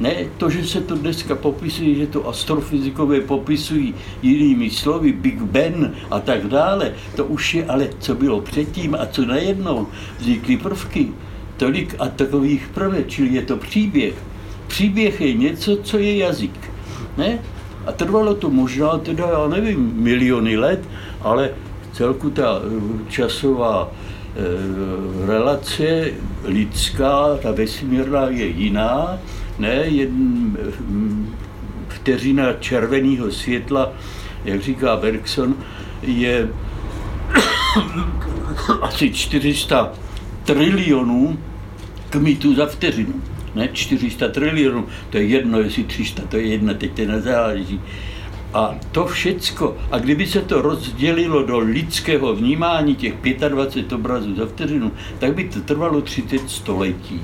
Ne, 0.00 0.14
to, 0.36 0.50
že 0.50 0.66
se 0.66 0.80
to 0.80 0.94
dneska 0.94 1.34
popisuje, 1.34 1.94
že 1.94 2.06
to 2.06 2.28
astrofyzikové 2.28 3.20
popisují 3.20 3.94
jinými 4.22 4.70
slovy, 4.70 5.12
Big 5.12 5.42
Ben 5.42 5.94
a 6.10 6.20
tak 6.20 6.46
dále, 6.46 6.92
to 7.16 7.24
už 7.24 7.54
je 7.54 7.66
ale, 7.66 7.88
co 7.98 8.14
bylo 8.14 8.40
předtím 8.40 8.94
a 8.94 9.06
co 9.06 9.26
najednou 9.26 9.86
vznikly 10.18 10.56
prvky. 10.56 11.08
Tolik 11.56 11.94
a 11.98 12.08
takových 12.08 12.68
prvek, 12.74 13.08
čili 13.08 13.28
je 13.28 13.42
to 13.42 13.56
příběh. 13.56 14.14
Příběh 14.66 15.20
je 15.20 15.34
něco, 15.34 15.76
co 15.76 15.98
je 15.98 16.16
jazyk. 16.16 16.70
Ne? 17.16 17.38
A 17.86 17.92
trvalo 17.92 18.34
to 18.34 18.50
možná, 18.50 18.98
teda 18.98 19.28
já 19.30 19.48
nevím, 19.48 19.92
miliony 19.94 20.56
let, 20.56 20.80
ale 21.22 21.50
celku 21.92 22.30
ta 22.30 22.60
eh, 22.64 23.10
časová 23.10 23.90
e, 23.90 25.26
relace 25.26 26.10
lidská, 26.44 27.36
ta 27.42 27.52
vesmírná 27.52 28.28
je 28.28 28.46
jiná, 28.46 29.18
ne, 29.60 29.84
jen 29.86 30.56
vteřina 31.88 32.52
červeného 32.52 33.30
světla, 33.30 33.92
jak 34.44 34.62
říká 34.62 34.96
Bergson, 34.96 35.54
je 36.02 36.48
asi 38.82 39.10
400 39.10 39.92
trilionů 40.44 41.38
kmitů 42.10 42.54
za 42.54 42.66
vteřinu. 42.66 43.14
Ne, 43.54 43.68
400 43.72 44.28
trilionů, 44.28 44.86
to 45.10 45.16
je 45.16 45.24
jedno, 45.24 45.60
jestli 45.60 45.84
300, 45.84 46.22
to 46.22 46.36
je 46.36 46.46
jedna, 46.46 46.74
teď 46.74 46.92
to 46.92 47.04
nezáleží. 47.06 47.80
A 48.54 48.74
to 48.92 49.06
všecko, 49.06 49.76
a 49.90 49.98
kdyby 49.98 50.26
se 50.26 50.40
to 50.40 50.62
rozdělilo 50.62 51.42
do 51.42 51.58
lidského 51.58 52.34
vnímání 52.34 52.94
těch 52.94 53.14
25 53.48 53.92
obrazů 53.92 54.34
za 54.34 54.46
vteřinu, 54.46 54.92
tak 55.18 55.34
by 55.34 55.44
to 55.44 55.60
trvalo 55.60 56.00
30 56.00 56.50
století. 56.50 57.20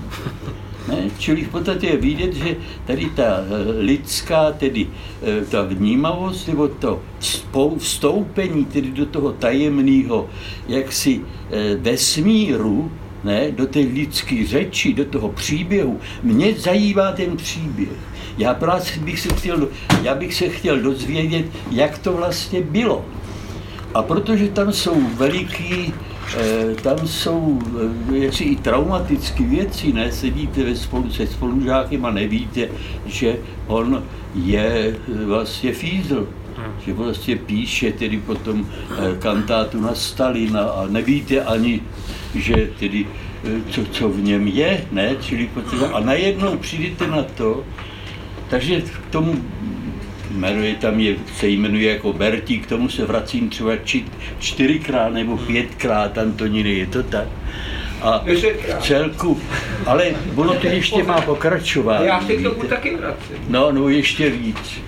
Ne? 0.89 1.11
Čili 1.19 1.45
v 1.45 1.49
podstatě 1.49 1.87
je 1.87 1.97
vidět, 1.97 2.35
že 2.35 2.57
tady 2.87 3.11
ta 3.17 3.23
eh, 3.23 3.81
lidská, 3.81 4.53
tedy 4.53 4.87
eh, 5.23 5.45
ta 5.45 5.63
vnímavost, 5.63 6.49
nebo 6.49 6.69
to 6.69 7.03
vstoupení 7.79 8.65
tedy 8.65 8.91
do 8.91 9.07
toho 9.07 9.33
tajemného 9.33 10.29
jaksi 10.69 11.21
eh, 11.51 11.77
vesmíru, 11.77 12.91
ne, 13.25 13.51
do 13.51 13.67
té 13.67 13.79
lidské 13.79 14.47
řeči, 14.47 14.95
do 14.95 15.05
toho 15.05 15.29
příběhu. 15.29 16.01
Mě 16.23 16.55
zajímá 16.55 17.13
ten 17.13 17.37
příběh. 17.37 17.89
Já 18.39 18.55
právě 18.55 18.85
bych 19.01 19.21
se 19.21 19.29
chtěl, 19.29 19.69
já 20.03 20.15
bych 20.15 20.35
se 20.35 20.49
chtěl 20.49 20.81
dozvědět, 20.81 21.47
jak 21.71 21.99
to 21.99 22.13
vlastně 22.13 22.63
bylo. 22.63 23.05
A 23.95 24.03
protože 24.03 24.49
tam 24.49 24.73
jsou 24.73 25.01
veliký 25.17 25.95
tam 26.83 27.09
jsou 27.09 27.59
eh, 28.13 28.19
jaksi 28.19 28.45
i 28.45 28.57
traumatické 28.57 29.45
věci, 29.45 29.93
ne? 29.93 30.13
Sedíte 30.13 30.65
ve 30.65 30.77
spolu 30.77 31.11
se 31.11 31.27
spolužákem 31.27 32.05
a 32.05 32.11
nevíte, 32.11 32.69
že 33.07 33.37
on 33.67 34.03
je 34.35 34.97
eh, 34.97 35.25
vlastně 35.25 35.73
fízl, 35.73 36.29
hmm. 36.57 36.73
že 36.87 36.93
vlastně 36.93 37.37
píše 37.37 37.93
tedy 37.93 38.17
potom 38.17 38.67
kantátu 39.19 39.81
na 39.81 39.95
Stalina 39.95 40.63
a 40.63 40.87
nevíte 40.87 41.41
ani, 41.41 41.81
že 42.35 42.71
tedy 42.79 43.07
co, 43.71 43.85
co 43.85 44.09
v 44.09 44.23
něm 44.23 44.47
je, 44.47 44.85
ne? 44.93 45.17
Čili 45.21 45.51
a 45.93 46.01
najednou 46.01 46.57
přijdete 46.57 47.07
na 47.07 47.23
to, 47.23 47.65
takže 48.49 48.81
k 48.81 49.11
tomu 49.11 49.35
jmenuje 50.37 50.75
tam 50.75 51.01
je, 51.01 51.17
se 51.37 51.49
jmenuje 51.49 51.93
jako 51.93 52.13
Bertí, 52.13 52.59
k 52.59 52.67
tomu 52.67 52.89
se 52.89 53.05
vracím 53.05 53.49
třeba 53.49 53.77
či, 53.77 54.05
čtyřikrát 54.39 55.13
nebo 55.13 55.37
pětkrát 55.37 56.19
Antoniny, 56.19 56.75
je 56.75 56.87
to 56.87 57.03
tak? 57.03 57.29
A 58.03 58.25
celku, 58.81 59.41
ale 59.87 60.05
ono 60.35 60.55
to 60.55 60.67
ještě 60.67 61.03
má 61.03 61.21
pokračovat. 61.21 62.01
Já 62.01 62.21
se 62.21 62.37
k 62.37 62.43
tomu 62.43 62.63
taky 62.63 62.97
vracím. 62.97 63.37
No, 63.49 63.73
no 63.73 63.89
ještě 63.89 64.31
víc. 64.31 64.81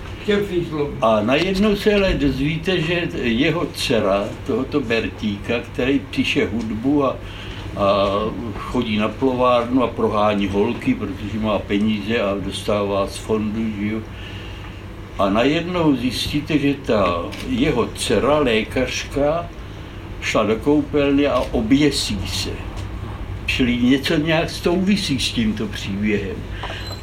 A 1.01 1.21
najednou 1.21 1.75
se 1.75 1.93
ale 1.93 2.13
dozvíte, 2.13 2.81
že 2.81 3.07
jeho 3.21 3.65
dcera, 3.73 4.23
tohoto 4.47 4.79
Bertíka, 4.79 5.59
který 5.59 5.99
píše 5.99 6.45
hudbu 6.45 7.05
a, 7.05 7.09
a 7.09 7.15
chodí 8.57 8.97
na 8.97 9.07
plovárnu 9.07 9.83
a 9.83 9.87
prohání 9.87 10.47
holky, 10.47 10.93
protože 10.93 11.39
má 11.39 11.59
peníze 11.59 12.21
a 12.21 12.35
dostává 12.39 13.07
z 13.07 13.17
fondu, 13.17 13.61
že 13.79 13.87
jo, 13.87 13.99
a 15.19 15.29
najednou 15.29 15.95
zjistíte, 15.95 16.57
že 16.57 16.73
ta 16.73 17.23
jeho 17.49 17.87
dcera, 17.95 18.39
lékařka, 18.39 19.49
šla 20.21 20.43
do 20.43 20.55
koupelny 20.55 21.27
a 21.27 21.39
oběsí 21.51 22.19
se. 22.27 22.49
Čili 23.45 23.77
něco 23.77 24.15
nějak 24.15 24.49
souvisí 24.49 25.19
s 25.19 25.31
tímto 25.31 25.67
příběhem. 25.67 26.35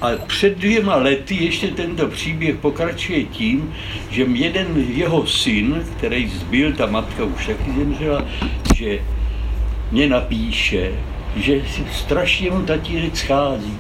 A 0.01 0.09
před 0.27 0.59
dvěma 0.59 0.97
lety 0.97 1.35
ještě 1.35 1.69
tento 1.69 2.07
příběh 2.07 2.57
pokračuje 2.57 3.25
tím, 3.25 3.75
že 4.11 4.23
jeden 4.33 4.67
jeho 4.95 5.27
syn, 5.27 5.85
který 5.97 6.29
zbyl, 6.29 6.73
ta 6.73 6.87
matka 6.87 7.25
už 7.25 7.47
taky 7.47 7.73
zemřela, 7.79 8.25
že 8.75 8.99
mě 9.93 10.09
napíše, 10.09 10.93
že 11.37 11.63
strašně 11.93 12.51
mu 12.51 12.63
tatínek 12.63 13.17
schází. 13.17 13.79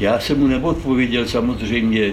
Já 0.00 0.20
jsem 0.20 0.40
mu 0.40 0.46
neodpověděl 0.46 1.28
samozřejmě 1.28 2.12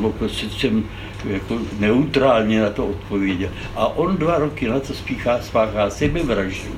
nebo 0.00 0.12
prostě 0.12 0.46
jsem 0.50 0.84
jako 1.24 1.58
neutrálně 1.78 2.60
na 2.60 2.70
to 2.70 2.86
odpověděl. 2.86 3.50
A 3.76 3.86
on 3.86 4.16
dva 4.16 4.38
roky 4.38 4.68
na 4.68 4.80
to 4.80 4.94
spíchá, 4.94 5.38
spáchá 5.42 5.90
sebevraždu. 5.90 6.72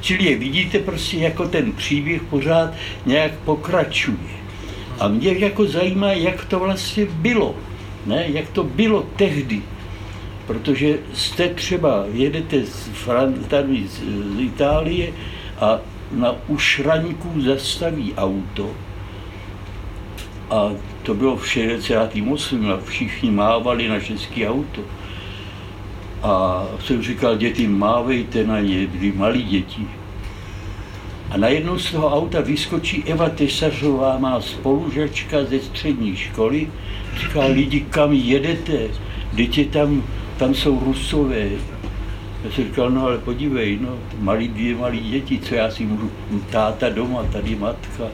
Čili 0.00 0.24
je 0.24 0.38
vidíte 0.38 0.78
prostě, 0.78 1.16
jako 1.16 1.48
ten 1.48 1.72
příběh 1.72 2.22
pořád 2.22 2.70
nějak 3.06 3.32
pokračuje. 3.44 4.38
A 4.98 5.08
mě 5.08 5.32
jako 5.32 5.66
zajímá, 5.66 6.12
jak 6.12 6.44
to 6.44 6.58
vlastně 6.58 7.06
bylo. 7.06 7.54
Ne? 8.06 8.24
Jak 8.28 8.48
to 8.48 8.64
bylo 8.64 9.06
tehdy. 9.16 9.62
Protože 10.46 10.98
jste 11.14 11.48
třeba, 11.48 12.04
jedete 12.12 12.66
z, 12.66 12.90
tady 13.48 13.88
z, 13.88 14.00
z 14.36 14.40
Itálie 14.40 15.12
a 15.60 15.78
na 16.12 16.34
ušraňku 16.48 17.40
zastaví 17.40 18.14
auto 18.16 18.70
a 20.50 20.70
to 21.08 21.14
bylo 21.14 21.36
v 21.36 21.48
68. 21.48 22.70
a 22.70 22.78
všichni 22.84 23.30
mávali 23.30 23.88
na 23.88 24.00
české 24.00 24.48
auto. 24.48 24.80
A 26.22 26.64
jsem 26.84 27.02
říkal, 27.02 27.36
děti, 27.36 27.66
mávejte 27.66 28.44
na 28.44 28.60
ně, 28.60 28.86
byli 28.86 29.12
malí 29.12 29.42
děti. 29.42 29.88
A 31.30 31.36
najednou 31.36 31.78
z 31.78 31.92
toho 31.92 32.14
auta 32.16 32.40
vyskočí 32.40 33.04
Eva 33.04 33.28
Tesařová, 33.28 34.18
má 34.18 34.40
spolužačka 34.40 35.44
ze 35.44 35.60
střední 35.60 36.16
školy. 36.16 36.70
Říká, 37.20 37.44
lidi, 37.44 37.80
kam 37.80 38.12
jedete? 38.12 38.78
Děti 39.32 39.64
tam, 39.64 40.04
tam 40.36 40.54
jsou 40.54 40.80
rusové. 40.84 41.48
Já 42.44 42.50
jsem 42.50 42.64
říkal, 42.64 42.90
no 42.90 43.06
ale 43.06 43.18
podívej, 43.18 43.78
no, 43.80 43.98
malí 44.18 44.48
dvě 44.48 44.76
malí 44.76 45.00
děti, 45.00 45.38
co 45.38 45.54
já 45.54 45.70
si 45.70 45.86
můžu, 45.86 46.10
táta 46.50 46.88
doma, 46.88 47.22
tady 47.32 47.56
matka. 47.56 48.04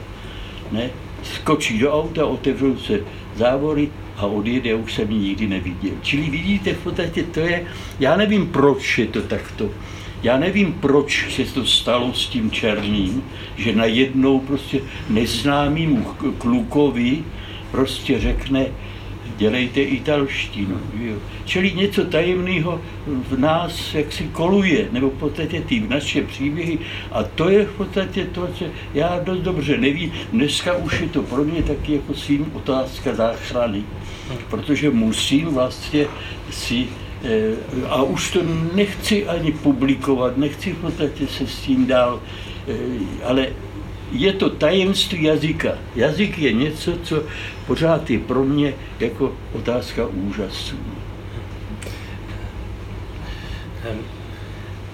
Ne? 0.71 0.89
Skočí 1.33 1.79
do 1.79 1.93
auta, 1.93 2.25
otevřou 2.25 2.77
se 2.77 2.99
závory 3.35 3.89
a 4.17 4.25
odjede, 4.25 4.75
už 4.75 4.93
jsem 4.93 5.11
ji 5.11 5.19
nikdy 5.19 5.47
neviděl. 5.47 5.93
Čili 6.01 6.29
vidíte, 6.29 6.73
v 6.73 6.83
podstatě 6.83 7.23
to 7.23 7.39
je, 7.39 7.65
já 7.99 8.17
nevím, 8.17 8.47
proč 8.47 8.97
je 8.97 9.07
to 9.07 9.21
takto. 9.21 9.69
Já 10.23 10.37
nevím, 10.37 10.73
proč 10.73 11.35
se 11.35 11.53
to 11.53 11.65
stalo 11.65 12.13
s 12.13 12.27
tím 12.27 12.51
černým, 12.51 13.23
že 13.57 13.75
najednou 13.75 14.39
prostě 14.39 14.81
neznámýmu 15.09 16.05
klukovi 16.37 17.23
prostě 17.71 18.19
řekne, 18.19 18.65
dělejte 19.37 19.81
italštinu. 19.81 20.79
Jo. 20.99 21.15
Čili 21.45 21.71
něco 21.71 22.05
tajemného 22.05 22.81
v 23.07 23.39
nás 23.39 23.93
jaksi 23.93 24.23
koluje, 24.23 24.87
nebo 24.91 25.09
v 25.09 25.19
podstatě 25.19 25.61
ty 25.61 25.79
naše 25.79 26.23
příběhy. 26.23 26.79
A 27.11 27.23
to 27.23 27.49
je 27.49 27.65
v 27.65 27.71
podstatě 27.71 28.25
to, 28.25 28.47
co 28.47 28.65
já 28.93 29.19
dost 29.19 29.39
dobře 29.39 29.77
nevím. 29.77 30.11
Dneska 30.31 30.73
už 30.73 31.01
je 31.01 31.07
to 31.07 31.21
pro 31.21 31.43
mě 31.43 31.63
taky 31.63 31.93
jako 31.93 32.13
svým 32.13 32.51
otázka 32.53 33.15
záchrany. 33.15 33.83
Protože 34.49 34.89
musím 34.89 35.45
vlastně 35.45 36.05
si 36.51 36.87
Eh, 37.25 37.55
a 37.89 38.03
už 38.03 38.31
to 38.31 38.39
nechci 38.73 39.27
ani 39.27 39.51
publikovat, 39.51 40.37
nechci 40.37 40.73
v 40.73 40.77
podstatě 40.77 41.27
se 41.27 41.47
s 41.47 41.59
tím 41.59 41.87
dál, 41.87 42.21
eh, 42.67 42.73
ale 43.23 43.47
je 44.11 44.33
to 44.33 44.49
tajemství 44.49 45.23
jazyka. 45.23 45.77
Jazyk 45.95 46.37
je 46.37 46.53
něco, 46.53 46.93
co 47.03 47.23
pořád 47.67 48.09
je 48.09 48.19
pro 48.19 48.43
mě 48.43 48.73
jako 48.99 49.33
otázka 49.53 50.07
úžasu. 50.07 50.75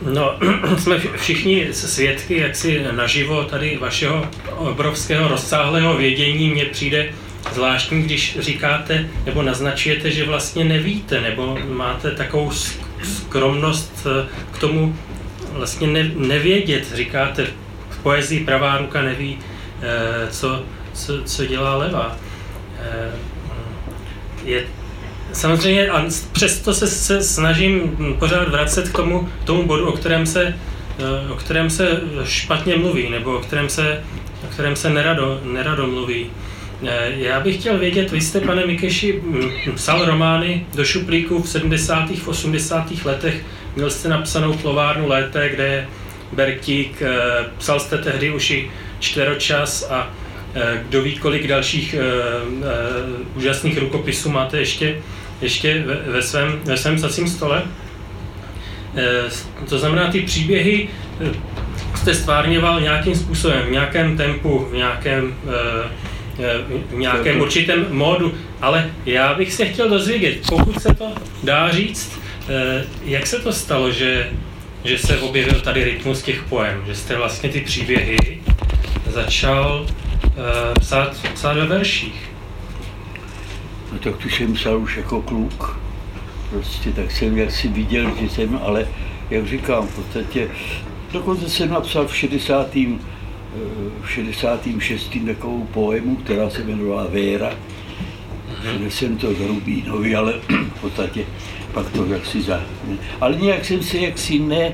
No, 0.06 0.40
jsme 0.78 1.00
všichni 1.16 1.68
svědky 1.72 2.38
jaksi 2.38 2.84
naživo 2.92 3.44
tady 3.44 3.78
vašeho 3.78 4.28
obrovského 4.58 5.28
rozsáhlého 5.28 5.98
vědění. 5.98 6.50
Mně 6.50 6.66
přijde 6.66 7.10
zvláštní, 7.54 8.04
když 8.04 8.38
říkáte 8.40 9.08
nebo 9.26 9.42
naznačujete, 9.42 10.12
že 10.12 10.26
vlastně 10.26 10.64
nevíte, 10.64 11.22
nebo 11.22 11.58
máte 11.70 12.12
takovou 12.12 12.52
skromnost 13.04 14.08
eh, 14.08 14.28
k 14.52 14.58
tomu 14.58 14.96
vlastně 15.52 15.88
ne, 15.88 16.12
nevědět. 16.16 16.96
Říkáte, 16.96 17.48
v 17.90 17.98
poezii 18.04 18.46
pravá 18.46 18.78
ruka 18.78 19.02
neví, 19.02 19.40
eh, 19.82 20.32
co, 20.32 20.64
co, 20.94 21.24
co 21.24 21.46
dělá 21.46 21.78
levá. 21.78 22.18
Eh, 22.82 23.12
je, 24.46 24.64
samozřejmě, 25.34 25.90
a 25.90 26.06
přesto 26.32 26.74
se, 26.74 26.88
se 26.88 27.24
snažím 27.24 27.98
pořád 28.20 28.50
vracet 28.50 28.90
k 28.90 28.96
tomu, 28.96 29.30
tomu 29.44 29.68
bodu, 29.68 29.90
o 29.90 29.92
kterém 29.92 30.26
se 30.26 30.54
o 31.30 31.36
kterém 31.36 31.70
se 31.70 32.02
špatně 32.24 32.76
mluví, 32.76 33.10
nebo 33.10 33.38
o 33.38 33.40
kterém 33.40 33.70
se, 33.70 34.04
o 34.44 34.48
kterém 34.48 34.76
se 34.76 34.90
nerado, 34.90 35.42
nerado 35.44 35.88
mluví. 35.88 36.26
Eh, 36.88 37.12
já 37.16 37.40
bych 37.40 37.60
chtěl 37.60 37.78
vědět, 37.78 38.12
vy 38.12 38.22
jste, 38.22 38.40
pane 38.42 38.66
Mikeši, 38.66 39.22
psal 39.76 40.06
romány 40.06 40.66
do 40.76 40.86
šuplíku 40.86 41.44
v 41.44 41.50
70. 41.50 42.10
v 42.16 42.28
80. 42.28 43.06
letech. 43.06 43.46
Měl 43.76 43.90
jste 43.90 44.10
napsanou 44.10 44.54
Plovárnu 44.54 45.08
lété, 45.08 45.50
kde 45.50 45.68
je 45.68 45.88
Bertík, 46.32 47.02
eh, 47.02 47.10
psal 47.58 47.80
jste 47.80 47.98
tehdy 47.98 48.32
už 48.32 48.50
i 48.50 48.72
čtveročas 49.00 49.88
a 49.90 50.10
eh, 50.10 50.21
kdo 50.90 51.02
ví, 51.02 51.16
kolik 51.18 51.48
dalších 51.48 51.96
úžasných 53.36 53.78
rukopisů 53.78 54.30
máte 54.30 54.60
ještě, 54.60 54.98
ještě 55.42 55.84
ve, 55.86 55.96
ve 55.96 56.22
svém, 56.22 56.60
ve 56.64 56.78
svém 56.78 56.96
psacím 56.96 57.28
stole. 57.28 57.64
To 59.70 59.80
znamená, 59.80 60.12
ty 60.12 60.22
příběhy 60.22 60.90
jste 61.96 62.14
stvárněval 62.14 62.82
nějakým 62.82 63.16
způsobem, 63.16 63.66
v 63.68 63.72
nějakém 63.72 64.18
tempu, 64.18 64.68
v 64.72 64.74
nějakém 64.76 65.34
v 66.92 66.98
nějakém 66.98 67.42
určitém 67.42 67.86
módu, 67.90 68.34
ale 68.62 68.92
já 69.06 69.34
bych 69.34 69.54
se 69.54 69.66
chtěl 69.66 69.90
dozvědět, 69.90 70.38
pokud 70.50 70.82
se 70.82 70.96
to 70.96 71.14
dá 71.44 71.72
říct, 71.72 72.20
eh, 72.50 72.86
jak 73.06 73.28
se 73.28 73.40
to 73.40 73.54
stalo, 73.54 73.92
že, 73.92 74.30
že 74.84 74.98
se 74.98 75.18
objevil 75.18 75.62
tady 75.62 75.84
rytmus 75.84 76.22
těch 76.22 76.44
poem, 76.44 76.84
že 76.88 76.96
jste 76.96 77.16
vlastně 77.16 77.50
ty 77.50 77.62
příběhy 77.62 78.42
začal 79.08 79.86
psát, 80.80 81.18
psát 81.34 81.54
ve 81.54 81.66
verších? 81.66 82.30
No 83.94 84.00
tak 84.00 84.18
tu 84.18 84.30
jsem 84.30 84.54
psal 84.54 84.78
už 84.78 84.98
jako 84.98 85.22
kluk. 85.22 85.80
Prostě 86.50 86.92
tak 86.92 87.12
jsem 87.12 87.38
jak 87.38 87.52
si 87.52 87.68
viděl, 87.68 88.12
že 88.20 88.30
jsem, 88.30 88.60
ale 88.64 88.88
jak 89.30 89.48
říkám, 89.48 89.88
v 89.88 89.96
podstatě 89.96 90.50
dokonce 91.12 91.50
jsem 91.50 91.70
napsal 91.70 92.08
v 92.08 92.16
60 92.16 92.76
v 94.02 94.10
66. 94.10 95.18
takovou 95.26 95.64
poemu, 95.74 96.16
která 96.16 96.50
se 96.50 96.62
jmenovala 96.62 97.08
Véra. 97.08 97.54
jsem 98.90 99.18
to 99.18 99.34
z 99.34 99.40
Rubínovi, 99.40 100.16
ale 100.16 100.34
v 100.76 100.82
podstatě 100.82 101.26
pak 101.74 101.90
to 101.90 102.06
jaksi 102.06 102.42
za... 102.42 102.64
Ale 103.22 103.36
nějak 103.36 103.66
jsem 103.66 103.84
se 103.84 103.98
jaksi 103.98 104.40
ne... 104.40 104.74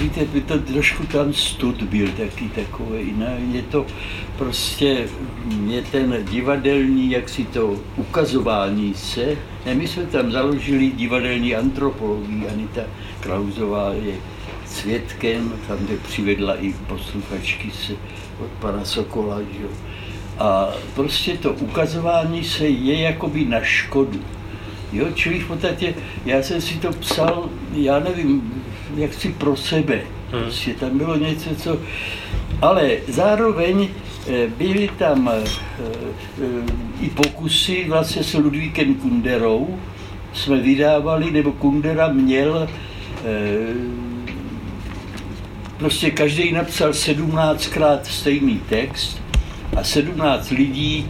Víte, 0.00 0.24
by 0.24 0.40
to 0.40 0.58
trošku 0.58 1.06
tam 1.06 1.32
stud 1.32 1.82
byl 1.82 2.08
taky 2.08 2.48
takový, 2.48 3.12
ne? 3.12 3.38
Je 3.52 3.62
to 3.62 3.86
prostě, 4.38 5.06
mě 5.44 5.82
ten 5.82 6.24
divadelní, 6.30 7.10
jak 7.10 7.28
si 7.28 7.44
to 7.44 7.76
ukazování 7.96 8.94
se, 8.94 9.36
ne, 9.66 9.74
my 9.74 9.88
jsme 9.88 10.02
tam 10.02 10.32
založili 10.32 10.90
divadelní 10.90 11.54
antropologii, 11.54 12.48
Anita 12.48 12.80
Klauzová 13.20 13.92
je 13.92 14.14
svědkem, 14.66 15.52
tam, 15.68 15.78
kde 15.78 15.96
přivedla 15.96 16.54
i 16.54 16.72
posluchačky 16.72 17.70
se 17.70 17.92
od 18.40 18.50
pana 18.60 18.84
Sokola. 18.84 19.40
Že? 19.40 19.66
A 20.38 20.68
prostě 20.94 21.36
to 21.36 21.52
ukazování 21.52 22.44
se 22.44 22.68
je 22.68 23.00
jakoby 23.00 23.44
na 23.44 23.60
škodu. 23.62 24.20
Jo, 24.92 25.06
čili 25.14 25.40
v 25.40 25.48
podstatě 25.48 25.94
já 26.26 26.42
jsem 26.42 26.60
si 26.60 26.74
to 26.74 26.92
psal, 26.92 27.48
já 27.72 27.98
nevím, 28.00 28.62
jak 28.96 29.14
si 29.14 29.28
pro 29.28 29.56
sebe. 29.56 30.00
Hmm. 30.30 30.42
Prostě 30.42 30.74
tam 30.74 30.98
bylo 30.98 31.16
něco, 31.16 31.54
co... 31.54 31.78
Ale 32.62 32.90
zároveň 33.08 33.88
eh, 34.28 34.46
byly 34.46 34.90
tam 34.98 35.30
eh, 35.32 35.44
eh, 35.78 37.04
i 37.04 37.10
pokusy 37.10 37.84
vlastně 37.88 38.24
s 38.24 38.34
Ludvíkem 38.34 38.94
Kunderou, 38.94 39.78
jsme 40.32 40.56
vydávali, 40.56 41.30
nebo 41.30 41.52
Kundera 41.52 42.08
měl 42.08 42.68
Prostě 45.80 46.10
každý 46.10 46.52
napsal 46.52 46.90
17krát 46.90 48.00
stejný 48.02 48.60
text 48.68 49.22
a 49.76 49.84
17 49.84 50.50
lidí 50.50 51.08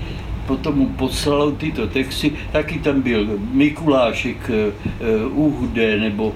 potom 0.51 0.83
mu 0.83 0.87
poslalo 0.99 1.55
tyto 1.55 1.87
texty, 1.87 2.35
taky 2.51 2.83
tam 2.83 3.03
byl 3.03 3.39
Mikulášek, 3.55 4.51
Uhde 5.31 5.99
nebo, 6.11 6.35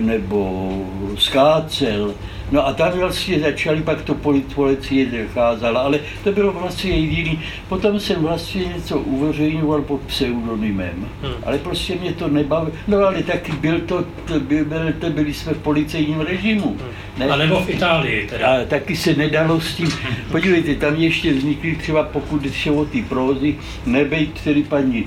nebo 0.00 0.70
Skácel, 1.18 2.14
No 2.50 2.66
a 2.66 2.72
tam 2.72 2.92
vlastně 2.92 3.40
začali, 3.40 3.82
pak 3.82 4.02
to 4.02 4.14
policie 4.54 5.06
zakázala, 5.10 5.80
ale 5.80 6.00
to 6.24 6.32
bylo 6.32 6.52
vlastně 6.52 6.90
jediný. 6.90 7.40
Potom 7.68 8.00
jsem 8.00 8.22
vlastně 8.22 8.64
něco 8.64 8.98
uveřejňoval 8.98 9.82
pod 9.82 10.00
pseudonymem, 10.00 11.08
hmm. 11.22 11.32
ale 11.44 11.58
prostě 11.58 11.94
mě 11.94 12.12
to 12.12 12.28
nebavilo. 12.28 12.72
No 12.88 12.98
ale 12.98 13.22
taky 13.22 13.52
byl 13.52 13.80
to, 13.80 14.04
to, 14.24 14.40
byl, 14.40 14.64
to 14.98 15.10
byli 15.10 15.34
jsme 15.34 15.52
v 15.52 15.58
policejním 15.58 16.20
režimu. 16.20 16.68
Hmm. 16.68 16.88
Ne? 17.18 17.26
A 17.26 17.36
nebo 17.36 17.60
v 17.60 17.70
Itálii 17.70 18.26
teda. 18.26 18.46
A 18.46 18.64
taky 18.64 18.96
se 18.96 19.14
nedalo 19.14 19.60
s 19.60 19.74
tím, 19.74 19.88
podívejte, 20.30 20.74
tam 20.74 20.96
ještě 20.96 21.32
vznikly 21.32 21.76
třeba, 21.76 22.02
pokud 22.02 22.52
šlo 22.52 22.74
o 22.74 22.84
ty 22.84 23.02
prózy, 23.02 23.56
nebejt 23.86 24.40
tedy 24.40 24.62
paní 24.62 25.04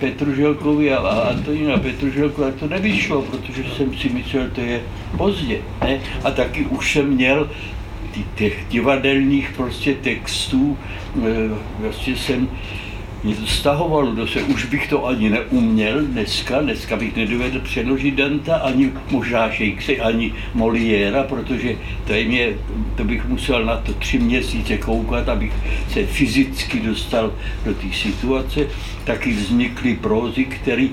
Petruželkovi 0.00 0.92
a, 0.92 0.98
Antonína 0.98 1.78
Petruželku, 1.78 2.44
a 2.44 2.50
to 2.50 2.68
nevyšlo, 2.68 3.22
protože 3.22 3.64
jsem 3.76 3.94
si 3.94 4.08
myslel, 4.08 4.50
to 4.54 4.60
je 4.60 4.82
pozdě. 5.16 5.58
Ne? 5.80 6.00
A 6.24 6.30
taky 6.30 6.66
už 6.66 6.92
jsem 6.92 7.06
měl 7.06 7.50
těch 8.34 8.64
divadelních 8.68 9.52
prostě 9.56 9.94
textů, 9.94 10.78
vlastně 11.78 12.16
jsem 12.16 12.48
stahovalo 13.34 14.14
do 14.14 14.26
se, 14.26 14.42
už 14.42 14.64
bych 14.64 14.88
to 14.88 15.06
ani 15.06 15.30
neuměl 15.30 16.00
dneska, 16.00 16.60
dneska 16.60 16.96
bych 16.96 17.16
nedovedl 17.16 17.60
přeložit 17.60 18.14
Danta, 18.14 18.56
ani 18.56 18.92
možná 19.10 19.48
Shakespeare, 19.48 20.00
ani 20.02 20.32
Moliéra, 20.54 21.22
protože 21.22 21.76
to, 22.06 22.12
mě, 22.12 22.48
to 22.96 23.04
bych 23.04 23.28
musel 23.28 23.64
na 23.64 23.76
to 23.76 23.92
tři 23.92 24.18
měsíce 24.18 24.78
koukat, 24.78 25.28
abych 25.28 25.52
se 25.92 26.06
fyzicky 26.06 26.80
dostal 26.80 27.32
do 27.64 27.74
té 27.74 27.86
situace. 27.92 28.66
Taky 29.04 29.32
vznikly 29.32 29.94
prózy, 29.94 30.44
které 30.44 30.88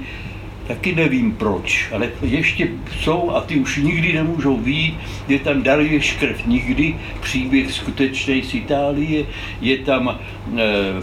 Taky 0.68 0.96
nevím 0.96 1.32
proč, 1.32 1.90
ale 1.92 2.10
ještě 2.22 2.68
jsou 3.02 3.32
a 3.32 3.42
ty 3.42 3.56
už 3.56 3.78
nikdy 3.78 4.14
nemůžou 4.14 4.58
výjít. 4.58 4.98
Je 5.28 5.40
tam 5.40 5.64
Darius 5.64 6.12
Krev 6.12 6.46
nikdy, 6.46 6.96
příběh 7.22 7.72
skutečný 7.72 8.44
z 8.44 8.54
Itálie, 8.54 9.26
je 9.62 9.78
tam 9.78 10.10
e, 10.10 10.20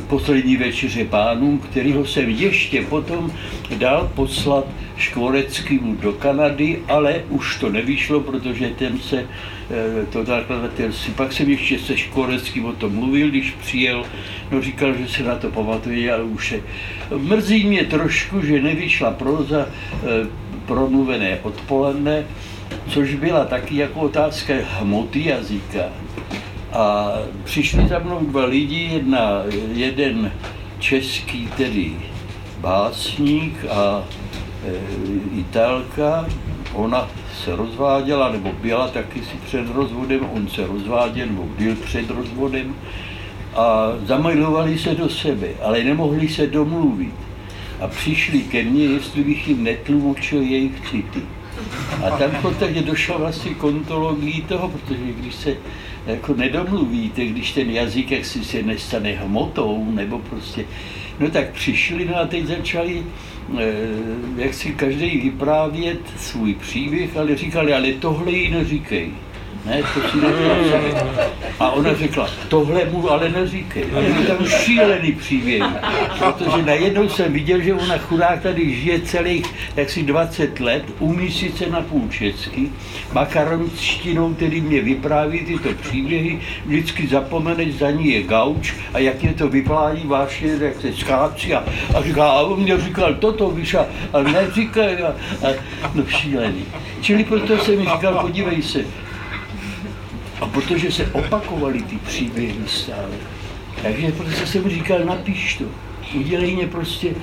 poslední 0.07 0.57
večeře 0.57 1.05
pánů, 1.05 1.59
kterýho 1.59 2.07
jsem 2.07 2.29
ještě 2.31 2.83
potom 2.83 3.33
dal 3.79 4.11
poslat 4.15 4.67
Škvoreckým 5.01 5.97
do 5.97 6.13
Kanady, 6.13 6.83
ale 6.89 7.25
už 7.29 7.59
to 7.59 7.71
nevyšlo, 7.71 8.21
protože 8.21 8.69
ten 8.69 8.99
se 8.99 9.27
eh, 9.27 10.07
to 10.13 10.25
nakladatelství. 10.25 11.15
Pak 11.15 11.33
jsem 11.33 11.51
ještě 11.51 11.79
se 11.79 11.97
Škvoreckým 11.97 12.65
o 12.65 12.73
tom 12.73 12.95
mluvil, 12.95 13.29
když 13.29 13.51
přijel, 13.51 14.05
no 14.51 14.63
říkal, 14.63 14.95
že 14.95 15.09
se 15.09 15.23
na 15.23 15.35
to 15.35 15.51
pamatuje, 15.51 16.13
ale 16.13 16.23
už 16.23 16.53
je. 16.53 16.61
Mrzí 17.17 17.65
mě 17.65 17.85
trošku, 17.85 18.41
že 18.41 18.63
nevyšla 18.63 19.11
proza 19.11 19.67
eh, 19.67 20.27
promluvené 20.67 21.39
odpoledne, 21.43 22.25
což 22.89 23.15
byla 23.15 23.45
taky 23.45 23.77
jako 23.77 24.01
otázka 24.01 24.55
hmoty 24.79 25.29
jazyka. 25.29 25.83
A 26.73 27.13
přišli 27.45 27.89
za 27.89 27.99
mnou 27.99 28.19
dva 28.27 28.45
lidi, 28.45 28.91
jedna, 28.93 29.43
jeden 29.75 30.33
český 30.79 31.49
tedy 31.57 31.93
básník 32.61 33.65
a 33.71 34.05
Italka, 35.33 36.27
ona 36.73 37.09
se 37.45 37.57
rozváděla, 37.57 38.33
nebo 38.33 38.53
byla 38.63 38.89
taky 38.89 39.21
si 39.21 39.37
před 39.47 39.75
rozvodem, 39.75 40.21
on 40.33 40.49
se 40.49 40.67
rozváděl, 40.67 41.27
nebo 41.27 41.43
byl 41.59 41.77
před 41.77 42.11
rozvodem 42.11 42.75
a 43.55 43.93
zamajlovali 44.05 44.79
se 44.79 44.95
do 44.95 45.09
sebe, 45.09 45.49
ale 45.63 45.85
nemohli 45.85 46.29
se 46.29 46.47
domluvit. 46.47 47.15
A 47.81 47.89
přišli 47.89 48.41
ke 48.41 48.63
mně, 48.63 48.85
jestli 48.85 49.25
bych 49.25 49.49
jim 49.49 49.65
netlumočil 49.65 50.43
jejich 50.43 50.91
city. 50.91 51.21
A 52.07 52.11
tam 52.11 52.31
podstatě 52.43 52.83
došlo 52.83 53.19
vlastně 53.19 53.55
kontologii 53.55 54.43
toho, 54.43 54.69
protože 54.69 55.13
když 55.19 55.35
se 55.35 55.57
jako 56.07 56.35
nedomluvíte, 56.35 57.27
když 57.27 57.53
ten 57.53 57.71
jazyk 57.71 58.11
jak 58.11 58.25
si 58.25 58.45
se 58.45 58.63
nestane 58.63 59.13
hmotou, 59.13 59.87
nebo 59.91 60.19
prostě, 60.19 60.65
no 61.21 61.31
tak 61.31 61.51
přišli, 61.51 62.05
no 62.05 62.17
a 62.17 62.27
teď 62.27 62.47
začali 62.47 63.03
Eh, 63.03 63.30
jak 64.37 64.55
si 64.55 64.73
každý 64.73 65.21
vyprávět 65.21 66.01
svůj 66.17 66.55
příběh, 66.55 67.17
ale 67.17 67.37
říkali, 67.37 67.75
ale 67.75 67.93
tohle 67.93 68.33
jí 68.33 68.51
neříkej. 68.51 69.11
Ne, 69.65 69.83
to 69.83 70.01
si 70.01 70.19
A 71.61 71.71
ona 71.71 71.95
řekla, 71.95 72.29
tohle 72.49 72.85
mu 72.85 73.11
ale 73.11 73.29
neříkej. 73.29 73.85
Je 74.21 74.27
tam 74.27 74.47
šílený 74.47 75.13
příběh, 75.13 75.63
protože 76.19 76.63
najednou 76.65 77.09
jsem 77.09 77.33
viděl, 77.33 77.61
že 77.61 77.75
ona 77.75 77.99
chudák 77.99 78.43
tady 78.43 78.75
žije 78.75 79.01
celých 79.01 79.47
jaksi 79.77 80.03
20 80.03 80.61
let, 80.61 80.85
umí 80.99 81.31
sice 81.31 81.67
na 81.71 81.81
půl 81.81 82.09
česky, 82.09 82.71
makaronštinou, 83.13 84.35
který 84.35 84.61
mě 84.61 84.81
vypráví 84.81 85.39
tyto 85.39 85.69
příběhy, 85.83 86.41
vždycky 86.67 87.07
zapomeneš, 87.07 87.75
za 87.75 87.91
ní 87.91 88.11
je 88.11 88.23
gauč 88.23 88.75
a 88.95 88.99
jak 88.99 89.25
je 89.25 89.35
to 89.35 89.49
vyplání 89.49 90.03
vážně, 90.07 90.57
jak 90.61 90.81
se 90.81 90.93
skácí 90.93 91.55
a, 91.55 91.65
a 91.95 92.03
říká, 92.03 92.31
a 92.31 92.41
on 92.41 92.61
mě 92.63 92.81
říkal 92.81 93.15
toto, 93.15 93.51
víš, 93.51 93.75
a, 93.75 93.87
a 94.13 94.23
neříkej, 94.23 95.03
a, 95.03 95.15
a, 95.47 95.53
no 95.95 96.07
šílený. 96.07 96.65
Čili 97.01 97.25
proto 97.25 97.59
jsem 97.59 97.79
mi 97.79 97.85
říkal, 97.85 98.15
podívej 98.15 98.63
se, 98.63 98.85
a 100.41 100.47
protože 100.47 100.93
se 100.93 101.07
opakovaly 101.07 101.83
ty 101.83 101.97
příběhy 101.97 102.55
stále, 102.67 103.17
takže 103.83 104.13
prostě 104.13 104.47
jsem 104.47 104.71
říkal, 104.71 104.99
napiš 105.05 105.55
to, 105.55 105.65
udělej 106.15 106.55
mě 106.55 106.67
prostě, 106.67 107.15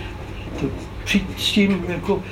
to, 0.60 0.66
přijď 1.04 1.24
s 1.38 1.52
tím 1.52 1.86
jako, 1.88 2.24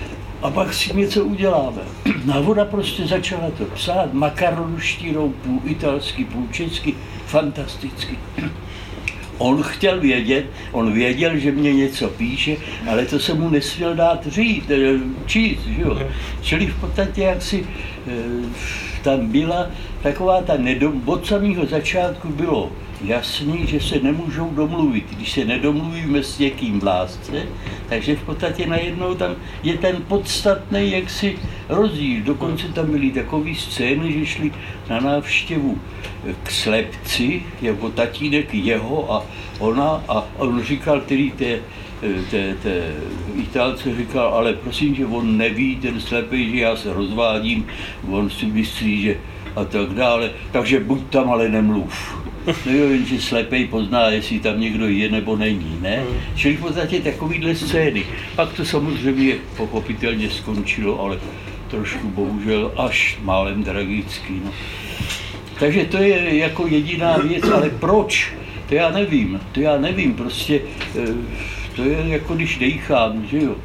a 0.42 0.50
pak 0.50 0.74
si 0.74 0.96
něco 0.96 1.26
uděláme. 1.26 1.82
A 2.34 2.40
ona 2.40 2.66
prostě 2.66 3.08
začala 3.08 3.52
to 3.58 3.66
psát, 3.66 4.14
makaronuštírou, 4.14 5.30
půl 5.30 5.62
italsky, 5.66 6.26
půl 6.26 6.48
česky, 6.52 6.96
fantasticky. 7.26 8.18
On 9.38 9.64
chtěl 9.64 10.00
vědět, 10.00 10.46
on 10.72 10.94
věděl, 10.94 11.38
že 11.38 11.52
mě 11.52 11.74
něco 11.74 12.08
píše, 12.08 12.58
ale 12.90 13.06
to 13.06 13.20
se 13.20 13.34
mu 13.34 13.50
nesměl 13.50 13.96
dát 13.96 14.28
říct, 14.28 14.72
eh, 14.72 15.00
číst, 15.26 15.66
že 15.68 15.82
jo. 15.82 16.10
Čili 16.42 16.68
v 16.68 16.80
podstatě 16.80 17.22
jak 17.22 17.42
si 17.42 17.68
eh, 18.08 18.12
tam 19.06 19.28
byla 19.28 19.70
taková 20.02 20.42
ta 20.42 20.58
nedom, 20.58 21.02
od 21.06 21.26
samého 21.26 21.66
začátku 21.66 22.30
bylo 22.30 22.72
jasný, 23.04 23.68
že 23.68 23.80
se 23.80 24.00
nemůžou 24.00 24.50
domluvit. 24.50 25.06
Když 25.16 25.32
se 25.32 25.46
nedomluvíme 25.46 26.24
s 26.24 26.40
někým 26.40 26.80
v 26.80 26.84
lásce, 26.84 27.46
takže 27.90 28.16
v 28.16 28.24
podstatě 28.24 28.66
najednou 28.66 29.16
tam 29.16 29.36
je 29.64 29.78
ten 29.78 30.02
podstatný 30.08 30.92
jaksi 30.92 31.38
rozdíl. 31.70 32.24
Dokonce 32.24 32.68
tam 32.68 32.92
byly 32.92 33.12
takové 33.12 33.56
scény, 33.56 34.14
že 34.14 34.26
šli 34.26 34.52
na 34.90 35.00
návštěvu 35.00 35.78
k 36.44 36.52
slepci, 36.52 37.44
jako 37.62 37.90
tatínek 37.90 38.54
jeho 38.54 39.14
a 39.14 39.26
ona 39.60 40.04
a 40.08 40.26
on 40.38 40.64
říkal 40.64 41.02
který 41.02 41.32
té, 41.32 41.60
té, 42.32 42.56
té 42.64 42.94
Itálce 43.36 43.96
říkal, 43.96 44.28
ale 44.28 44.54
prosím, 44.54 44.96
že 44.96 45.06
on 45.06 45.38
neví, 45.38 45.76
ten 45.76 46.02
slepý, 46.02 46.52
že 46.52 46.58
já 46.58 46.76
se 46.76 46.94
rozvádím, 46.94 47.68
on 48.10 48.30
si 48.30 48.46
myslí, 48.46 49.02
že 49.02 49.18
a 49.56 49.66
tak 49.66 49.90
dále. 49.90 50.32
Takže 50.52 50.80
buď 50.80 51.02
tam, 51.10 51.30
ale 51.30 51.50
nemluv. 51.50 52.18
No 52.66 52.72
jo, 52.72 52.90
jenže 52.90 53.22
slepej 53.22 53.68
pozná, 53.68 54.08
jestli 54.08 54.40
tam 54.40 54.60
někdo 54.60 54.88
je 54.88 55.12
nebo 55.12 55.36
není, 55.36 55.78
ne? 55.82 56.04
Čili 56.36 56.58
v 56.58 56.62
podstatě 56.62 57.00
takovýhle 57.00 57.56
scény. 57.56 58.06
Pak 58.36 58.54
to 58.54 58.66
samozřejmě 58.66 59.36
pochopitelně 59.58 60.30
skončilo, 60.30 61.02
ale 61.02 61.20
trošku 61.68 62.08
bohužel 62.08 62.72
až 62.78 63.18
málem 63.22 63.64
tragický. 63.64 64.42
No. 64.46 64.52
Takže 65.60 65.86
to 65.86 65.98
je 65.98 66.38
jako 66.38 66.68
jediná 66.68 67.18
věc, 67.18 67.44
ale 67.44 67.70
proč? 67.70 68.34
To 68.70 68.76
já 68.76 68.92
nevím, 68.92 69.40
to 69.52 69.60
já 69.60 69.78
nevím, 69.78 70.14
prostě 70.14 70.62
eh, 70.96 71.14
to 71.76 71.84
je 71.84 72.04
jako 72.08 72.36
když 72.36 72.58
dejchám, 72.58 73.28
že 73.32 73.38
jo. 73.38 73.56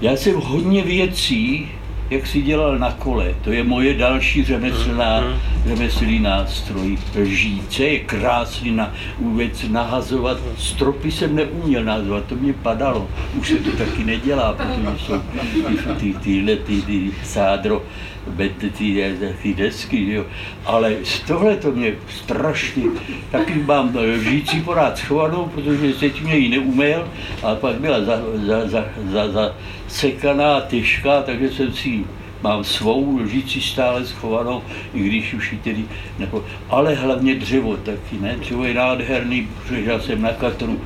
Já 0.00 0.12
jsem 0.12 0.34
hodně 0.34 0.82
věcí, 0.82 1.68
jak 2.10 2.26
si 2.26 2.42
dělal 2.42 2.78
na 2.78 2.92
kole. 2.92 3.34
To 3.44 3.52
je 3.52 3.64
moje 3.64 3.94
další 3.94 4.44
řemeslná, 4.44 5.20
mm, 5.20 5.26
mm. 5.26 5.38
řemeslný 5.66 6.20
nástroj. 6.20 6.98
Lžíce 7.20 7.84
je 7.84 7.98
krásný 7.98 8.70
na 8.70 8.94
věc 9.36 9.64
nahazovat. 9.68 10.38
Stropy 10.58 11.10
jsem 11.10 11.34
neuměl 11.34 11.84
nahazovat, 11.84 12.24
to 12.24 12.34
mě 12.34 12.52
padalo. 12.52 13.08
Už 13.34 13.48
se 13.48 13.56
to 13.56 13.70
taky 13.76 14.04
nedělá, 14.04 14.52
protože 14.52 14.98
jsou 14.98 15.14
ty, 15.94 16.14
tyhle 16.14 16.56
ty, 16.56 16.82
ty 16.82 17.10
sádro, 17.24 17.78
ty, 17.78 17.84
ty, 17.84 17.84
ty 19.42 19.54
desky, 19.54 20.12
jo. 20.12 20.24
ale 20.64 20.96
tohle 21.26 21.56
to 21.56 21.72
mě 21.72 21.94
strašně, 22.08 22.82
taky 23.30 23.54
mám 23.54 23.96
lžící 23.96 24.60
porád 24.60 24.98
schovanou, 24.98 25.44
protože 25.54 25.92
teď 25.92 26.22
mě 26.22 26.36
ji 26.36 26.48
neuměl, 26.48 27.08
a 27.42 27.54
pak 27.54 27.80
byla 27.80 28.04
za, 28.04 28.22
za, 28.46 28.68
za, 28.68 28.84
za, 29.10 29.32
za 29.32 29.54
sekaná, 29.88 30.60
těžká, 30.60 31.22
takže 31.22 31.50
jsem 31.50 31.72
si 31.72 32.04
mám 32.42 32.64
svou 32.64 33.18
lžíci 33.18 33.60
stále 33.60 34.06
schovanou, 34.06 34.62
i 34.94 35.00
když 35.00 35.34
už 35.34 35.52
ji 35.52 35.58
tedy 35.58 35.84
nebo, 36.18 36.44
ale 36.68 36.94
hlavně 36.94 37.34
dřevo 37.34 37.76
taky, 37.76 38.18
ne? 38.20 38.36
Dřevo 38.36 38.64
je 38.64 38.74
nádherný, 38.74 39.48
já 39.70 40.00
jsem 40.00 40.22
na 40.22 40.32
katru 40.32 40.80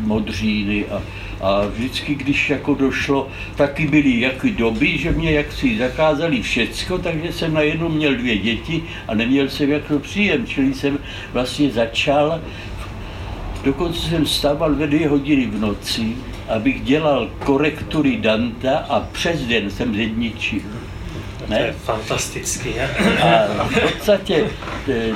modříny 0.00 0.86
a, 0.86 1.02
A 1.40 1.66
vždycky, 1.66 2.14
když 2.14 2.50
jako 2.50 2.74
došlo, 2.74 3.28
taky 3.56 3.86
byly 3.86 4.20
jaké 4.20 4.50
doby, 4.50 4.98
že 4.98 5.12
mě 5.12 5.32
jaksi 5.32 5.78
zakázali 5.78 6.42
všecko, 6.42 6.98
takže 6.98 7.32
jsem 7.32 7.54
najednou 7.54 7.88
měl 7.88 8.14
dvě 8.14 8.38
děti 8.38 8.82
a 9.08 9.14
neměl 9.14 9.48
jsem 9.48 9.70
jako 9.70 9.98
příjem, 9.98 10.46
čili 10.46 10.74
jsem 10.74 10.98
vlastně 11.32 11.70
začal, 11.70 12.40
dokonce 13.64 14.00
jsem 14.00 14.26
stával 14.26 14.74
ve 14.74 14.86
dvě 14.86 15.08
hodiny 15.08 15.46
v 15.46 15.60
noci, 15.60 16.16
abych 16.48 16.80
dělal 16.80 17.30
korektury 17.38 18.16
Danta 18.16 18.78
a 18.78 19.00
přes 19.00 19.40
den 19.40 19.70
jsem 19.70 19.96
zedničil. 19.96 20.60
Ne? 21.48 21.58
To 21.58 21.64
je 21.64 21.72
fantastický. 21.72 22.68
A 23.22 23.64
v 23.64 23.80
podstatě 23.80 24.44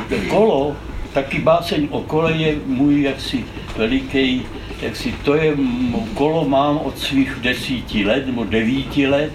to 0.09 0.15
kolo, 0.29 0.77
taky 1.13 1.39
báseň 1.39 1.89
o 1.91 2.01
kole 2.01 2.33
je 2.33 2.57
můj 2.67 3.03
jaksi 3.03 3.45
veliký, 3.77 4.43
jaksi 4.83 5.15
to 5.25 5.35
je, 5.35 5.57
kolo 6.15 6.49
mám 6.49 6.79
od 6.79 6.99
svých 6.99 7.37
desíti 7.41 8.05
let 8.05 8.27
nebo 8.27 8.45
devíti 8.45 9.07
let, 9.07 9.33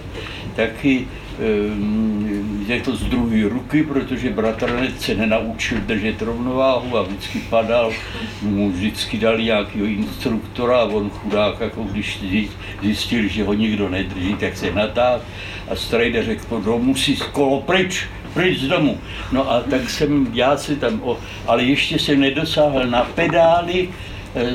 taky 0.56 1.06
Ehm, 1.38 2.43
to 2.84 2.96
z 2.96 3.04
druhé 3.04 3.48
ruky, 3.48 3.82
protože 3.82 4.30
bratranec 4.30 5.00
se 5.00 5.14
nenaučil 5.14 5.78
držet 5.80 6.22
rovnováhu 6.22 6.98
a 6.98 7.02
vždycky 7.02 7.38
padal, 7.38 7.92
mu 8.42 8.70
vždycky 8.70 9.18
dali 9.18 9.44
nějakého 9.44 9.86
instruktora 9.86 10.78
a 10.78 10.84
on 10.84 11.10
chudák, 11.10 11.60
jako 11.60 11.82
když 11.82 12.18
zjistil, 12.82 13.28
že 13.28 13.44
ho 13.44 13.54
nikdo 13.54 13.88
nedrží, 13.88 14.34
tak 14.34 14.56
se 14.56 14.70
natáhl 14.70 15.22
a 15.68 15.76
strejde 15.76 16.24
řekl, 16.24 16.44
po 16.48 16.60
domu 16.60 16.96
si 16.96 17.16
kolo 17.32 17.60
pryč, 17.60 18.06
pryč 18.34 18.58
z 18.58 18.68
domu. 18.68 18.98
No 19.32 19.50
a 19.52 19.60
tak 19.60 19.90
jsem, 19.90 20.26
já 20.32 20.56
si 20.56 20.76
tam, 20.76 21.00
o, 21.02 21.18
ale 21.46 21.62
ještě 21.62 21.98
jsem 21.98 22.20
nedosáhl 22.20 22.86
na 22.86 23.04
pedály, 23.04 23.88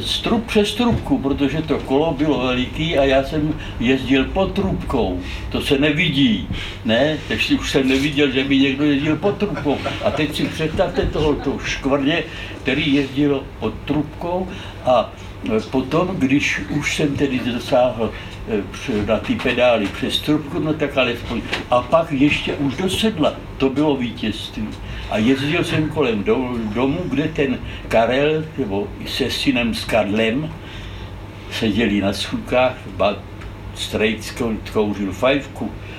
strup 0.02 0.46
přes 0.46 0.76
trubku, 0.76 1.18
protože 1.18 1.62
to 1.62 1.80
kolo 1.80 2.14
bylo 2.14 2.48
veliký 2.48 2.98
a 2.98 3.04
já 3.04 3.24
jsem 3.24 3.54
jezdil 3.80 4.26
pod 4.26 4.52
trubkou. 4.52 5.20
To 5.52 5.62
se 5.62 5.78
nevidí, 5.78 6.48
ne? 6.86 7.18
Takže 7.28 7.56
už 7.56 7.72
jsem 7.72 7.88
neviděl, 7.88 8.32
že 8.32 8.44
by 8.44 8.58
někdo 8.58 8.86
jezdil 8.86 9.16
pod 9.16 9.38
trubkou. 9.38 9.78
A 10.06 10.12
teď 10.12 10.36
si 10.36 10.46
představte 10.46 11.06
tohoto 11.06 11.60
škvrně, 11.60 12.24
který 12.62 12.94
jezdil 12.94 13.44
pod 13.60 13.74
trubkou 13.86 14.48
a 14.86 15.14
eh, 15.16 15.29
potom, 15.72 16.08
když 16.18 16.62
už 16.70 16.96
jsem 16.96 17.16
tedy 17.16 17.40
dosáhl 17.40 18.12
eh, 18.50 19.06
na 19.06 19.18
ty 19.18 19.36
pedály 19.36 19.88
přes 19.88 20.20
trubku, 20.20 20.60
no 20.60 20.74
tak 20.74 20.98
alespoň. 20.98 21.42
A 21.72 21.82
pak 21.82 22.12
ještě 22.12 22.54
už 22.54 22.76
do 22.76 22.90
sedla, 22.90 23.34
to 23.58 23.70
bylo 23.70 23.96
vítězství. 23.96 24.68
A 25.10 25.18
jezdil 25.18 25.64
jsem 25.64 25.90
kolem 25.90 26.24
domu, 26.74 27.00
kde 27.06 27.28
ten 27.28 27.60
Karel, 27.88 28.46
nebo 28.58 28.88
se 29.06 29.32
synem 29.32 29.74
s 29.74 29.86
Karlem, 29.86 30.54
seděli 31.52 32.02
na 32.02 32.14
schůdkách, 32.14 32.76
Strejc 33.76 34.34
kouřil 34.74 35.12
fajfku, 35.12 35.72
eh, 35.72 35.99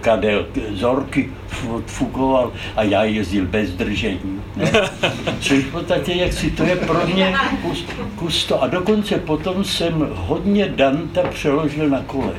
Kadel 0.00 0.46
zorky 0.70 1.30
odfukoval 1.70 2.52
a 2.76 2.82
já 2.82 3.04
jezdil 3.04 3.46
bez 3.46 3.70
držení. 3.70 4.40
Ne? 4.56 4.72
Což 5.40 5.58
v 5.58 5.72
podstatě, 5.72 6.12
jak 6.12 6.32
si 6.32 6.50
to 6.50 6.62
je 6.62 6.76
pro 6.76 7.06
mě 7.06 7.34
kus, 7.62 7.84
kus 8.16 8.44
to. 8.44 8.62
A 8.62 8.66
dokonce 8.66 9.18
potom 9.18 9.64
jsem 9.64 10.08
hodně 10.14 10.68
Danta 10.68 11.22
přeložil 11.22 11.88
na 11.88 12.02
kole. 12.02 12.34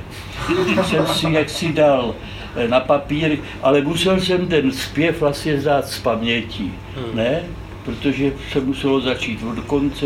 Jsem 0.84 1.08
si 1.08 1.32
jak 1.32 1.50
si 1.50 1.74
dal 1.74 2.16
Eh, 2.56 2.68
na 2.68 2.80
papír, 2.80 3.38
ale 3.62 3.82
musel 3.82 4.22
jsem 4.22 4.48
ten 4.48 4.72
zpěv 4.72 5.22
vlastně 5.22 5.62
zdát 5.62 5.88
z 5.88 6.00
paměti, 6.00 6.72
hmm. 6.96 7.16
ne? 7.16 7.44
Protože 7.86 8.34
se 8.52 8.60
muselo 8.60 9.02
začít 9.02 9.39
od 9.44 9.60
konce. 9.60 10.06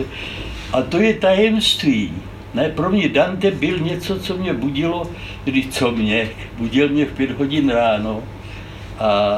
A 0.73 0.81
to 0.81 0.97
je 0.97 1.13
tajemství. 1.13 2.13
Ne, 2.57 2.69
pro 2.69 2.89
mě 2.89 3.09
Dante 3.09 3.51
byl 3.51 3.79
něco, 3.79 4.19
co 4.19 4.37
mě 4.37 4.53
budilo, 4.53 5.11
když 5.43 5.67
co 5.67 5.91
mě, 5.91 6.29
budil 6.57 6.89
mě 6.89 7.05
v 7.05 7.13
pět 7.13 7.31
hodin 7.31 7.69
ráno 7.69 8.23
a 8.99 9.37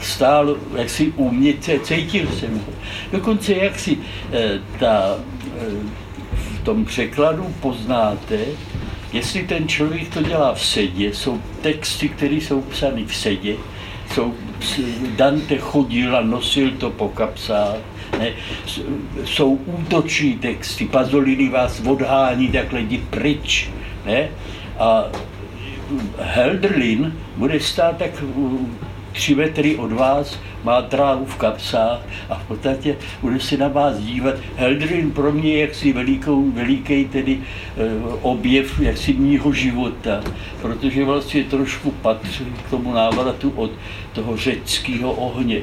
stál, 0.00 0.56
jak 0.76 0.90
si 0.90 1.12
u 1.16 1.30
mě, 1.30 1.54
cítil 1.82 2.26
jsem 2.26 2.54
ho. 2.54 2.72
Dokonce 3.12 3.54
jak 3.54 3.78
si 3.78 3.98
eh, 4.32 4.60
ta, 4.78 5.16
eh, 5.56 5.64
v 6.34 6.64
tom 6.64 6.84
překladu 6.84 7.54
poznáte, 7.60 8.38
Jestli 9.12 9.42
ten 9.42 9.68
člověk 9.68 10.14
to 10.14 10.22
dělá 10.22 10.54
v 10.54 10.64
sedě, 10.64 11.14
jsou 11.14 11.40
texty, 11.62 12.08
které 12.08 12.34
jsou 12.34 12.60
psány 12.60 13.04
v 13.04 13.16
sedě, 13.16 13.56
jsou, 14.14 14.34
Dante 15.16 15.58
chodil 15.58 16.16
a 16.16 16.20
nosil 16.20 16.70
to 16.70 16.90
po 16.90 17.08
kapsách, 17.08 17.76
ne, 18.18 18.32
jsou 19.24 19.54
útoční 19.54 20.38
texty, 20.38 20.84
Pazolini 20.84 21.48
vás 21.48 21.80
odhání, 21.86 22.48
takhle 22.48 22.80
jdi 22.80 22.98
pryč, 23.10 23.70
ne, 24.06 24.28
a 24.78 25.04
Helderlin 26.18 27.14
bude 27.36 27.60
stát 27.60 27.96
tak 27.96 28.10
tři 29.12 29.34
metry 29.34 29.76
od 29.76 29.92
vás, 29.92 30.38
má 30.64 30.82
trávu 30.82 31.24
v 31.24 31.36
kapsách 31.36 32.00
a 32.28 32.34
v 32.34 32.46
podstatě 32.46 32.96
bude 33.22 33.40
se 33.40 33.56
na 33.56 33.68
vás 33.68 33.98
dívat. 33.98 34.34
Heldrin 34.56 35.10
pro 35.10 35.32
mě 35.32 35.52
je 35.52 35.60
jaksi 35.60 35.92
velikou, 35.92 36.50
veliký 36.50 37.04
tedy 37.04 37.32
e, 37.32 37.40
objev 38.22 38.80
jaksi 38.80 39.12
mýho 39.12 39.52
života, 39.52 40.20
protože 40.62 41.04
vlastně 41.04 41.44
trošku 41.44 41.90
patří 41.90 42.44
k 42.66 42.70
tomu 42.70 42.92
návratu 42.92 43.52
od 43.56 43.70
toho 44.12 44.36
řeckého 44.36 45.12
ohně, 45.12 45.60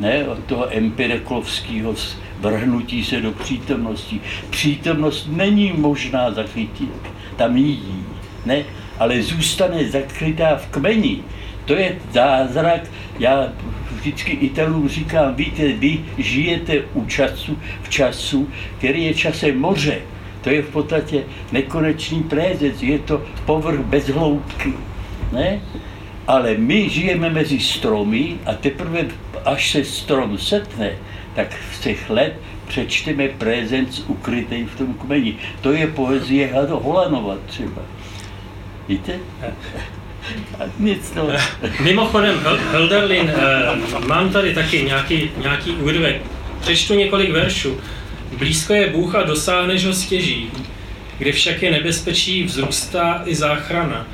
ne, 0.00 0.28
od 0.28 0.38
toho 0.44 0.76
empireklovského 0.76 1.94
vrhnutí 2.40 3.04
se 3.04 3.20
do 3.20 3.32
přítomnosti. 3.32 4.20
Přítomnost 4.50 5.28
není 5.30 5.72
možná 5.76 6.30
zachytit, 6.30 6.90
tam 7.36 7.56
jí, 7.56 8.04
ne, 8.46 8.64
ale 8.98 9.22
zůstane 9.22 9.90
zakrytá 9.90 10.56
v 10.56 10.66
kmeni 10.66 11.20
to 11.68 11.74
je 11.74 11.96
zázrak. 12.12 12.80
Já 13.18 13.48
vždycky 14.08 14.32
Italům 14.32 14.88
říkám, 14.88 15.34
víte, 15.34 15.72
vy 15.72 16.00
žijete 16.18 16.82
u 16.94 17.04
času, 17.04 17.58
v 17.82 17.88
času, 17.88 18.48
který 18.78 19.04
je 19.04 19.14
časem 19.14 19.60
moře. 19.60 19.98
To 20.40 20.50
je 20.50 20.62
v 20.62 20.70
podstatě 20.70 21.24
nekonečný 21.52 22.22
prézec, 22.22 22.82
je 22.82 22.98
to 22.98 23.22
povrch 23.46 23.80
bez 23.80 24.08
hloubky. 24.08 24.72
Ne? 25.32 25.60
Ale 26.26 26.54
my 26.54 26.88
žijeme 26.88 27.30
mezi 27.30 27.60
stromy 27.60 28.36
a 28.46 28.54
teprve, 28.54 29.06
až 29.44 29.70
se 29.70 29.84
strom 29.84 30.38
setne, 30.38 30.90
tak 31.34 31.56
z 31.72 31.80
těch 31.80 32.10
let 32.10 32.36
přečteme 32.68 33.28
prezenc 33.28 34.02
ukrytý 34.06 34.64
v 34.64 34.78
tom 34.78 34.94
kmeni. 34.94 35.36
To 35.60 35.72
je 35.72 35.86
poezie 35.86 36.52
Holanova 36.70 37.36
třeba. 37.46 37.82
Víte? 38.88 39.18
Nic 40.78 41.10
to. 41.10 41.30
Mimochodem, 41.80 42.40
Helderlin, 42.72 43.32
eh, 43.36 44.06
mám 44.06 44.30
tady 44.30 44.54
taky 44.54 44.82
nějaký, 44.82 45.30
nějaký 45.42 45.70
úryvek. 45.70 46.22
Přečtu 46.60 46.94
několik 46.94 47.30
veršů. 47.30 47.80
Blízko 48.38 48.74
je 48.74 48.90
Bůh 48.90 49.14
a 49.14 49.22
dosáhneš 49.22 49.86
ho 49.86 49.92
stěží, 49.92 50.50
kde 51.18 51.32
však 51.32 51.62
je 51.62 51.70
nebezpečí, 51.70 52.44
vzrůstá 52.44 53.22
i 53.24 53.34
záchrana. 53.34 54.06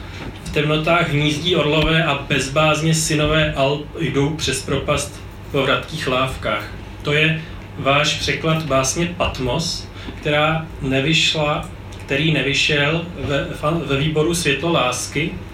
V 0.44 0.52
temnotách 0.52 1.08
hnízdí 1.08 1.56
orlové 1.56 2.04
a 2.04 2.14
bezbázně 2.28 2.94
synové 2.94 3.52
Alp 3.52 3.86
jdou 4.00 4.30
přes 4.30 4.62
propast 4.62 5.22
po 5.52 5.62
vratkých 5.62 6.08
lávkách. 6.08 6.72
To 7.02 7.12
je 7.12 7.42
váš 7.78 8.14
překlad 8.14 8.62
básně 8.62 9.14
Patmos, 9.16 9.88
která 10.20 10.66
nevyšla, 10.82 11.68
který 12.06 12.32
nevyšel 12.32 13.06
ve, 13.18 13.46
ve 13.86 13.96
výboru 13.96 14.34
Světlo 14.34 14.72
lásky 14.72 15.30
Eh, 15.30 15.53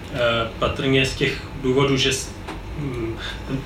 patrně 0.59 1.05
z 1.05 1.15
těch 1.15 1.41
důvodů, 1.63 1.97
že 1.97 2.11
mm, 2.77 3.17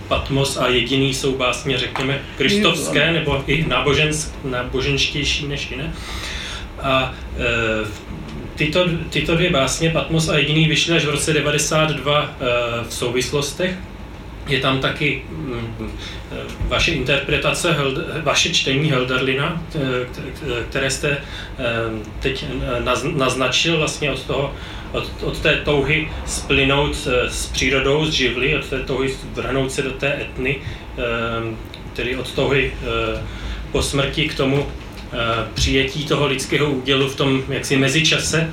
Patmos 0.07 0.57
a 0.57 0.67
jediný 0.67 1.13
jsou 1.13 1.37
básně, 1.37 1.77
řekněme, 1.77 2.21
kristovské 2.37 3.11
nebo 3.13 3.43
i 3.47 3.65
nábožensk, 3.67 4.33
náboženštější 4.43 5.47
než 5.47 5.71
jiné. 5.71 5.93
A 6.81 7.13
e, 7.37 8.05
tyto, 8.55 8.85
tyto 9.09 9.35
dvě 9.35 9.49
básně, 9.49 9.89
Patmos 9.89 10.29
a 10.29 10.37
jediný, 10.37 10.67
vyšly 10.67 10.95
až 10.95 11.05
v 11.05 11.09
roce 11.09 11.33
92 11.33 12.21
e, 12.21 12.25
eh, 12.25 12.83
v 12.89 12.93
souvislostech. 12.93 13.77
Je 14.47 14.59
tam 14.59 14.79
taky 14.79 15.21
mm, 15.29 15.91
vaše 16.59 16.91
interpretace, 16.91 17.75
vaše 18.23 18.53
čtení 18.53 18.91
Helderlina, 18.91 19.63
které 20.69 20.91
jste 20.91 21.17
teď 22.19 22.45
naznačil 23.15 23.77
vlastně 23.77 24.11
od 24.11 24.23
toho 24.23 24.53
od, 24.91 25.11
od 25.23 25.39
té 25.39 25.55
touhy 25.55 26.11
splynout 26.25 27.07
s 27.27 27.45
přírodou, 27.45 28.05
s 28.05 28.09
živly, 28.09 28.57
od 28.57 28.65
té 28.65 28.79
touhy 28.79 29.15
vrhnout 29.33 29.71
se 29.71 29.81
do 29.81 29.91
té 29.91 30.21
etny, 30.21 30.61
tedy 31.95 32.15
od 32.15 32.31
touhy 32.31 32.71
eh, 32.73 33.21
po 33.71 33.81
smrti 33.81 34.29
k 34.29 34.35
tomu 34.35 34.65
eh, 34.65 35.17
přijetí 35.53 36.05
toho 36.05 36.27
lidského 36.27 36.71
údělu 36.71 37.07
v 37.07 37.15
tom 37.15 37.43
jaksi 37.49 37.77
mezičase. 37.77 38.51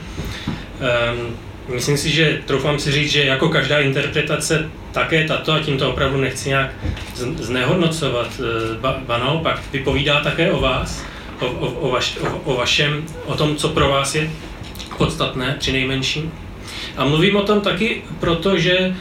Myslím 1.68 1.96
si, 1.96 2.10
že 2.10 2.40
troufám 2.46 2.78
si 2.78 2.92
říct, 2.92 3.10
že 3.10 3.24
jako 3.24 3.48
každá 3.48 3.78
interpretace, 3.78 4.70
také 4.92 5.24
tato, 5.28 5.52
a 5.52 5.60
tím 5.60 5.78
to 5.78 5.90
opravdu 5.90 6.20
nechci 6.20 6.48
nějak 6.48 6.70
znehodnocovat, 7.14 8.40
eh, 8.40 8.78
ba, 8.80 9.00
ba 9.06 9.18
naopak, 9.18 9.60
vypovídá 9.72 10.20
také 10.20 10.52
o 10.52 10.60
vás, 10.60 11.04
o, 11.40 11.46
o, 11.46 11.66
o, 11.70 11.90
vaš, 11.90 12.16
o, 12.16 12.40
o 12.44 12.56
vašem, 12.56 13.04
o 13.26 13.34
tom, 13.34 13.56
co 13.56 13.68
pro 13.68 13.88
vás 13.88 14.14
je 14.14 14.30
podstatné 14.98 15.56
při 15.58 15.72
nejmenším. 15.72 16.32
A 16.96 17.04
mluvím 17.04 17.36
o 17.36 17.42
tom 17.42 17.60
taky, 17.60 18.02
protože 18.20 18.72
e, 18.78 18.94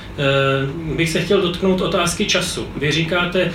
bych 0.95 1.09
se 1.09 1.22
chtěl 1.22 1.41
dotknout 1.41 1.82
otázky 1.82 2.26
času. 2.26 2.68
Vy 2.76 2.91
říkáte, 2.91 3.51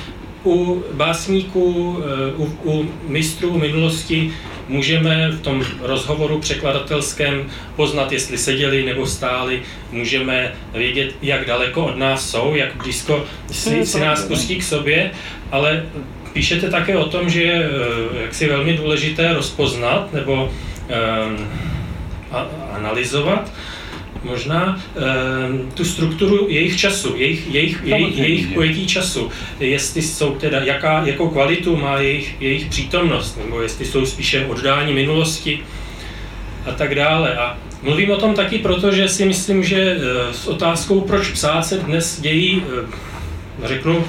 u 0.47 0.85
básníků, 0.93 1.99
e, 1.99 2.35
u, 2.37 2.45
u 2.65 2.91
mistrů 3.09 3.59
minulosti 3.59 4.33
můžeme 4.69 5.31
v 5.31 5.41
tom 5.41 5.65
rozhovoru 5.81 6.39
překladatelském 6.39 7.47
poznat, 7.77 8.13
jestli 8.13 8.39
seděli 8.39 8.83
nebo 8.83 9.07
stáli, 9.07 9.63
můžeme 9.93 10.53
vědět, 10.75 11.15
jak 11.23 11.47
daleko 11.47 11.85
od 11.85 11.97
nás 11.97 12.31
jsou, 12.31 12.55
jak 12.55 12.77
blízko 12.77 13.25
si, 13.51 13.87
si 13.87 14.01
nás 14.01 14.25
pustí 14.25 14.57
k 14.57 14.63
sobě, 14.63 15.11
ale 15.53 15.87
píšete 16.33 16.71
také 16.71 16.97
o 16.97 17.09
tom, 17.09 17.31
že 17.31 17.43
je 17.43 17.65
eh, 17.65 18.23
jaksi 18.23 18.49
velmi 18.49 18.77
důležité 18.77 19.33
rozpoznat 19.33 20.13
nebo 20.13 20.45
um, 20.45 21.49
analyzovat 22.73 23.53
možná 24.27 24.81
um, 24.95 25.71
tu 25.75 25.85
strukturu 25.85 26.47
jejich 26.49 26.77
času, 26.77 27.15
jejich, 27.17 27.55
jejich, 27.55 27.81
jejich, 27.85 28.19
jejich 28.19 28.47
pojetí 28.47 28.87
času, 28.87 29.31
jestli 29.61 30.03
jsou 30.03 30.35
teda, 30.35 30.61
jaká, 30.61 31.03
jakou 31.07 31.29
kvalitu 31.29 31.77
má 31.77 32.01
jejich, 32.01 32.37
jejich 32.41 32.67
přítomnost, 32.67 33.39
nebo 33.45 33.63
jestli 33.63 33.85
jsou 33.85 34.07
spíše 34.07 34.47
oddání 34.47 34.93
minulosti 34.93 35.61
a 36.67 36.73
tak 36.73 36.95
dále. 36.95 37.37
A 37.37 37.59
mluvím 37.83 38.11
o 38.11 38.17
tom 38.17 38.35
taky 38.35 38.59
proto, 38.59 38.93
že 38.93 39.09
si 39.09 39.25
myslím, 39.25 39.65
že 39.65 39.97
eh, 39.97 40.35
s 40.35 40.47
otázkou, 40.47 41.01
proč 41.01 41.29
psát 41.29 41.63
se 41.63 41.79
dnes 41.79 42.21
dějí, 42.21 42.63
eh, 42.63 43.69
řeknu, 43.69 44.05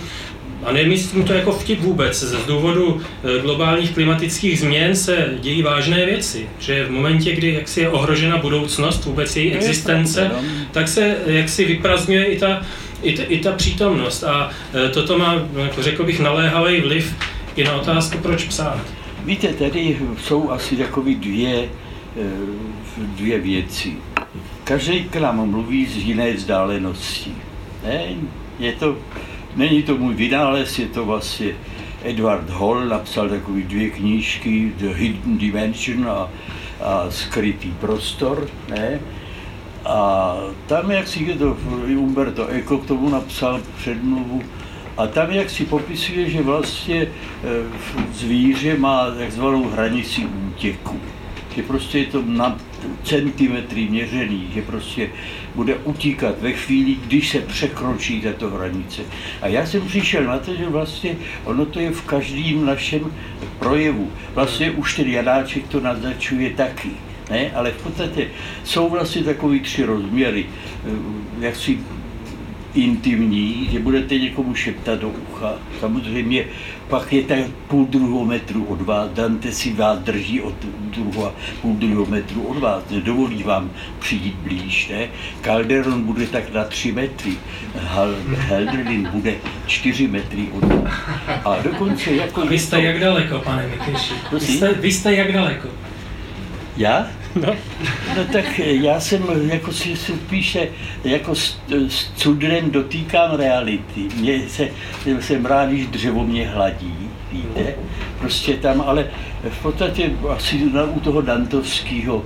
a 0.64 0.72
nemyslím 0.72 1.24
to 1.24 1.34
jako 1.34 1.52
vtip 1.52 1.80
vůbec. 1.80 2.24
Z 2.24 2.46
důvodu 2.46 3.02
eh, 3.24 3.42
globálních 3.42 3.94
klimatických 3.94 4.60
změn 4.60 4.96
se 4.96 5.30
dějí 5.40 5.62
vážné 5.62 6.06
věci. 6.06 6.50
Že 6.60 6.86
v 6.86 6.92
momentě, 6.92 7.36
kdy 7.36 7.54
jaksi 7.54 7.82
je 7.82 7.90
ohrožena 7.90 8.38
budoucnost, 8.38 9.06
vůbec 9.06 9.36
její 9.36 9.54
existence, 9.54 10.32
tak 10.72 10.88
se 10.88 11.18
jaksi 11.26 11.66
vyprazňuje 11.66 12.26
i 12.26 12.40
ta, 12.40 12.62
i 13.04 13.18
ta, 13.18 13.24
i 13.24 13.40
ta 13.40 13.52
přítomnost. 13.52 14.24
A 14.24 14.50
eh, 14.74 14.90
toto 14.90 15.18
má, 15.18 15.36
jako 15.56 15.84
řekl 15.84 16.04
bych, 16.04 16.20
naléhavý 16.20 16.82
vliv 16.82 17.16
i 17.56 17.64
na 17.64 17.74
otázku, 17.74 18.18
proč 18.18 18.44
psát. 18.44 18.82
Víte, 19.26 19.48
tady 19.48 19.98
jsou 20.18 20.52
asi 20.52 20.76
takové 20.76 21.14
dvě, 21.14 21.70
eh, 22.18 22.24
dvě 22.98 23.40
věci. 23.40 23.94
Každý 24.64 25.04
k 25.04 25.16
nám 25.16 25.50
mluví 25.50 25.86
z 25.86 25.98
jiné 25.98 26.34
vzdálenosti. 26.34 27.32
Ne? 27.84 28.02
Je 28.60 28.72
to 28.72 28.98
Není 29.58 29.84
to 29.84 29.98
můj 29.98 30.14
vynález, 30.14 30.80
je 30.80 30.88
to 30.88 31.06
vlastně 31.06 31.48
Edward 32.04 32.50
Hall, 32.50 32.86
napsal 32.86 33.30
takové 33.30 33.62
dvě 33.62 33.90
knížky, 33.90 34.74
The 34.78 34.94
Hidden 34.94 35.38
Dimension 35.38 36.10
a, 36.10 36.30
a 36.82 37.06
Skrytý 37.10 37.72
prostor, 37.72 38.50
ne? 38.70 39.00
A 39.86 40.36
tam, 40.68 40.92
jak 40.92 41.08
si 41.08 41.24
je 41.24 41.36
to, 41.36 41.58
Umberto 41.98 42.48
Eco 42.48 42.78
k 42.78 42.86
tomu 42.86 43.10
napsal 43.10 43.62
předmluvu, 43.78 44.42
a 44.98 45.08
tam, 45.08 45.32
jak 45.32 45.50
si 45.50 45.66
popisuje, 45.66 46.30
že 46.30 46.42
vlastně 46.42 47.02
e, 47.02 47.10
zvíře 48.14 48.78
má 48.78 49.12
takzvanou 49.12 49.70
hranici 49.70 50.26
útěku. 50.26 51.00
Že 51.58 51.64
prostě 51.64 52.00
je 52.00 52.06
to 52.06 52.22
na 52.22 52.58
centimetry 53.04 53.88
měřený, 53.90 54.48
že 54.54 54.62
prostě 54.62 55.10
bude 55.56 55.76
utíkat 55.76 56.42
ve 56.42 56.54
chvíli, 56.54 56.96
když 57.08 57.30
se 57.30 57.42
překročí 57.42 58.22
tato 58.22 58.50
hranice. 58.50 59.02
A 59.42 59.48
já 59.48 59.66
jsem 59.66 59.82
přišel 59.82 60.24
na 60.24 60.38
to, 60.38 60.56
že 60.56 60.70
vlastně 60.70 61.16
ono 61.44 61.66
to 61.66 61.80
je 61.80 61.92
v 61.92 62.02
každém 62.02 62.66
našem 62.66 63.14
projevu. 63.60 64.12
Vlastně 64.34 64.72
už 64.72 64.96
ten 64.96 65.08
Janáček 65.08 65.68
to 65.68 65.80
naznačuje 65.80 66.50
taky. 66.50 66.90
Ne? 67.30 67.52
Ale 67.52 67.72
v 67.72 67.84
podstatě 67.84 68.28
jsou 68.64 68.90
vlastně 68.90 69.24
takový 69.24 69.60
tři 69.60 69.84
rozměry. 69.84 70.46
Jak 71.40 71.56
si 71.56 71.80
intimní, 72.78 73.70
že 73.72 73.80
budete 73.80 74.18
někomu 74.18 74.56
šeptat 74.56 75.00
do 75.00 75.10
ucha. 75.10 75.54
Samozřejmě 75.80 76.46
pak 76.88 77.14
je 77.14 77.24
tak 77.24 77.40
půl 77.68 77.86
druhou 77.86 78.26
metru 78.26 78.66
od 78.66 78.82
vás, 78.82 79.10
Dante 79.10 79.52
si 79.52 79.74
vás 79.74 80.00
drží 80.00 80.42
od 80.42 80.54
druhou, 80.66 81.32
půl 81.62 81.76
druhou 81.76 82.06
metru 82.06 82.42
od 82.42 82.58
vás, 82.58 82.84
nedovolí 82.92 83.44
vám 83.44 83.72
přijít 84.00 84.36
blíž, 84.36 84.88
ne? 84.88 85.08
Calderon 85.42 86.04
bude 86.04 86.28
tak 86.28 86.54
na 86.54 86.64
tři 86.64 86.92
metry, 86.92 87.34
Helderlin 88.30 89.10
bude 89.12 89.36
čtyři 89.68 90.08
metry 90.08 90.48
od 90.54 90.64
vás. 90.64 90.94
A 91.46 91.62
dokonce 91.64 92.12
jako... 92.12 92.42
A 92.42 92.46
vy 92.46 92.60
jste 92.60 92.82
jak 92.82 93.00
daleko, 93.00 93.40
pane 93.40 93.68
Mikeši? 93.68 94.14
Vy 94.34 94.40
jste, 94.40 94.74
vy 94.74 94.92
jste 94.92 95.14
jak 95.14 95.34
daleko? 95.34 95.68
Já? 96.78 97.08
No. 97.36 97.56
no 98.18 98.24
tak 98.32 98.60
já 98.60 99.00
jsem 99.00 99.24
jako 99.52 99.72
si 99.72 99.96
píše, 100.30 100.68
jako 101.04 101.36
s, 101.36 101.60
s 101.88 102.12
cudrem 102.16 102.72
dotýkám 102.72 103.36
reality. 103.36 104.02
Mě 104.16 104.50
se, 104.50 104.70
jsem 105.20 105.46
rád, 105.46 105.70
když 105.70 105.88
dřevo 105.88 106.24
mě 106.24 106.48
hladí, 106.48 107.10
víte. 107.32 107.74
Prostě 108.20 108.54
tam, 108.54 108.82
ale 108.82 109.08
v 109.50 109.62
podstatě 109.62 110.12
asi 110.30 110.58
u 110.94 111.00
toho 111.00 111.22
Dantovského 111.22 112.24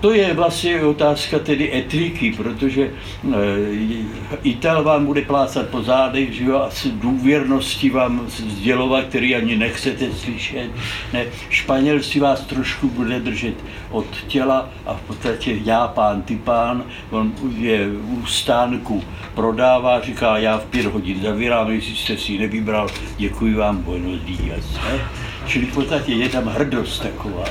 to 0.00 0.12
je 0.12 0.34
vlastně 0.34 0.84
otázka 0.84 1.38
tedy 1.38 1.78
etiky, 1.78 2.32
protože 2.32 2.82
e, 2.82 2.90
Ital 4.42 4.84
vám 4.84 5.06
bude 5.06 5.22
plácat 5.22 5.66
po 5.68 5.82
zádech, 5.82 6.32
že 6.32 6.44
jo, 6.44 6.56
a 6.56 6.70
důvěrnosti 6.92 7.90
vám 7.90 8.26
sdělovat, 8.28 9.04
který 9.04 9.34
ani 9.34 9.56
nechcete 9.56 10.10
slyšet. 10.12 10.70
Ne, 11.12 11.24
Španěl 11.50 12.02
si 12.02 12.20
vás 12.20 12.40
trošku 12.40 12.88
bude 12.88 13.20
držet 13.20 13.54
od 13.90 14.06
těla 14.26 14.70
a 14.86 14.94
v 14.94 15.00
podstatě 15.00 15.58
já 15.64 15.88
pán, 15.88 16.22
ty 16.22 16.36
pán, 16.36 16.84
on 17.10 17.32
je 17.58 17.88
u 17.88 18.26
stánku, 18.26 19.04
prodává, 19.34 20.00
říká, 20.00 20.38
já 20.38 20.58
v 20.58 20.64
pět 20.64 20.86
hodin 20.86 21.22
zavírám, 21.22 21.70
jestli 21.70 21.96
jste 21.96 22.16
si 22.16 22.38
nevybral, 22.38 22.88
děkuji 23.16 23.54
vám, 23.54 23.82
buenos 23.82 24.20
días. 24.20 24.74
Ne? 24.74 25.00
Čili 25.46 25.66
v 25.66 25.74
podstatě 25.74 26.12
je 26.12 26.28
tam 26.28 26.44
hrdost 26.44 27.02
taková. 27.02 27.44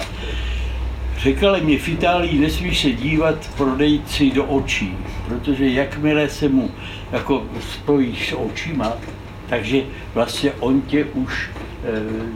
Řekali 1.18 1.62
mi, 1.62 1.78
v 1.78 1.90
Itálii 1.90 2.40
nesmí 2.40 2.76
se 2.76 2.92
dívat 2.92 3.50
prodejci 3.58 4.32
do 4.32 4.46
očí, 4.46 4.98
protože 5.28 5.70
jakmile 5.70 6.30
se 6.30 6.50
mu 6.50 6.72
jako 7.12 7.44
spojíš 7.74 8.30
s 8.30 8.34
očima, 8.34 8.94
takže 9.50 9.82
vlastně 10.14 10.52
on 10.60 10.82
tě 10.82 11.06
už 11.06 11.50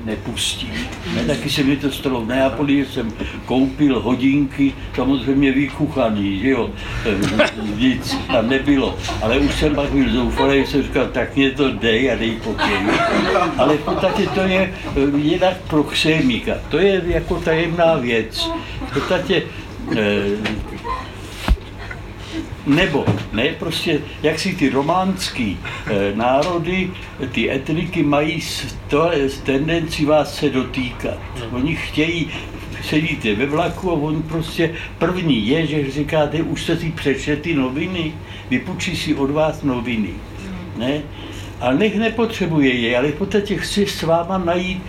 nepustí. 0.06 0.70
Ne, 1.16 1.26
taky 1.26 1.50
se 1.50 1.64
mi 1.64 1.78
to 1.78 1.92
stalo 1.92 2.22
v 2.22 2.28
Neapoli, 2.28 2.78
že 2.78 2.92
jsem 2.92 3.12
koupil 3.46 4.00
hodinky, 4.00 4.74
samozřejmě 4.96 5.52
vykuchaný, 5.52 6.40
že 6.40 6.50
jo, 6.50 6.70
e, 7.06 7.76
nic 7.78 8.18
tam 8.32 8.50
nebylo. 8.50 8.98
Ale 9.22 9.40
už 9.40 9.56
jsem 9.56 9.76
pak 9.76 9.90
byl 9.90 10.14
zoufalý, 10.14 10.66
jsem 10.66 10.84
říkal, 10.84 11.08
tak 11.08 11.36
mě 11.36 11.52
to 11.52 11.72
dej 11.72 12.12
a 12.12 12.16
dej 12.16 12.32
pokoj. 12.32 12.78
Ale 13.58 13.78
v 13.78 13.84
podstatě 13.84 14.28
to 14.28 14.42
je 14.42 14.62
e, 14.62 15.18
jinak 15.18 15.58
pro 15.68 15.84
chsémika, 15.84 16.54
to 16.70 16.78
je 16.78 17.02
jako 17.06 17.36
tajemná 17.36 17.96
věc. 17.96 18.50
V 18.90 18.94
podstatě 18.94 19.44
nebo 22.70 23.06
ne, 23.34 23.48
prostě 23.60 24.02
jak 24.24 24.40
si 24.40 24.56
ty 24.56 24.70
románský 24.70 25.58
e, 25.88 26.16
národy, 26.16 26.92
ty 27.32 27.52
etniky 27.52 28.04
mají 28.04 28.42
to, 28.88 29.12
tendenci 29.44 30.06
vás 30.06 30.36
se 30.36 30.50
dotýkat. 30.50 31.18
Oni 31.52 31.76
chtějí, 31.76 32.30
sedíte 32.84 33.36
ve 33.36 33.46
vlaku 33.46 33.92
a 33.92 33.94
on 33.94 34.22
prostě 34.22 34.74
první 34.98 35.48
je, 35.48 35.68
že 35.68 35.92
říkáte, 35.92 36.42
už 36.42 36.64
jste 36.64 36.78
si 36.78 36.90
přečetli 36.90 37.42
ty 37.42 37.54
noviny, 37.54 38.14
vypučí 38.50 38.96
si 38.96 39.16
od 39.16 39.32
vás 39.32 39.64
noviny. 39.64 40.10
Ne? 40.78 41.02
A 41.62 41.72
nech 41.72 41.96
nepotřebuje 41.96 42.74
je, 42.74 42.98
ale 42.98 43.08
v 43.08 43.16
podstatě 43.16 43.58
chci 43.58 43.86
s 43.86 44.04
váma 44.04 44.38
najít, 44.38 44.82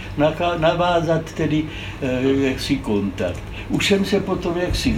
navázat 0.58 1.32
tedy 1.32 1.64
e, 2.02 2.46
jaksi 2.48 2.76
kontakt. 2.76 3.49
Už 3.70 3.86
jsem 3.86 4.04
se 4.04 4.20
potom 4.20 4.58
jaksi 4.58 4.96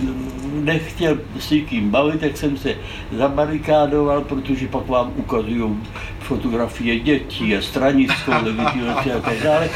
nechtěl 0.52 1.18
s 1.38 1.50
někým 1.50 1.90
bavit, 1.90 2.20
tak 2.20 2.36
jsem 2.36 2.56
se 2.56 2.74
zabarikádoval, 3.12 4.20
protože 4.20 4.68
pak 4.68 4.88
vám 4.88 5.12
ukazují 5.16 5.76
fotografie 6.20 7.00
dětí 7.00 7.56
a 7.56 7.62
stranickou 7.62 8.32
legitimaci 8.42 9.12
a 9.12 9.20
tak 9.20 9.42
dále. 9.42 9.70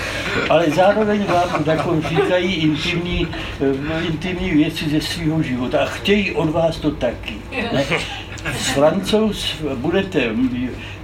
Ale 0.51 0.71
zároveň 0.71 1.25
vám 1.25 1.65
takové 1.65 2.09
říkají 2.09 2.55
intimní, 2.55 3.29
eh, 3.61 4.07
intimní 4.07 4.51
věci 4.51 4.89
ze 4.89 5.01
svého 5.01 5.43
života 5.43 5.79
a 5.83 5.87
chtějí 5.87 6.33
od 6.33 6.51
vás 6.51 6.77
to 6.77 6.91
taky. 6.91 7.35
Ne? 7.73 7.85
Francouz 8.53 9.63
budete, 9.75 10.31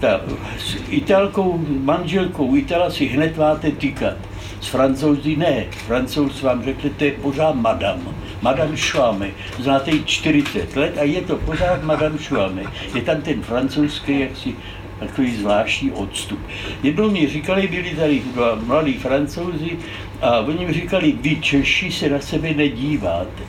ta, 0.01 0.21
s 0.59 0.77
italkou, 0.89 1.65
manželkou 1.67 2.57
Itala 2.57 2.91
si 2.91 3.07
hned 3.07 3.37
máte 3.37 3.71
týkat 3.71 4.17
s 4.61 4.67
francouzi 4.67 5.37
ne. 5.37 5.67
Francouz 5.87 6.43
vám 6.43 6.65
řekne, 6.65 6.91
to 6.91 7.05
je 7.05 7.13
pořád 7.13 7.53
madam. 7.53 8.15
Madame 8.43 8.77
Chouame. 8.77 9.31
Znáte 9.59 9.91
ji 9.91 10.05
40 10.05 10.77
let 10.77 10.99
a 10.99 11.03
je 11.03 11.21
to 11.21 11.37
pořád 11.37 11.83
Madame 11.83 12.19
Chouame. 12.19 12.63
Je 12.95 13.03
tam 13.03 13.23
ten 13.23 13.43
francouzský 13.43 14.21
jaksi 14.21 14.55
takový 15.01 15.37
zvláštní 15.37 15.91
odstup. 15.93 16.39
Jednou 16.83 17.11
mi 17.11 17.29
říkali, 17.29 17.67
byli 17.67 17.91
tady 17.91 18.23
dva 18.35 18.55
mladí 18.55 18.93
francouzi 18.93 19.79
a 20.21 20.39
oni 20.39 20.67
mi 20.67 20.73
říkali, 20.73 21.13
vy 21.13 21.37
Češi 21.37 21.93
se 21.93 22.09
na 22.11 22.21
sebe 22.21 22.55
nedíváte. 22.55 23.43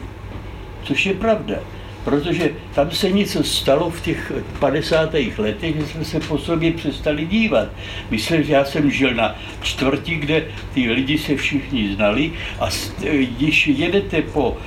Což 0.84 1.06
je 1.06 1.14
pravda 1.14 1.56
protože 2.04 2.52
tam 2.76 2.92
se 2.92 3.12
něco 3.12 3.44
stalo 3.44 3.90
v 3.90 4.02
těch 4.02 4.32
50. 4.60 5.14
letech, 5.38 5.76
že 5.76 5.86
jsme 5.86 6.06
se 6.06 6.20
po 6.20 6.38
sobě 6.38 6.72
přestali 6.72 7.26
dívat. 7.26 7.68
Myslím, 8.10 8.44
že 8.44 8.54
já 8.54 8.66
jsem 8.66 8.92
žil 8.92 9.14
na 9.14 9.36
čtvrti, 9.62 10.16
kde 10.16 10.46
ty 10.74 10.92
lidi 10.92 11.18
se 11.18 11.36
všichni 11.36 11.96
znali 11.96 12.32
a 12.60 12.70
když 13.38 13.68
jedete 13.68 14.22
po 14.22 14.50
uh, 14.50 14.58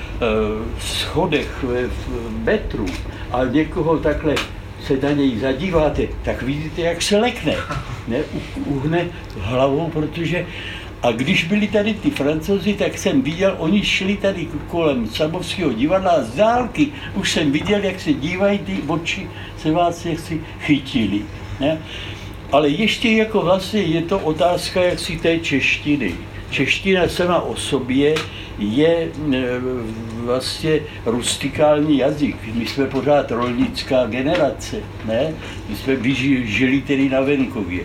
schodech 0.80 1.62
v, 1.62 1.88
v 1.88 2.44
metru 2.44 2.86
a 3.32 3.44
někoho 3.44 3.98
takhle 3.98 4.34
se 4.86 4.96
na 5.02 5.10
něj 5.10 5.38
zadíváte, 5.38 6.08
tak 6.22 6.42
vidíte, 6.42 6.82
jak 6.82 7.02
se 7.02 7.18
lekne. 7.18 7.54
Ne, 8.08 8.18
uhne 8.66 9.06
hlavou, 9.40 9.90
protože 9.90 10.46
a 11.06 11.12
když 11.12 11.44
byli 11.44 11.68
tady 11.68 11.94
ty 11.94 12.10
francouzi, 12.10 12.74
tak 12.74 12.98
jsem 12.98 13.22
viděl, 13.22 13.54
oni 13.58 13.84
šli 13.84 14.16
tady 14.16 14.48
kolem 14.68 15.06
Samovského 15.06 15.72
divadla 15.72 16.10
a 16.10 16.22
z 16.22 16.34
dálky 16.34 16.88
už 17.14 17.32
jsem 17.32 17.52
viděl, 17.52 17.84
jak 17.84 18.00
se 18.00 18.12
dívají 18.12 18.58
ty 18.58 18.78
oči, 18.86 19.28
se 19.58 19.70
vás 19.70 20.06
jak 20.06 20.20
si 20.20 20.40
chytili. 20.60 21.22
Ne? 21.60 21.78
Ale 22.52 22.68
ještě 22.68 23.10
jako 23.10 23.42
vlastně 23.42 23.80
je 23.80 24.02
to 24.02 24.18
otázka 24.18 24.82
jaksi 24.82 25.16
té 25.16 25.38
češtiny. 25.38 26.14
Čeština 26.50 27.08
sama 27.08 27.40
o 27.40 27.56
sobě 27.56 28.14
je 28.58 28.96
e, 28.96 29.08
vlastně 30.24 30.80
rustikální 31.04 31.98
jazyk. 31.98 32.36
My 32.54 32.66
jsme 32.66 32.86
pořád 32.86 33.30
rolnická 33.30 34.06
generace, 34.06 34.76
ne? 35.04 35.34
My 35.68 35.76
jsme 35.76 35.96
žili 36.44 36.80
tedy 36.80 37.08
na 37.08 37.20
venkově. 37.20 37.84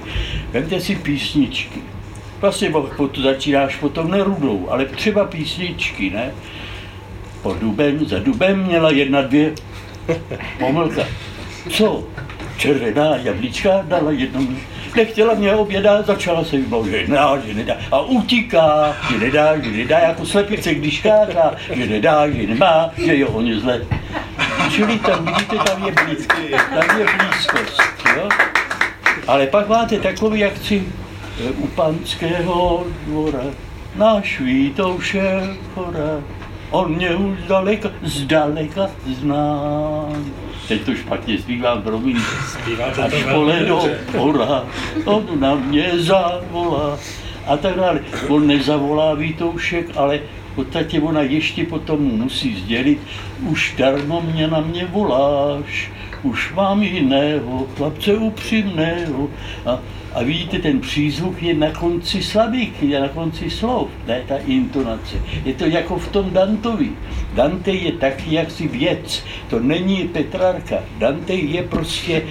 Vemte 0.51 0.81
si 0.81 0.95
písničky 0.95 1.81
Vlastně 2.41 2.71
to 2.97 3.21
začínáš 3.21 3.75
potom 3.75 4.11
nerudou, 4.11 4.67
ale 4.69 4.85
třeba 4.85 5.25
písničky, 5.25 6.09
ne? 6.09 6.31
Pod 7.41 7.57
dubem, 7.57 8.05
za 8.05 8.19
dubem 8.19 8.63
měla 8.63 8.91
jedna, 8.91 9.21
dvě, 9.21 9.51
pomlka. 10.59 11.01
Co? 11.69 12.03
Červená 12.57 13.15
jablíčka 13.15 13.69
dala 13.83 14.11
jednu, 14.11 14.47
nechtěla 14.95 15.33
mě 15.33 15.55
obědat, 15.55 16.05
začala 16.05 16.43
se 16.43 16.57
vybavit, 16.57 16.91
že 16.91 17.07
nedá, 17.07 17.39
že 17.45 17.53
nedá. 17.53 17.73
A 17.91 18.01
utíká, 18.01 18.95
že 19.11 19.17
nedá, 19.17 19.59
že 19.59 19.71
nedá, 19.71 19.99
jako 19.99 20.25
slepice, 20.25 20.73
když 20.73 21.01
káká, 21.01 21.55
že 21.73 21.85
nedá, 21.85 22.29
že 22.29 22.47
nemá, 22.47 22.89
že 22.97 23.15
je 23.15 23.25
on 23.25 23.53
zle. 23.59 23.81
Čili 24.71 24.99
tam, 24.99 25.25
vidíte, 25.25 25.55
tam 25.55 25.85
je 25.85 25.91
blízkost, 26.05 26.69
tam 26.79 26.99
je 26.99 27.05
blízkost, 27.05 27.81
jo? 28.17 28.29
Ale 29.27 29.47
pak 29.47 29.67
máte 29.67 29.99
takový 29.99 30.45
akci, 30.45 30.83
u 31.57 31.67
panského 31.67 32.83
dvora 33.05 33.43
náš 33.95 34.39
Vítouše 34.39 35.57
chora. 35.73 36.23
On 36.71 36.95
mě 36.95 37.15
už 37.15 37.39
zdaleka, 37.45 37.91
zdaleka 38.03 38.89
zná. 39.07 39.59
Teď 40.67 40.81
to 40.81 40.95
špatně 40.95 41.37
zpívám, 41.37 41.81
promiň. 41.81 42.17
Až 43.03 43.23
pole 43.31 43.59
do 43.59 43.81
hora, 44.17 44.63
on 45.05 45.25
na 45.39 45.55
mě 45.55 45.91
zavolá. 45.95 46.99
A 47.47 47.57
tak 47.57 47.75
dále. 47.75 47.99
On 48.27 48.47
nezavolá 48.47 49.13
Vítoušek, 49.13 49.85
ale 49.95 50.19
v 50.51 50.55
podstatě 50.55 51.01
ona 51.01 51.21
ještě 51.21 51.65
potom 51.65 51.99
musí 52.01 52.55
sdělit, 52.55 52.99
už 53.47 53.75
darmo 53.77 54.21
mě 54.21 54.47
na 54.47 54.59
mě 54.59 54.85
voláš, 54.85 55.91
už 56.23 56.53
mám 56.53 56.83
jiného, 56.83 57.67
chlapce 57.77 58.13
upřímného. 58.13 59.29
A 59.65 59.79
a 60.13 60.23
vidíte, 60.23 60.59
ten 60.59 60.79
přízvuk 60.79 61.43
je 61.43 61.53
na 61.53 61.71
konci 61.71 62.23
slavík, 62.23 62.83
je 62.83 62.99
na 62.99 63.07
konci 63.07 63.49
slov, 63.49 63.89
ne 64.07 64.21
ta 64.27 64.37
intonace. 64.37 65.15
Je 65.45 65.53
to 65.53 65.65
jako 65.65 65.97
v 65.97 66.07
tom 66.07 66.29
Dantovi. 66.29 66.91
Dante 67.33 67.71
je 67.71 67.91
taky 67.91 68.35
jaksi 68.35 68.67
věc, 68.67 69.23
to 69.49 69.59
není 69.59 70.07
Petrarka. 70.07 70.75
Dante 70.97 71.33
je 71.33 71.63
prostě, 71.63 72.23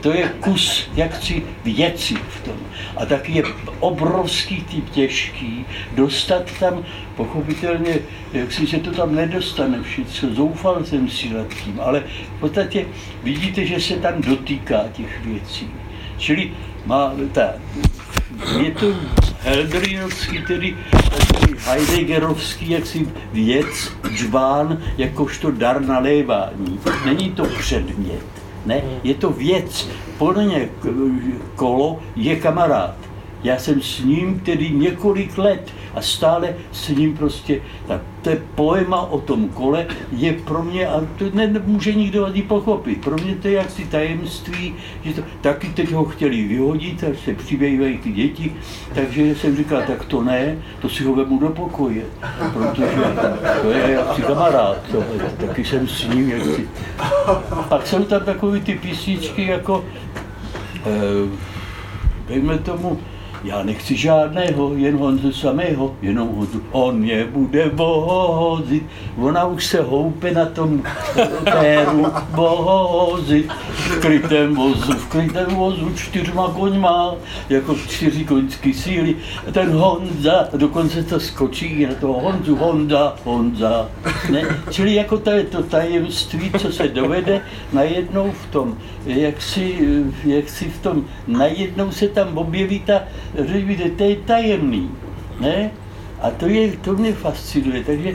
to 0.00 0.12
je 0.12 0.28
kus 0.40 0.90
jaksi 0.94 1.42
věci 1.64 2.14
v 2.14 2.44
tom. 2.44 2.56
A 2.96 3.06
taky 3.06 3.32
je 3.32 3.42
obrovský 3.80 4.60
typ 4.60 4.90
těžký 4.90 5.64
dostat 5.94 6.52
tam, 6.60 6.84
pochopitelně, 7.16 7.98
jak 8.32 8.52
si 8.52 8.66
se 8.66 8.78
to 8.78 8.90
tam 8.90 9.14
nedostane 9.14 9.82
všechno, 9.82 10.34
zoufal 10.34 10.84
jsem 10.84 11.08
si 11.08 11.28
nad 11.28 11.46
tím, 11.64 11.80
ale 11.80 12.02
v 12.36 12.40
podstatě 12.40 12.86
vidíte, 13.22 13.66
že 13.66 13.80
se 13.80 13.94
tam 13.94 14.22
dotýká 14.22 14.84
těch 14.92 15.24
věcí. 15.24 15.66
Čili 16.18 16.50
ta, 17.32 17.52
je 18.60 18.70
to 18.70 18.86
Heldrinovský, 19.40 20.42
tedy 20.42 20.76
Heideggerovský 21.58 22.70
jaksi 22.70 23.08
věc, 23.32 23.92
džbán, 24.14 24.78
jakožto 24.98 25.50
dar 25.50 25.80
nalévání. 25.80 26.80
Není 27.04 27.30
to 27.30 27.44
předmět, 27.44 28.24
ne, 28.66 28.82
je 29.02 29.14
to 29.14 29.30
věc. 29.30 29.88
Podle 30.18 30.44
mě 30.44 30.68
kolo 31.56 32.02
je 32.16 32.36
kamarád. 32.36 33.03
Já 33.44 33.58
jsem 33.58 33.82
s 33.82 34.00
ním 34.00 34.40
tedy 34.40 34.70
několik 34.70 35.38
let 35.38 35.72
a 35.94 36.00
stále 36.00 36.54
s 36.72 36.88
ním 36.88 37.16
prostě, 37.16 37.60
tak 37.86 38.00
to 38.22 38.30
je 38.30 38.42
poema 38.54 39.00
o 39.00 39.20
tom 39.20 39.48
kole 39.48 39.86
je 40.12 40.32
pro 40.32 40.62
mě, 40.62 40.88
a 40.88 41.00
to 41.18 41.24
nemůže 41.34 41.94
nikdo 41.94 42.26
ani 42.26 42.42
pochopit, 42.42 43.00
pro 43.04 43.16
mě 43.16 43.34
to 43.34 43.48
je 43.48 43.54
jaksi 43.54 43.84
tajemství, 43.84 44.74
že 45.04 45.12
to, 45.12 45.22
taky 45.40 45.68
teď 45.68 45.92
ho 45.92 46.04
chtěli 46.04 46.42
vyhodit, 46.42 47.04
až 47.04 47.18
se 47.24 47.34
přibývají 47.34 47.98
ty 47.98 48.12
děti, 48.12 48.52
takže 48.94 49.34
jsem 49.34 49.56
říkal, 49.56 49.82
tak 49.86 50.04
to 50.04 50.22
ne, 50.22 50.58
to 50.80 50.88
si 50.88 51.04
ho 51.04 51.14
vemu 51.14 51.38
do 51.38 51.48
pokoje, 51.48 52.02
protože 52.52 52.92
to 53.62 53.70
je 53.70 53.90
jaksi 53.90 54.22
kamarád, 54.22 54.78
to, 54.92 55.04
taky 55.46 55.64
jsem 55.64 55.88
s 55.88 56.08
ním 56.08 56.30
jaksi. 56.30 56.68
Pak 57.68 57.86
jsou 57.86 58.04
tam 58.04 58.24
takové 58.24 58.60
ty 58.60 58.74
písničky 58.74 59.46
jako, 59.46 59.84
eh, 60.86 61.38
dejme 62.28 62.58
tomu, 62.58 63.00
já 63.44 63.62
nechci 63.62 63.96
žádného, 63.96 64.74
jen 64.74 64.96
Honzu 64.96 65.32
samého, 65.32 65.94
jenom 66.02 66.28
Honzu. 66.28 66.62
On 66.72 66.96
mě 66.96 67.24
bude 67.24 67.68
vozit. 67.68 68.82
Ona 69.16 69.44
už 69.44 69.66
se 69.66 69.80
houpe 69.80 70.30
na 70.30 70.46
tom 70.46 70.82
téru 71.44 72.06
vozit. 72.30 73.52
V 73.76 74.00
krytém 74.00 74.54
vozu, 74.54 74.92
v 74.92 75.08
krytém 75.08 75.54
vozu 75.54 75.92
čtyřma 75.94 76.48
koňma, 76.48 77.14
jako 77.48 77.74
čtyři 77.88 78.24
koňské 78.24 78.72
síly. 78.74 79.16
Ten 79.52 79.70
Honza, 79.70 80.48
dokonce 80.56 81.02
to 81.02 81.20
skočí 81.20 81.86
na 81.86 81.94
toho 81.94 82.20
Honzu, 82.20 82.56
Honza, 82.56 83.16
Honza. 83.24 83.88
Ne? 84.30 84.42
Čili 84.70 84.94
jako 84.94 85.18
to 85.18 85.30
je 85.30 85.44
to 85.44 85.62
tajemství, 85.62 86.52
co 86.58 86.72
se 86.72 86.88
dovede 86.88 87.40
najednou 87.72 88.30
v 88.30 88.52
tom, 88.52 88.76
jak 89.06 89.42
si, 89.42 89.78
jak 90.24 90.48
si 90.48 90.64
v 90.64 90.78
tom, 90.78 91.04
najednou 91.26 91.90
se 91.90 92.08
tam 92.08 92.38
objeví 92.38 92.80
ta 92.80 93.02
to 93.96 94.04
je 94.04 94.16
tajemný. 94.16 94.90
Ne? 95.40 95.70
A 96.20 96.30
to, 96.30 96.46
je, 96.46 96.76
to 96.76 96.92
mě 96.92 97.12
fascinuje, 97.12 97.84
takže 97.84 98.14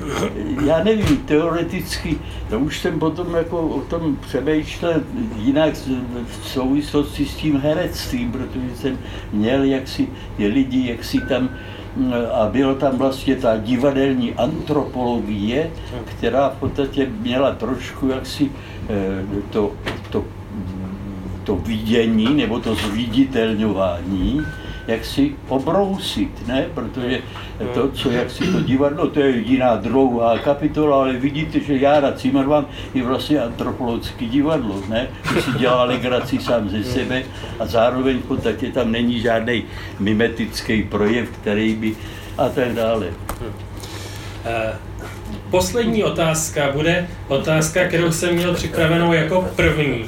já 0.66 0.84
nevím, 0.84 1.18
teoreticky, 1.18 2.18
to 2.50 2.60
už 2.60 2.80
jsem 2.80 3.00
potom 3.00 3.36
jako 3.36 3.62
o 3.62 3.82
tom 3.82 4.18
přemýšlel 4.28 5.02
jinak 5.38 5.74
v 6.28 6.48
souvislosti 6.48 7.26
s 7.26 7.36
tím 7.36 7.60
herectvím, 7.60 8.32
protože 8.32 8.76
jsem 8.76 8.98
měl 9.32 9.64
jaksi 9.64 10.08
je 10.38 10.48
lidi, 10.48 10.90
jak 10.90 11.04
si 11.04 11.22
tam 11.22 11.50
a 12.34 12.46
byla 12.46 12.74
tam 12.74 12.98
vlastně 12.98 13.36
ta 13.36 13.58
divadelní 13.58 14.34
antropologie, 14.34 15.72
která 16.06 16.50
v 16.50 16.60
podstatě 16.60 17.10
měla 17.20 17.52
trošku 17.52 18.08
jaksi 18.08 18.52
eh, 18.90 19.42
to, 19.50 19.72
to, 20.10 20.26
to 21.50 21.56
vidění 21.56 22.34
nebo 22.34 22.60
to 22.60 22.76
zviditelňování, 22.76 24.42
jak 24.88 25.06
si 25.06 25.32
obrousit, 25.48 26.48
ne? 26.48 26.66
Protože 26.74 27.22
to, 27.74 27.92
co 27.92 28.12
jak 28.12 28.32
si 28.32 28.52
to 28.52 28.62
divadlo, 28.62 29.10
to 29.10 29.20
je 29.20 29.38
jiná 29.38 29.76
druhá 29.76 30.38
kapitola, 30.38 30.98
ale 30.98 31.14
vidíte, 31.14 31.60
že 31.60 31.78
Jára 31.78 32.12
Cimrman 32.12 32.66
je 32.94 33.04
vlastně 33.04 33.42
antropologické 33.42 34.26
divadlo, 34.26 34.84
ne? 34.90 35.08
Že 35.34 35.42
si 35.42 35.52
dělá 35.52 35.84
legraci 35.84 36.40
sám 36.40 36.70
ze 36.70 36.84
sebe 36.84 37.24
a 37.60 37.66
zároveň 37.66 38.18
v 38.18 38.26
podstatě 38.26 38.72
tam 38.72 38.92
není 38.92 39.20
žádný 39.20 39.64
mimetický 40.00 40.84
projev, 40.84 41.30
který 41.30 41.76
by 41.76 41.96
a 42.38 42.50
tak 42.50 42.74
dále. 42.74 43.08
Eh, 44.46 44.74
poslední 45.50 46.04
otázka 46.04 46.72
bude 46.72 47.08
otázka, 47.28 47.88
kterou 47.88 48.12
jsem 48.12 48.36
měl 48.36 48.54
připravenou 48.54 49.14
jako 49.14 49.50
první. 49.56 50.06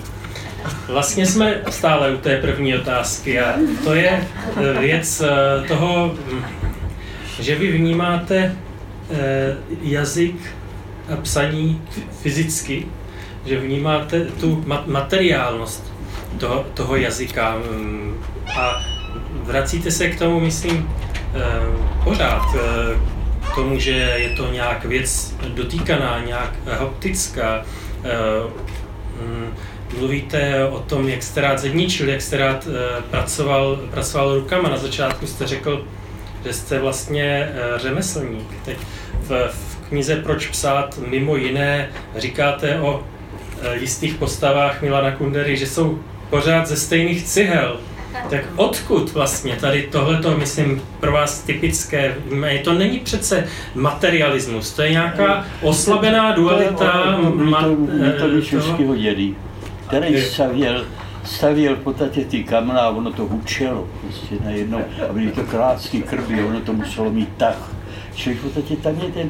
Vlastně 0.88 1.25
jsme 1.25 1.61
stále 1.69 2.11
u 2.11 2.17
té 2.17 2.38
první 2.38 2.75
otázky 2.75 3.39
a 3.39 3.55
to 3.83 3.93
je 3.93 4.27
eh, 4.57 4.79
věc 4.79 5.21
eh, 5.21 5.67
toho, 5.67 6.15
že 7.39 7.55
vy 7.55 7.71
vnímáte 7.71 8.55
eh, 9.11 9.55
jazyk 9.81 10.35
a 11.13 11.15
psaní 11.15 11.81
fyzicky, 12.21 12.85
že 13.45 13.59
vnímáte 13.59 14.25
tu 14.25 14.65
materiálnost 14.85 15.93
toho, 16.38 16.65
toho 16.73 16.95
jazyka. 16.95 17.55
Mm, 17.55 18.23
a 18.59 18.85
vracíte 19.43 19.91
se 19.91 20.09
k 20.09 20.19
tomu, 20.19 20.39
myslím, 20.39 20.89
pořád 22.03 22.41
k 23.51 23.55
tomu, 23.55 23.79
že 23.79 23.91
je 24.17 24.29
to 24.29 24.51
nějak 24.51 24.85
věc 24.85 25.35
dotýkaná, 25.47 26.21
nějak 26.25 26.53
hoptická. 26.79 27.65
Mm, 29.93 29.99
mluvíte 29.99 30.65
o 30.65 30.80
tom, 30.80 31.09
jak 31.09 31.23
jste 31.23 31.41
rád 31.41 31.59
zedničil, 31.59 32.09
jak 32.09 32.22
jste 32.22 32.38
rád 32.38 32.68
pracoval, 33.09 33.80
pracoval 33.91 34.35
rukama. 34.35 34.69
Na 34.69 34.77
začátku 34.77 35.27
jste 35.27 35.47
řekl, 35.47 35.85
že 36.45 36.53
jste 36.53 36.80
vlastně 36.80 37.49
řemeslník. 37.76 38.47
Teď 38.65 38.77
v, 39.22 39.30
v 39.30 39.89
knize 39.89 40.15
Proč 40.15 40.47
psát 40.47 40.99
mimo 41.07 41.35
jiné 41.35 41.89
říkáte 42.18 42.80
o 42.80 43.03
e, 43.61 43.77
jistých 43.77 44.15
postavách 44.15 44.81
Milana 44.81 45.11
Kundery, 45.11 45.57
že 45.57 45.68
jsou 45.68 45.99
pořád 46.30 46.68
ze 46.68 46.76
stejných 46.76 47.23
cihel. 47.23 47.80
Tak 48.30 48.43
odkud 48.55 49.13
vlastně 49.13 49.55
tady 49.55 49.81
tohleto, 49.81 50.38
myslím, 50.38 50.81
pro 50.99 51.11
vás 51.11 51.43
typické? 51.43 52.15
To 52.63 52.73
není 52.73 52.99
přece 52.99 53.47
materialismus, 53.76 54.73
to 54.73 54.81
je 54.81 54.91
nějaká 54.91 55.45
oslabená 55.61 56.31
dualita. 56.31 57.18
To 58.19 58.27
je 58.27 58.41
českého 58.41 58.95
dědy, 58.95 59.35
který 59.97 60.22
stavěl, 60.22 60.85
stavěl 61.23 61.76
v 61.76 61.80
podstatě 61.80 62.26
ty 62.26 62.43
kamna 62.43 62.80
a 62.80 62.89
ono 62.89 63.11
to 63.11 63.26
hučelo 63.26 63.88
prostě 64.01 64.35
najednou. 64.43 64.81
A 65.09 65.13
byly 65.13 65.31
to 65.31 65.43
krásné 65.43 65.99
krby, 65.99 66.43
ono 66.43 66.59
to 66.59 66.73
muselo 66.73 67.11
mít 67.11 67.30
tak. 67.38 67.57
Čili 68.15 68.35
v 68.35 68.41
podstatě 68.41 68.76
tam 68.76 68.99
je 69.01 69.11
ten, 69.11 69.30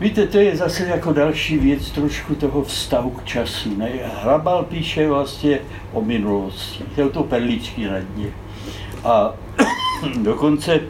Víte, 0.00 0.26
to 0.26 0.38
je 0.38 0.56
zase 0.56 0.86
jako 0.86 1.12
další 1.12 1.58
věc 1.58 1.90
trošku 1.90 2.34
toho 2.34 2.62
vztahu 2.62 3.10
k 3.10 3.24
času. 3.24 3.76
Ne? 3.76 3.90
Hrabal 4.22 4.64
píše 4.64 5.08
vlastně 5.08 5.58
o 5.92 6.02
minulosti, 6.02 6.84
jsou 6.94 7.08
to 7.08 7.22
perličky 7.22 7.84
na 7.84 7.98
dně. 7.98 8.26
A 9.04 9.34
dokonce 10.22 10.80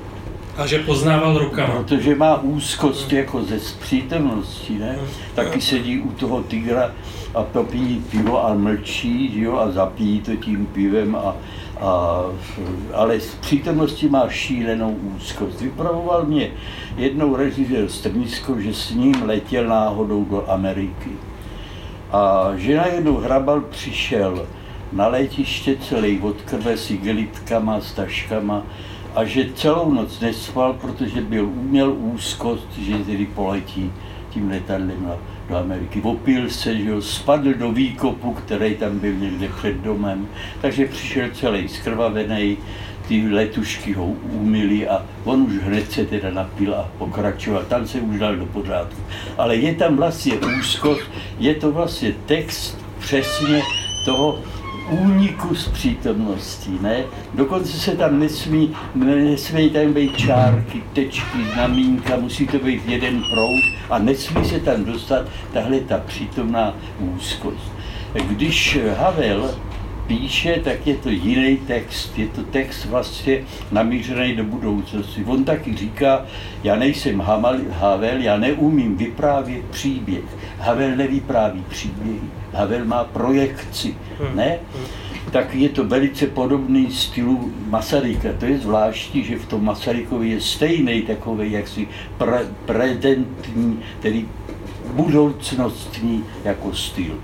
a 0.56 0.66
že 0.66 0.78
poznával 0.78 1.38
rukama. 1.38 1.74
Protože 1.74 2.14
má 2.14 2.42
úzkost 2.42 3.12
jako 3.12 3.42
ze 3.42 3.58
přítomnosti, 3.80 4.78
ne? 4.78 4.98
Taky 5.34 5.60
sedí 5.60 6.00
u 6.00 6.10
toho 6.10 6.42
tygra 6.42 6.92
a 7.34 7.42
popíjí 7.42 8.04
pivo 8.10 8.46
a 8.46 8.54
mlčí, 8.54 9.32
že 9.34 9.40
jo, 9.40 9.56
a 9.56 9.70
zapíjí 9.70 10.20
to 10.20 10.36
tím 10.36 10.66
pivem 10.66 11.16
a, 11.16 11.36
a, 11.80 12.22
ale 12.94 13.20
z 13.20 13.34
přítomnosti 13.34 14.08
má 14.08 14.28
šílenou 14.28 14.96
úzkost. 15.16 15.60
Vypravoval 15.60 16.24
mě 16.26 16.50
jednou 16.96 17.36
režisér 17.36 17.88
Strnisko, 17.88 18.60
že 18.60 18.74
s 18.74 18.90
ním 18.90 19.14
letěl 19.24 19.66
náhodou 19.66 20.24
do 20.24 20.50
Ameriky. 20.50 21.10
A 22.12 22.50
že 22.56 22.76
najednou 22.76 23.16
Hrabal 23.16 23.60
přišel 23.60 24.46
na 24.92 25.06
letiště 25.06 25.76
celý 25.88 26.20
od 26.20 26.42
krve 26.42 26.76
s 26.76 26.90
igelitkama, 26.90 27.80
s 27.80 27.92
taškama 27.92 28.62
a 29.14 29.24
že 29.24 29.52
celou 29.54 29.92
noc 29.92 30.20
nespal, 30.20 30.72
protože 30.72 31.20
byl 31.20 31.44
uměl 31.46 31.92
úzkost, 31.92 32.68
že 32.78 32.98
tedy 32.98 33.26
poletí 33.26 33.92
tím 34.30 34.50
letadlem 34.50 35.12
do 35.48 35.56
Ameriky. 35.56 36.00
Opil 36.02 36.50
se, 36.50 36.76
že 36.76 36.90
jo, 36.90 37.02
spadl 37.02 37.54
do 37.54 37.72
výkopu, 37.72 38.32
který 38.32 38.74
tam 38.74 38.98
byl 38.98 39.12
někde 39.12 39.48
před 39.48 39.76
domem, 39.76 40.28
takže 40.60 40.86
přišel 40.86 41.28
celý 41.32 41.68
skrvavený, 41.68 42.56
ty 43.08 43.28
letušky 43.28 43.92
ho 43.92 44.04
umili 44.32 44.88
a 44.88 45.06
on 45.24 45.42
už 45.42 45.52
hned 45.52 45.92
se 45.92 46.04
teda 46.04 46.30
napil 46.30 46.74
a 46.74 46.90
pokračoval. 46.98 47.62
Tam 47.64 47.86
se 47.86 48.00
už 48.00 48.18
dal 48.18 48.36
do 48.36 48.46
pořádku. 48.46 49.00
Ale 49.38 49.56
je 49.56 49.74
tam 49.74 49.96
vlastně 49.96 50.32
úzkost, 50.58 51.02
je 51.38 51.54
to 51.54 51.72
vlastně 51.72 52.14
text 52.26 52.78
přesně 52.98 53.62
toho 54.04 54.38
úniku 54.90 55.54
z 55.54 55.68
přítomností, 55.68 56.78
ne? 56.80 57.04
Dokonce 57.34 57.78
se 57.78 57.96
tam 57.96 58.18
nesmí, 58.18 58.76
nesmí 58.94 59.70
tam 59.70 59.92
být 59.92 60.16
čárky, 60.16 60.82
tečky, 60.92 61.38
znamínka, 61.54 62.16
musí 62.16 62.46
to 62.46 62.58
být 62.58 62.82
jeden 62.86 63.22
proud 63.34 63.62
a 63.90 63.98
nesmí 63.98 64.44
se 64.44 64.60
tam 64.60 64.84
dostat 64.84 65.26
tahle 65.52 65.80
ta 65.80 65.98
přítomná 65.98 66.74
úzkost. 67.16 67.72
Když 68.28 68.78
Havel 68.98 69.54
píše, 70.06 70.60
tak 70.64 70.86
je 70.86 70.94
to 70.96 71.08
jiný 71.08 71.56
text. 71.56 72.18
Je 72.18 72.28
to 72.28 72.42
text 72.42 72.84
vlastně 72.84 73.44
namířený 73.72 74.36
do 74.36 74.44
budoucnosti. 74.44 75.24
On 75.24 75.44
taky 75.44 75.76
říká, 75.76 76.26
já 76.64 76.76
nejsem 76.76 77.20
Havel, 77.70 78.16
já 78.18 78.36
neumím 78.36 78.96
vyprávět 78.96 79.64
příběh. 79.64 80.24
Havel 80.58 80.96
nevypráví 80.96 81.64
příběhy, 81.68 82.20
Havel 82.52 82.84
má 82.84 83.04
projekci, 83.04 83.94
hmm. 84.20 84.36
ne? 84.36 84.58
Tak 85.30 85.54
je 85.54 85.68
to 85.68 85.84
velice 85.84 86.26
podobný 86.26 86.90
stylu 86.90 87.52
Masaryka. 87.68 88.28
To 88.38 88.44
je 88.44 88.58
zvláštní, 88.58 89.24
že 89.24 89.38
v 89.38 89.46
tom 89.46 89.64
Masarykovi 89.64 90.28
je 90.28 90.40
stejný 90.40 91.02
takový 91.02 91.52
jaksi 91.52 91.88
pre, 92.18 92.40
prezentní, 92.66 93.80
tedy 94.00 94.24
budoucnostní 94.92 96.24
jako 96.44 96.74
styl. 96.74 97.14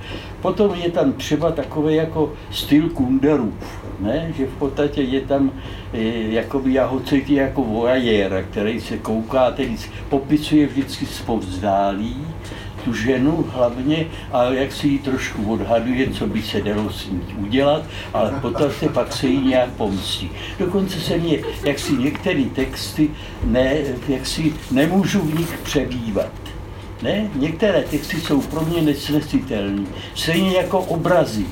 Potom 0.43 0.75
je 0.75 0.91
tam 0.91 1.13
třeba 1.13 1.53
takový 1.53 1.95
jako 1.95 2.33
styl 2.51 2.89
Kunderův, 2.89 3.55
ne? 4.01 4.33
že 4.37 4.47
v 4.47 4.57
podstatě 4.59 5.03
je 5.03 5.21
tam 5.21 5.53
je, 5.93 6.33
jakoby 6.33 6.73
já 6.73 6.87
ho 6.87 7.01
cítím 7.01 7.37
jako 7.37 7.63
voyager, 7.63 8.47
který 8.51 8.81
se 8.81 8.99
kouká, 8.99 9.51
který 9.53 9.77
popisuje 10.09 10.67
vždycky 10.67 11.07
zpovzdálí, 11.07 12.27
tu 12.85 12.95
ženu 12.95 13.45
hlavně 13.49 14.07
a 14.33 14.45
jak 14.45 14.73
si 14.73 14.89
ji 14.89 14.99
trošku 14.99 15.53
odhaduje, 15.53 16.11
co 16.11 16.27
by 16.27 16.43
se 16.43 16.61
dalo 16.61 16.91
s 16.91 17.07
ní 17.07 17.21
udělat, 17.39 17.83
ale 18.15 18.31
potom 18.41 18.71
se 18.71 18.89
pak 18.89 19.13
se 19.13 19.27
jí 19.27 19.41
nějak 19.47 19.71
pomstí. 19.71 20.31
Dokonce 20.59 21.01
se 21.01 21.19
mě, 21.19 21.39
jak 21.65 21.79
si 21.79 21.93
některé 21.93 22.45
texty, 22.45 23.11
ne, 23.45 23.77
jak 24.09 24.27
si 24.27 24.55
nemůžu 24.71 25.21
v 25.21 25.39
nich 25.39 25.59
přebývat. 25.63 26.33
Ne? 27.03 27.31
Některé 27.35 27.83
texty 27.83 28.21
jsou 28.21 28.41
pro 28.41 28.61
mě 28.61 28.83
nesnesitelné, 28.83 29.87
stejně 30.15 30.57
jako 30.57 30.79
obrazy. 30.79 31.47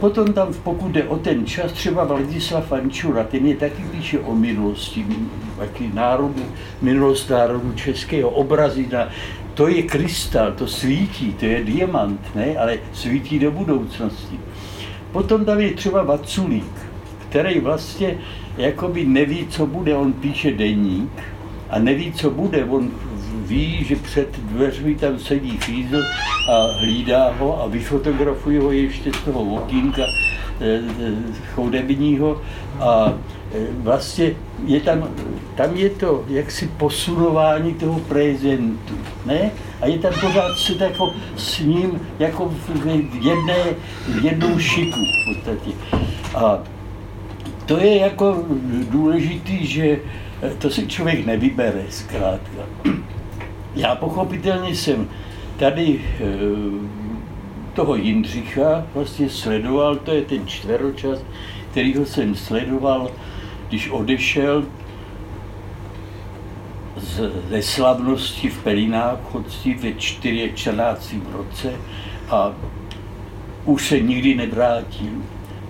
Potom 0.00 0.32
tam, 0.32 0.54
pokud 0.62 0.92
jde 0.92 1.04
o 1.04 1.16
ten 1.16 1.46
čas, 1.46 1.72
třeba 1.72 2.04
Vladislav 2.04 2.72
Ančura, 2.72 3.24
ten 3.24 3.46
je 3.46 3.56
taky 3.56 3.82
píše 3.82 4.18
o 4.18 4.34
minulosti, 4.34 5.06
jaký 5.60 5.90
národu, 5.94 6.42
minulost 6.82 7.30
národu 7.30 7.72
českého, 7.72 8.30
obrazy 8.30 8.86
na, 8.92 9.08
to 9.54 9.68
je 9.68 9.82
krystal, 9.82 10.52
to 10.52 10.66
svítí, 10.66 11.32
to 11.32 11.46
je 11.46 11.64
diamant, 11.64 12.20
ne? 12.34 12.56
ale 12.56 12.78
svítí 12.92 13.38
do 13.38 13.50
budoucnosti. 13.50 14.40
Potom 15.12 15.44
tam 15.44 15.60
je 15.60 15.72
třeba 15.72 16.02
Vaculík, 16.02 16.74
který 17.28 17.60
vlastně 17.60 18.18
jakoby 18.56 19.04
neví, 19.04 19.46
co 19.50 19.66
bude, 19.66 19.96
on 19.96 20.12
píše 20.12 20.50
deník 20.50 21.22
a 21.70 21.78
neví, 21.78 22.12
co 22.12 22.30
bude, 22.30 22.64
on 22.64 22.90
ví, 23.46 23.84
že 23.84 23.96
před 23.96 24.38
dveřmi 24.38 24.94
tam 24.94 25.18
sedí 25.18 25.58
fízl 25.58 26.02
a 26.50 26.78
hlídá 26.78 27.32
ho 27.38 27.62
a 27.62 27.66
vyfotografuje 27.66 28.60
ho 28.60 28.72
ještě 28.72 29.12
z 29.12 29.18
toho 29.24 29.40
okýnka 29.40 30.02
eh, 30.02 30.10
eh, 30.60 31.12
chodebního 31.54 32.42
a 32.80 33.12
eh, 33.54 33.58
vlastně 33.78 34.32
je 34.66 34.80
tam, 34.80 35.08
tam 35.54 35.76
je 35.76 35.90
to 35.90 36.24
jaksi 36.28 36.70
posunování 36.76 37.74
toho 37.74 38.00
prezentu, 38.00 38.94
ne? 39.26 39.50
A 39.80 39.86
je 39.86 39.98
tam 39.98 40.12
pořád 40.20 40.58
se 40.58 40.84
jako 40.84 41.14
s 41.36 41.58
ním 41.58 42.00
jako 42.18 42.48
v 42.48 42.86
jedné, 43.24 43.64
v 44.08 44.24
jednou 44.24 44.58
šiku 44.58 45.00
v 45.00 45.34
podstatě. 45.34 45.70
A 46.34 46.58
to 47.66 47.78
je 47.78 47.98
jako 47.98 48.44
důležitý, 48.90 49.66
že 49.66 49.98
to 50.58 50.70
si 50.70 50.86
člověk 50.86 51.26
nevybere 51.26 51.82
zkrátka. 51.90 52.62
Já 53.76 53.94
pochopitelně 53.94 54.74
jsem 54.74 55.08
tady 55.58 56.00
eh, 56.00 56.24
toho 57.74 57.96
Jindřicha 57.96 58.86
vlastně 58.94 59.30
sledoval, 59.30 59.96
to 59.96 60.10
je 60.10 60.22
ten 60.22 60.46
čtveročas, 60.46 61.18
kterýho 61.70 62.06
jsem 62.06 62.34
sledoval, 62.34 63.10
když 63.68 63.90
odešel 63.90 64.64
z, 66.96 67.32
ze 67.50 67.62
slavnosti 67.62 68.48
v 68.48 68.62
Pelinách 68.62 69.18
chodci 69.32 69.74
ve 69.74 69.92
14. 70.54 71.14
roce 71.32 71.72
a 72.30 72.52
už 73.64 73.88
se 73.88 74.00
nikdy 74.00 74.34
nevrátil. 74.34 75.12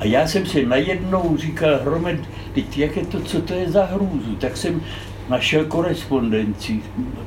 A 0.01 0.05
já 0.05 0.27
jsem 0.27 0.47
si 0.47 0.67
najednou 0.67 1.37
říkal, 1.37 1.79
Hromed, 1.83 2.21
teď 2.55 2.79
jak 2.79 2.97
je 2.97 3.07
to, 3.07 3.21
co 3.21 3.43
to 3.43 3.55
je 3.55 3.71
za 3.71 3.85
hrůzu? 3.85 4.37
Tak 4.39 4.57
jsem 4.57 4.83
našel 5.29 5.65
korespondenci, 5.65 6.81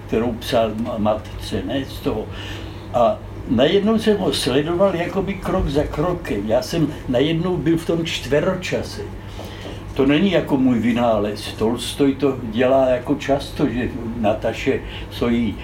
kterou 0.07 0.31
psal 0.31 0.71
matce, 0.97 1.61
ne 1.65 1.85
z 1.85 1.99
toho. 1.99 2.25
A 2.93 3.17
najednou 3.49 3.99
jsem 3.99 4.17
ho 4.17 4.33
sledoval 4.33 4.95
jakoby 4.95 5.33
krok 5.33 5.67
za 5.67 5.83
krokem. 5.83 6.47
Já 6.47 6.61
jsem 6.61 6.93
najednou 7.09 7.57
byl 7.57 7.77
v 7.77 7.85
tom 7.85 8.05
čtveročase. 8.05 9.01
To 9.93 10.05
není 10.05 10.31
jako 10.31 10.57
můj 10.57 10.79
vynález. 10.79 11.53
Tolstoj 11.53 12.15
to 12.15 12.37
dělá 12.43 12.89
jako 12.89 13.15
často, 13.15 13.67
že 13.69 13.89
Nataše 14.19 14.79
stojí 15.11 15.55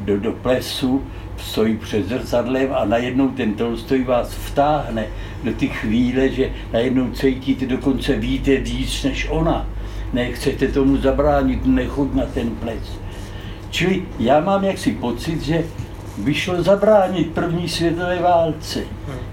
do, 0.00 0.20
do 0.20 0.32
plesu, 0.32 1.02
stojí 1.36 1.76
před 1.76 2.08
zrcadlem 2.08 2.68
a 2.74 2.84
najednou 2.84 3.28
ten 3.28 3.54
Tolstoj 3.54 4.04
vás 4.04 4.34
vtáhne 4.34 5.06
do 5.44 5.52
ty 5.52 5.68
chvíle, 5.68 6.28
že 6.28 6.50
najednou 6.72 7.10
cítíte, 7.10 7.66
dokonce 7.66 8.16
víte 8.16 8.56
víc 8.56 9.04
než 9.04 9.26
ona. 9.30 9.66
Nechcete 10.12 10.68
tomu 10.68 10.96
zabránit, 10.96 11.66
nechoď 11.66 12.14
na 12.14 12.26
ten 12.26 12.50
ples. 12.50 12.98
Čili 13.70 14.02
já 14.18 14.40
mám 14.40 14.64
jaksi 14.64 14.92
pocit, 14.92 15.42
že 15.42 15.64
vyšlo 16.18 16.62
zabránit 16.62 17.30
první 17.30 17.68
světové 17.68 18.22
válce. 18.22 18.84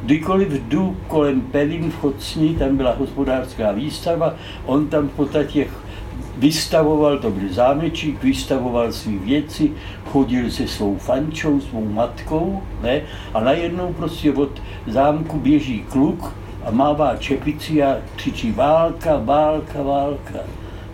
Kdykoliv 0.01 0.51
jdu 0.51 0.97
kolem 1.07 1.41
Pelin 1.41 1.91
v 1.91 1.95
Chocni, 1.95 2.55
tam 2.55 2.77
byla 2.77 2.95
hospodářská 2.95 3.71
výstava, 3.71 4.35
on 4.65 4.87
tam 4.87 5.07
v 5.07 5.11
podstatě 5.11 5.67
vystavoval, 6.37 7.17
to 7.17 7.31
byl 7.31 7.53
zámečík, 7.53 8.23
vystavoval 8.23 8.91
své 8.91 9.17
věci, 9.17 9.71
chodil 10.05 10.51
se 10.51 10.67
svou 10.67 10.97
fančou, 10.97 11.61
svou 11.61 11.85
matkou, 11.85 12.63
ne? 12.81 13.01
a 13.33 13.39
najednou 13.39 13.93
prostě 13.93 14.33
od 14.33 14.61
zámku 14.87 15.39
běží 15.39 15.85
kluk 15.89 16.33
a 16.65 16.71
mává 16.71 17.17
čepici 17.17 17.83
a 17.83 17.97
křičí 18.15 18.51
válka, 18.51 19.17
válka, 19.17 19.81
válka. 19.81 20.39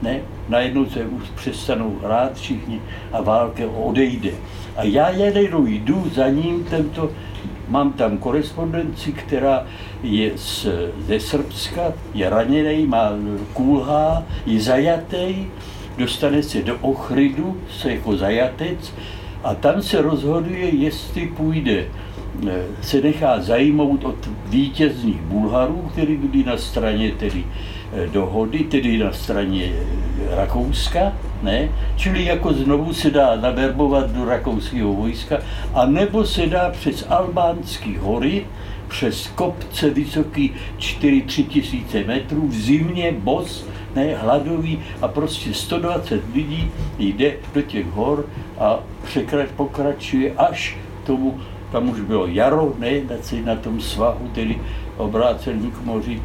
Ne? 0.01 0.19
Najednou 0.49 0.85
se 0.85 1.05
už 1.05 1.23
přestanou 1.35 1.99
hrát 2.03 2.33
všichni 2.35 2.81
a 3.11 3.21
válka 3.21 3.63
odejde. 3.75 4.31
A 4.75 4.83
já 4.83 5.09
jednou 5.09 5.65
jdu 5.65 6.09
za 6.13 6.29
ním 6.29 6.63
tento, 6.63 7.11
mám 7.67 7.93
tam 7.93 8.17
korespondenci, 8.17 9.11
která 9.11 9.67
je 10.03 10.31
z, 10.35 10.67
ze 11.07 11.19
Srbska, 11.19 11.93
je 12.13 12.29
raněný, 12.29 12.85
má 12.85 13.11
kůlhá, 13.53 14.23
je 14.45 14.61
zajatý, 14.61 15.47
dostane 15.97 16.43
se 16.43 16.61
do 16.61 16.77
Ochrydu, 16.81 17.57
se 17.69 17.93
jako 17.93 18.17
zajatec 18.17 18.93
a 19.43 19.55
tam 19.55 19.81
se 19.81 20.01
rozhoduje, 20.01 20.75
jestli 20.75 21.27
půjde 21.27 21.85
eh, 22.47 22.63
se 22.81 23.01
nechá 23.01 23.41
zajmout 23.41 24.05
od 24.05 24.29
vítězných 24.45 25.21
Bulharů, 25.21 25.89
kteří 25.91 26.17
byli 26.17 26.43
na 26.43 26.57
straně 26.57 27.11
tedy 27.11 27.43
dohody, 28.13 28.59
tedy 28.59 28.97
na 28.97 29.13
straně 29.13 29.63
eh, 29.65 30.35
Rakouska, 30.35 31.13
ne? 31.43 31.69
čili 31.95 32.25
jako 32.25 32.53
znovu 32.53 32.93
se 32.93 33.11
dá 33.11 33.35
naverbovat 33.35 34.11
do 34.11 34.25
rakouského 34.25 34.93
vojska, 34.93 35.37
a 35.73 35.85
nebo 35.85 36.25
se 36.25 36.45
dá 36.47 36.69
přes 36.69 37.05
albánské 37.09 37.99
hory, 37.99 38.45
přes 38.87 39.27
kopce 39.27 39.89
vysoký 39.89 40.53
4-3 40.77 41.47
tisíce 41.47 42.03
metrů, 42.03 42.47
v 42.47 42.53
zimě, 42.53 43.13
bos, 43.17 43.65
ne, 43.95 44.15
hladový 44.15 44.79
a 45.01 45.07
prostě 45.07 45.53
120 45.53 46.21
lidí 46.35 46.71
jde 46.99 47.35
do 47.53 47.61
těch 47.61 47.85
hor 47.85 48.25
a 48.59 48.79
překrač, 49.03 49.49
pokračuje 49.55 50.33
až 50.37 50.77
tomu, 51.03 51.39
tam 51.71 51.89
už 51.89 52.01
bylo 52.01 52.27
jaro, 52.27 52.73
ne, 52.79 52.91
na 53.45 53.55
tom 53.55 53.81
svahu, 53.81 54.27
tedy 54.33 54.59
obrácený 54.97 55.71
k 55.71 55.85
moři, 55.85 56.21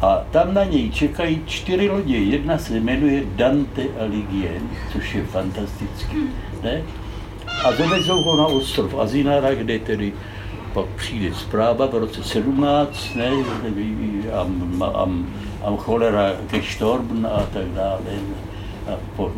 a 0.00 0.24
tam 0.30 0.54
na 0.54 0.64
něj 0.64 0.90
čekají 0.90 1.42
čtyři 1.46 1.88
lodě. 1.88 2.18
Jedna 2.18 2.58
se 2.58 2.80
jmenuje 2.80 3.22
Dante 3.36 3.82
Alighieri, 4.00 4.60
což 4.92 5.14
je 5.14 5.24
fantastický. 5.24 6.16
Ne? 6.62 6.82
A 7.64 7.72
dovezou 7.72 8.22
ho 8.22 8.36
na 8.36 8.46
ostrov 8.46 8.94
Azinara, 8.98 9.54
kde 9.54 9.78
tedy 9.78 10.12
pak 10.72 10.86
přijde 10.86 11.34
zpráva 11.34 11.86
v 11.86 11.94
roce 11.94 12.22
17, 12.22 13.14
ne, 13.14 13.30
am, 14.32 14.82
am, 14.94 15.26
am 15.64 15.76
cholera 15.76 16.32
gestorben 16.50 17.26
a 17.26 17.46
tak 17.52 17.64
dále. 17.64 18.00
A 18.86 18.90
po, 19.16 19.32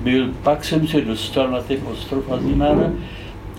byl, 0.00 0.30
pak 0.42 0.64
jsem 0.64 0.88
se 0.88 1.00
dostal 1.00 1.50
na 1.50 1.62
ten 1.62 1.78
ostrov 1.92 2.32
Azinara, 2.32 2.92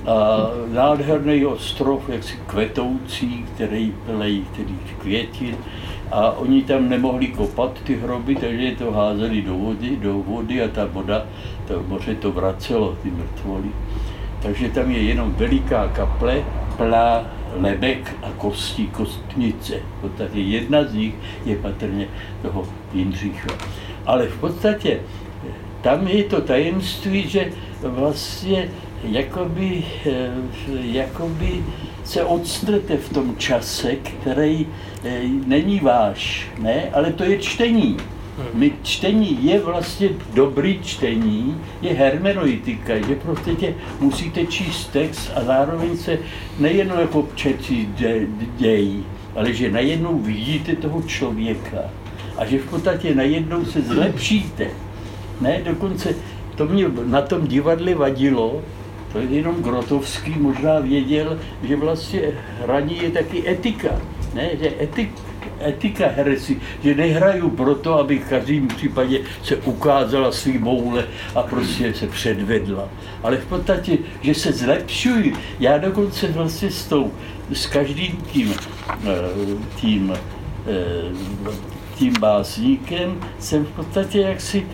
a 0.08 0.50
nádherný 0.74 1.46
ostrov, 1.46 2.10
jaksi 2.10 2.34
kvetoucí, 2.48 3.46
který 3.56 3.94
plej 4.06 4.44
tedy 4.56 4.74
květin, 5.02 5.58
a 6.12 6.32
oni 6.32 6.62
tam 6.62 6.90
nemohli 6.90 7.28
kopat 7.28 7.80
ty 7.84 7.96
hroby, 7.96 8.36
takže 8.36 8.76
to 8.76 8.92
házeli 8.92 9.42
do 9.42 9.54
vody, 9.54 9.96
do 9.96 10.14
vody 10.14 10.62
a 10.62 10.68
ta 10.68 10.86
voda, 10.86 11.26
to 11.68 11.84
moře 11.88 12.16
to 12.16 12.32
vracelo, 12.32 12.98
ty 13.04 13.12
mrtvoly. 13.12 13.70
Takže 14.42 14.70
tam 14.70 14.92
je 14.92 15.02
jenom 15.02 15.34
veliká 15.38 15.88
kaple, 15.88 16.44
plá 16.78 17.26
lebek 17.56 18.16
a 18.24 18.30
kosti, 18.38 18.88
kostnice. 18.88 19.74
V 19.98 20.02
podstatě 20.02 20.40
jedna 20.40 20.84
z 20.84 20.94
nich 20.94 21.14
je 21.46 21.56
patrně 21.56 22.08
toho 22.42 22.68
Jindřicha. 22.94 23.50
Ale 24.06 24.28
v 24.28 24.40
podstatě 24.40 25.00
tam 25.82 26.08
je 26.08 26.24
to 26.24 26.42
tajemství, 26.42 27.30
že 27.30 27.52
vlastně 27.84 28.70
jakoby, 29.04 29.84
eh, 30.06 30.32
jakoby 30.82 31.64
se 32.04 32.24
odstnete 32.24 32.98
v 32.98 33.10
tom 33.10 33.36
čase, 33.38 33.96
který 33.96 34.68
eh, 35.04 35.22
není 35.46 35.80
váš, 35.80 36.48
ne? 36.60 36.90
ale 36.94 37.12
to 37.12 37.24
je 37.24 37.38
čtení. 37.38 37.98
My 38.54 38.72
čtení 38.84 39.46
je 39.46 39.60
vlastně 39.60 40.10
dobrý 40.34 40.80
čtení, 40.84 41.62
je 41.82 41.94
hermeneutika, 41.94 42.98
že 43.08 43.16
prostě 43.16 43.56
tě 43.56 43.74
musíte 44.00 44.46
číst 44.46 44.88
text 44.88 45.32
a 45.36 45.44
zároveň 45.44 45.98
se 45.98 46.20
nejen 46.60 46.94
jako 47.00 47.28
četí 47.36 47.90
děj, 48.58 49.04
ale 49.36 49.54
že 49.54 49.72
najednou 49.72 50.20
vidíte 50.20 50.76
toho 50.76 51.02
člověka 51.02 51.78
a 52.38 52.46
že 52.46 52.60
v 52.60 52.70
podstatě 52.70 53.16
najednou 53.16 53.66
se 53.66 53.82
zlepšíte. 53.82 54.68
Ne, 55.42 55.62
dokonce 55.66 56.16
to 56.56 56.66
mě 56.66 56.86
na 57.06 57.22
tom 57.22 57.48
divadle 57.48 57.96
vadilo, 57.96 58.62
to 59.14 59.20
je 59.20 59.26
jenom 59.26 59.56
Grotovský 59.56 60.36
možná 60.40 60.80
věděl, 60.80 61.40
že 61.64 61.76
vlastně 61.76 62.22
hraní 62.62 63.04
je 63.04 63.12
taky 63.12 63.50
etika. 63.50 64.02
Ne? 64.34 64.50
Že 64.62 64.74
etik, 64.82 65.12
etika 65.60 66.08
heresy, 66.08 66.62
že 66.84 66.96
nehraju 66.96 67.50
proto, 67.50 68.00
aby 68.00 68.20
v 68.20 68.30
každém 68.30 68.68
případě 68.68 69.20
se 69.44 69.56
ukázala 69.56 70.32
svý 70.32 70.58
moule 70.58 71.08
a 71.36 71.44
prostě 71.44 71.94
se 71.94 72.08
předvedla. 72.08 72.90
Ale 73.24 73.38
v 73.38 73.46
podstatě, 73.46 73.98
že 74.22 74.34
se 74.36 74.52
zlepšují. 74.52 75.34
Já 75.60 75.78
dokonce 75.78 76.28
vlastně 76.28 76.72
s 76.72 76.86
tou, 76.86 77.12
s 77.54 77.66
každým 77.66 78.18
tím, 78.32 78.54
eh, 78.90 79.18
tím 79.76 80.14
eh, 80.68 81.72
tím 81.96 82.14
básníkem 82.20 83.20
jsem 83.40 83.66
v 83.66 83.70
podstatě 83.70 84.22
jaksi, 84.22 84.68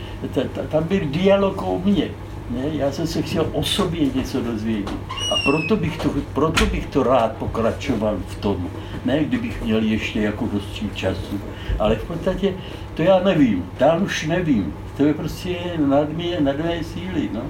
tam 0.70 0.84
byl 0.84 1.00
dialog 1.04 1.62
o 1.62 1.82
mně. 1.86 2.10
Ne? 2.50 2.64
Já 2.72 2.92
jsem 2.92 3.08
se 3.08 3.22
chtěl 3.22 3.50
o 3.54 3.64
sobě 3.64 4.06
něco 4.16 4.42
dozvědět. 4.42 4.96
A 5.10 5.36
proto 5.46 5.76
bych 5.76 5.98
to, 5.98 6.10
proto 6.34 6.66
bych 6.66 6.86
to 6.86 7.04
rád 7.04 7.32
pokračoval 7.32 8.18
v 8.28 8.36
tom. 8.36 8.70
Ne, 9.06 9.24
kdybych 9.24 9.64
měl 9.64 9.84
ještě 9.84 10.22
jako 10.22 10.50
dost 10.54 10.84
času. 10.96 11.42
Ale 11.80 11.96
v 11.96 12.04
podstatě 12.04 12.54
to 12.94 13.02
já 13.02 13.20
nevím. 13.20 13.66
Dál 13.80 14.04
už 14.04 14.26
nevím. 14.26 14.74
To 14.98 15.06
je 15.06 15.14
prostě 15.14 15.56
nad, 15.86 16.10
mě, 16.10 16.38
nad 16.40 16.58
mé 16.58 16.84
síly. 16.84 17.30
No. 17.34 17.42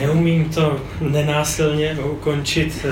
Neumím 0.00 0.50
to 0.50 0.80
nenásilně 1.00 1.96
ukončit. 2.12 2.86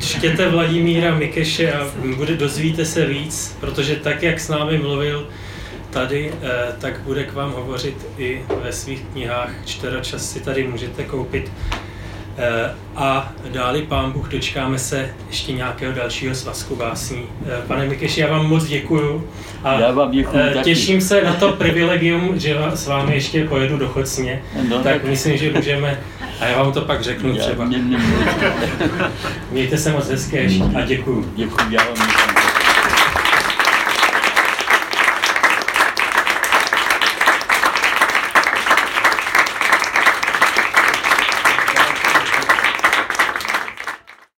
Čtěte 0.00 0.48
Vladimíra 0.48 1.14
Mikeše 1.14 1.72
a 1.72 1.86
bude, 2.16 2.36
dozvíte 2.36 2.84
se 2.84 3.06
víc, 3.06 3.56
protože 3.60 3.96
tak, 3.96 4.22
jak 4.22 4.40
s 4.40 4.48
námi 4.48 4.78
mluvil, 4.78 5.26
tady, 5.90 6.32
eh, 6.42 6.72
tak 6.80 7.00
bude 7.00 7.24
k 7.24 7.32
vám 7.32 7.52
hovořit 7.52 8.06
i 8.18 8.42
ve 8.62 8.72
svých 8.72 9.04
knihách. 9.12 9.50
Čteročas 9.64 10.32
si 10.32 10.40
tady 10.40 10.68
můžete 10.68 11.04
koupit. 11.04 11.52
Eh, 12.40 12.74
a 12.96 13.32
dáli 13.52 13.82
pán 13.82 14.12
Bůh, 14.12 14.28
dočkáme 14.28 14.78
se 14.78 15.10
ještě 15.28 15.52
nějakého 15.52 15.92
dalšího 15.92 16.34
svazku 16.34 16.76
básní. 16.76 17.22
Eh, 17.46 17.62
pane 17.66 17.86
Mikeši, 17.86 18.20
já 18.20 18.30
vám 18.30 18.46
moc 18.46 18.64
děkuju. 18.64 19.28
A 19.64 19.80
já 19.80 19.90
vám 19.90 20.10
děkuju 20.10 20.42
těším 20.62 20.98
taky. 20.98 21.08
se 21.08 21.24
na 21.24 21.32
to 21.32 21.52
privilegium, 21.52 22.38
že 22.38 22.56
s 22.74 22.86
vámi 22.86 23.14
ještě 23.14 23.44
pojedu 23.44 23.78
do 23.78 23.88
Chocně. 23.88 24.42
No, 24.68 24.76
tak, 24.76 24.92
tak 24.92 25.04
myslím, 25.04 25.36
že 25.36 25.52
můžeme, 25.52 26.00
a 26.40 26.46
já 26.46 26.62
vám 26.62 26.72
to 26.72 26.80
pak 26.80 27.02
řeknu 27.02 27.36
já, 27.36 27.44
třeba. 27.44 27.64
Mě, 27.64 27.78
mě, 27.78 27.98
mě. 27.98 28.08
Mějte 29.50 29.78
se 29.78 29.92
moc 29.92 30.08
hezké 30.08 30.48
a 30.74 30.80
děkuju. 30.80 31.32
Děkuju, 31.36 31.70
já 31.70 31.84
vám 31.84 31.94
děkuju. 31.94 32.37